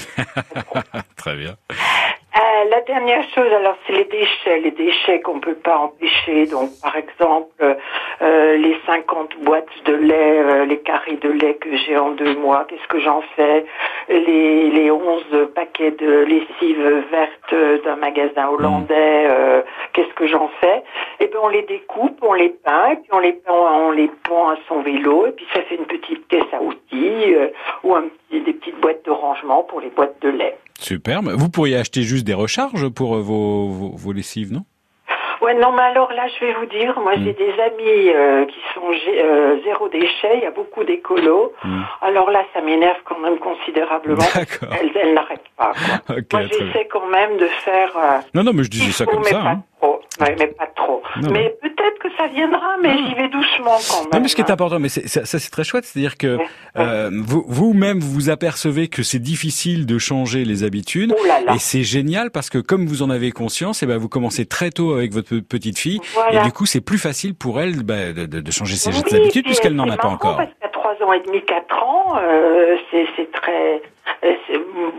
[1.17, 1.55] Très bien.
[2.35, 4.59] Euh, la dernière chose, alors, c'est les déchets.
[4.59, 6.47] Les déchets qu'on peut pas empêcher.
[6.47, 7.51] Donc, par exemple,
[8.21, 12.35] euh, les 50 boîtes de lait, euh, les carrés de lait que j'ai en deux
[12.35, 13.65] mois, qu'est-ce que j'en fais?
[14.09, 19.61] Les, les 11 paquets de lessive verte d'un magasin hollandais, euh,
[19.93, 20.83] qu'est-ce que j'en fais?
[21.19, 24.09] Eh bien, on les découpe, on les peint, et puis on les peint, on les
[24.27, 27.49] pend à son vélo, et puis ça fait une petite caisse à outils euh,
[27.83, 30.57] ou un petit, des petites boîtes de rangement pour les boîtes de lait.
[30.79, 31.29] Superbe.
[31.35, 34.61] Vous pourriez acheter juste des recharges pour euh, vos, vos, vos lessives, non?
[35.41, 38.55] Ouais, non, mais alors là, je vais vous dire, moi, j'ai des amis euh, qui
[38.73, 41.51] sont euh, zéro déchet, il y a beaucoup d'écolos.
[41.65, 41.81] Mm.
[42.01, 44.23] Alors là, ça m'énerve quand même considérablement.
[44.33, 44.69] D'accord.
[44.79, 45.73] Elles, elles n'arrêtent pas.
[46.07, 46.15] Quoi.
[46.31, 46.47] Moi, bien.
[46.49, 47.91] j'essaie quand même de faire...
[47.97, 49.41] euh, Non, non, mais je disais ça comme ça.
[49.41, 49.63] hein.
[49.83, 49.99] Trop.
[50.21, 51.01] Ouais, mais pas trop.
[51.21, 54.09] Non, mais peut-être que ça viendra, mais j'y vais doucement quand même.
[54.13, 56.37] Non, mais ce qui est important, mais ça, ça, c'est très chouette, c'est-à-dire que
[56.77, 61.41] euh, vous- vous-même vous, vous apercevez que c'est difficile de changer les habitudes, Oh là
[61.41, 61.55] là.
[61.55, 64.69] et c'est génial parce que comme vous en avez conscience, et ben vous commencez très
[64.71, 66.41] tôt avec votre pe- petite fille, Voilà.
[66.41, 69.31] et du coup c'est plus facile pour elle bah, de, de- changer ses Oui, habitudes
[69.31, 70.37] puis puisqu'elle n'en a pas encore.
[70.37, 73.81] Parce qu'à 3 ans et demi, 4 ans, euh, c'est très...
[74.23, 74.33] euh,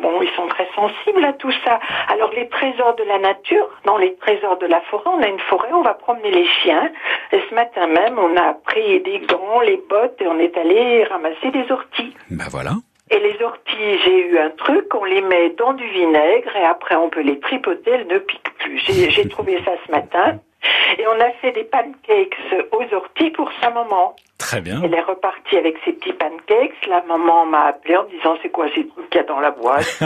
[0.01, 1.81] Bon, ils sont très sensibles à tout ça.
[2.09, 5.40] Alors, les trésors de la nature, dans les trésors de la forêt, on a une
[5.40, 6.90] forêt, on va promener les chiens.
[7.32, 11.05] Et ce matin même, on a pris des gants, les bottes, et on est allé
[11.05, 12.14] ramasser des orties.
[12.31, 12.72] Bah voilà.
[13.10, 16.97] Et les orties, j'ai eu un truc, on les met dans du vinaigre et après
[16.97, 18.78] on peut les tripoter, elles ne piquent plus.
[19.10, 20.39] J'ai trouvé ça ce matin.
[20.99, 22.36] Et on a fait des pancakes
[22.73, 24.15] aux orties pour sa maman.
[24.39, 24.81] Très bien.
[24.85, 26.86] Elle est repartie avec ses petits pancakes.
[26.89, 29.51] La maman m'a appelé en disant c'est quoi ces trucs qu'il y a dans la
[29.51, 30.01] boîte?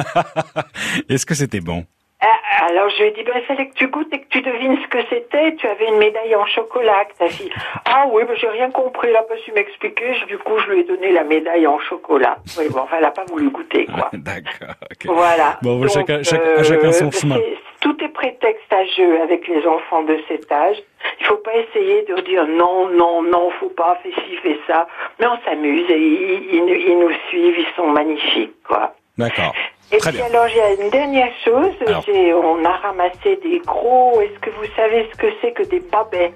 [1.09, 1.85] Est-ce que c'était bon?
[2.21, 4.43] Ah, Alors je lui ai dit, ben, il fallait que tu goûtes et que tu
[4.43, 5.55] devines ce que c'était.
[5.55, 7.51] Tu avais une médaille en chocolat que ta fille.
[7.85, 10.15] Ah oui, ben, j'ai rien compris, elle n'a pas su m'expliquer.
[10.27, 12.37] Du coup, je lui ai donné la médaille en chocolat.
[12.59, 14.11] Oui, bon, enfin, elle n'a pas voulu goûter, quoi.
[14.13, 14.75] D'accord.
[15.05, 15.59] Voilà.
[15.63, 17.39] Bon, Donc, chacun, euh, à chacun son chemin.
[17.81, 20.77] Tout est prétexte à jeu avec les enfants de cet âge.
[21.21, 24.87] Il faut pas essayer de dire non, non, non, faut pas, fais ci, fais ça.
[25.21, 28.95] Mais on s'amuse et ils, ils nous- ils nous suivent, ils sont magnifiques, quoi.
[29.17, 29.55] D'accord.
[29.93, 30.27] Et Très puis bien.
[30.27, 31.71] alors, il y a une dernière chose.
[32.07, 34.21] J'ai- On a ramassé des gros.
[34.21, 36.33] Est-ce que vous savez ce que c'est que des babets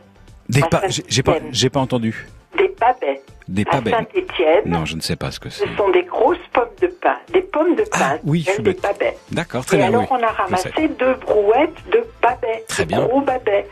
[0.48, 2.26] Des j'ai j'ai pas, j'ai pas entendu.
[2.56, 3.20] Des babets.
[3.52, 3.90] Des À.
[3.90, 4.62] Saint-Étienne.
[4.64, 5.66] Non, je ne sais pas ce que c'est.
[5.68, 7.16] Ce sont des grosses pommes de pain.
[7.34, 8.18] Des pommes de pain.
[8.24, 8.74] oui, je des.
[9.30, 9.88] D'accord, très Et bien.
[9.88, 10.06] alors, oui.
[10.10, 12.64] on a ramassé deux brouettes de babets.
[12.66, 13.02] Très bien.
[13.04, 13.68] Gros babets.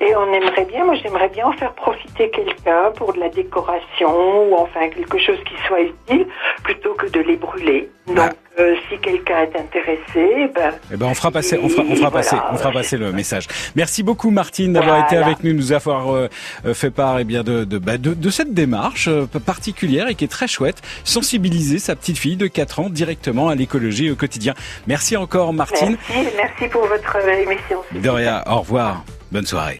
[0.00, 4.50] Et on aimerait bien, moi j'aimerais bien en faire profiter quelqu'un pour de la décoration
[4.50, 6.26] ou enfin quelque chose qui soit utile
[6.64, 7.88] plutôt que de les brûler.
[8.08, 11.94] Donc euh, si quelqu'un est intéressé, ben, Eh ben, on fera passer, on fera, on
[11.94, 12.10] fera Voilà.
[12.10, 13.46] passer, on fera passer le message.
[13.76, 15.06] Merci beaucoup Martine d'avoir Voilà.
[15.06, 16.28] été avec nous, nous avoir euh,
[16.66, 19.08] euh, fait part eh bien de de, bah, de de cette démarche
[19.46, 23.54] particulière et qui est très chouette, sensibiliser sa petite fille de 4 ans directement à
[23.54, 24.54] l'écologie au quotidien.
[24.88, 25.96] Merci encore Martine.
[26.10, 27.78] merci, merci pour votre émission.
[27.92, 29.70] De rien, au revoir, bonne soirée.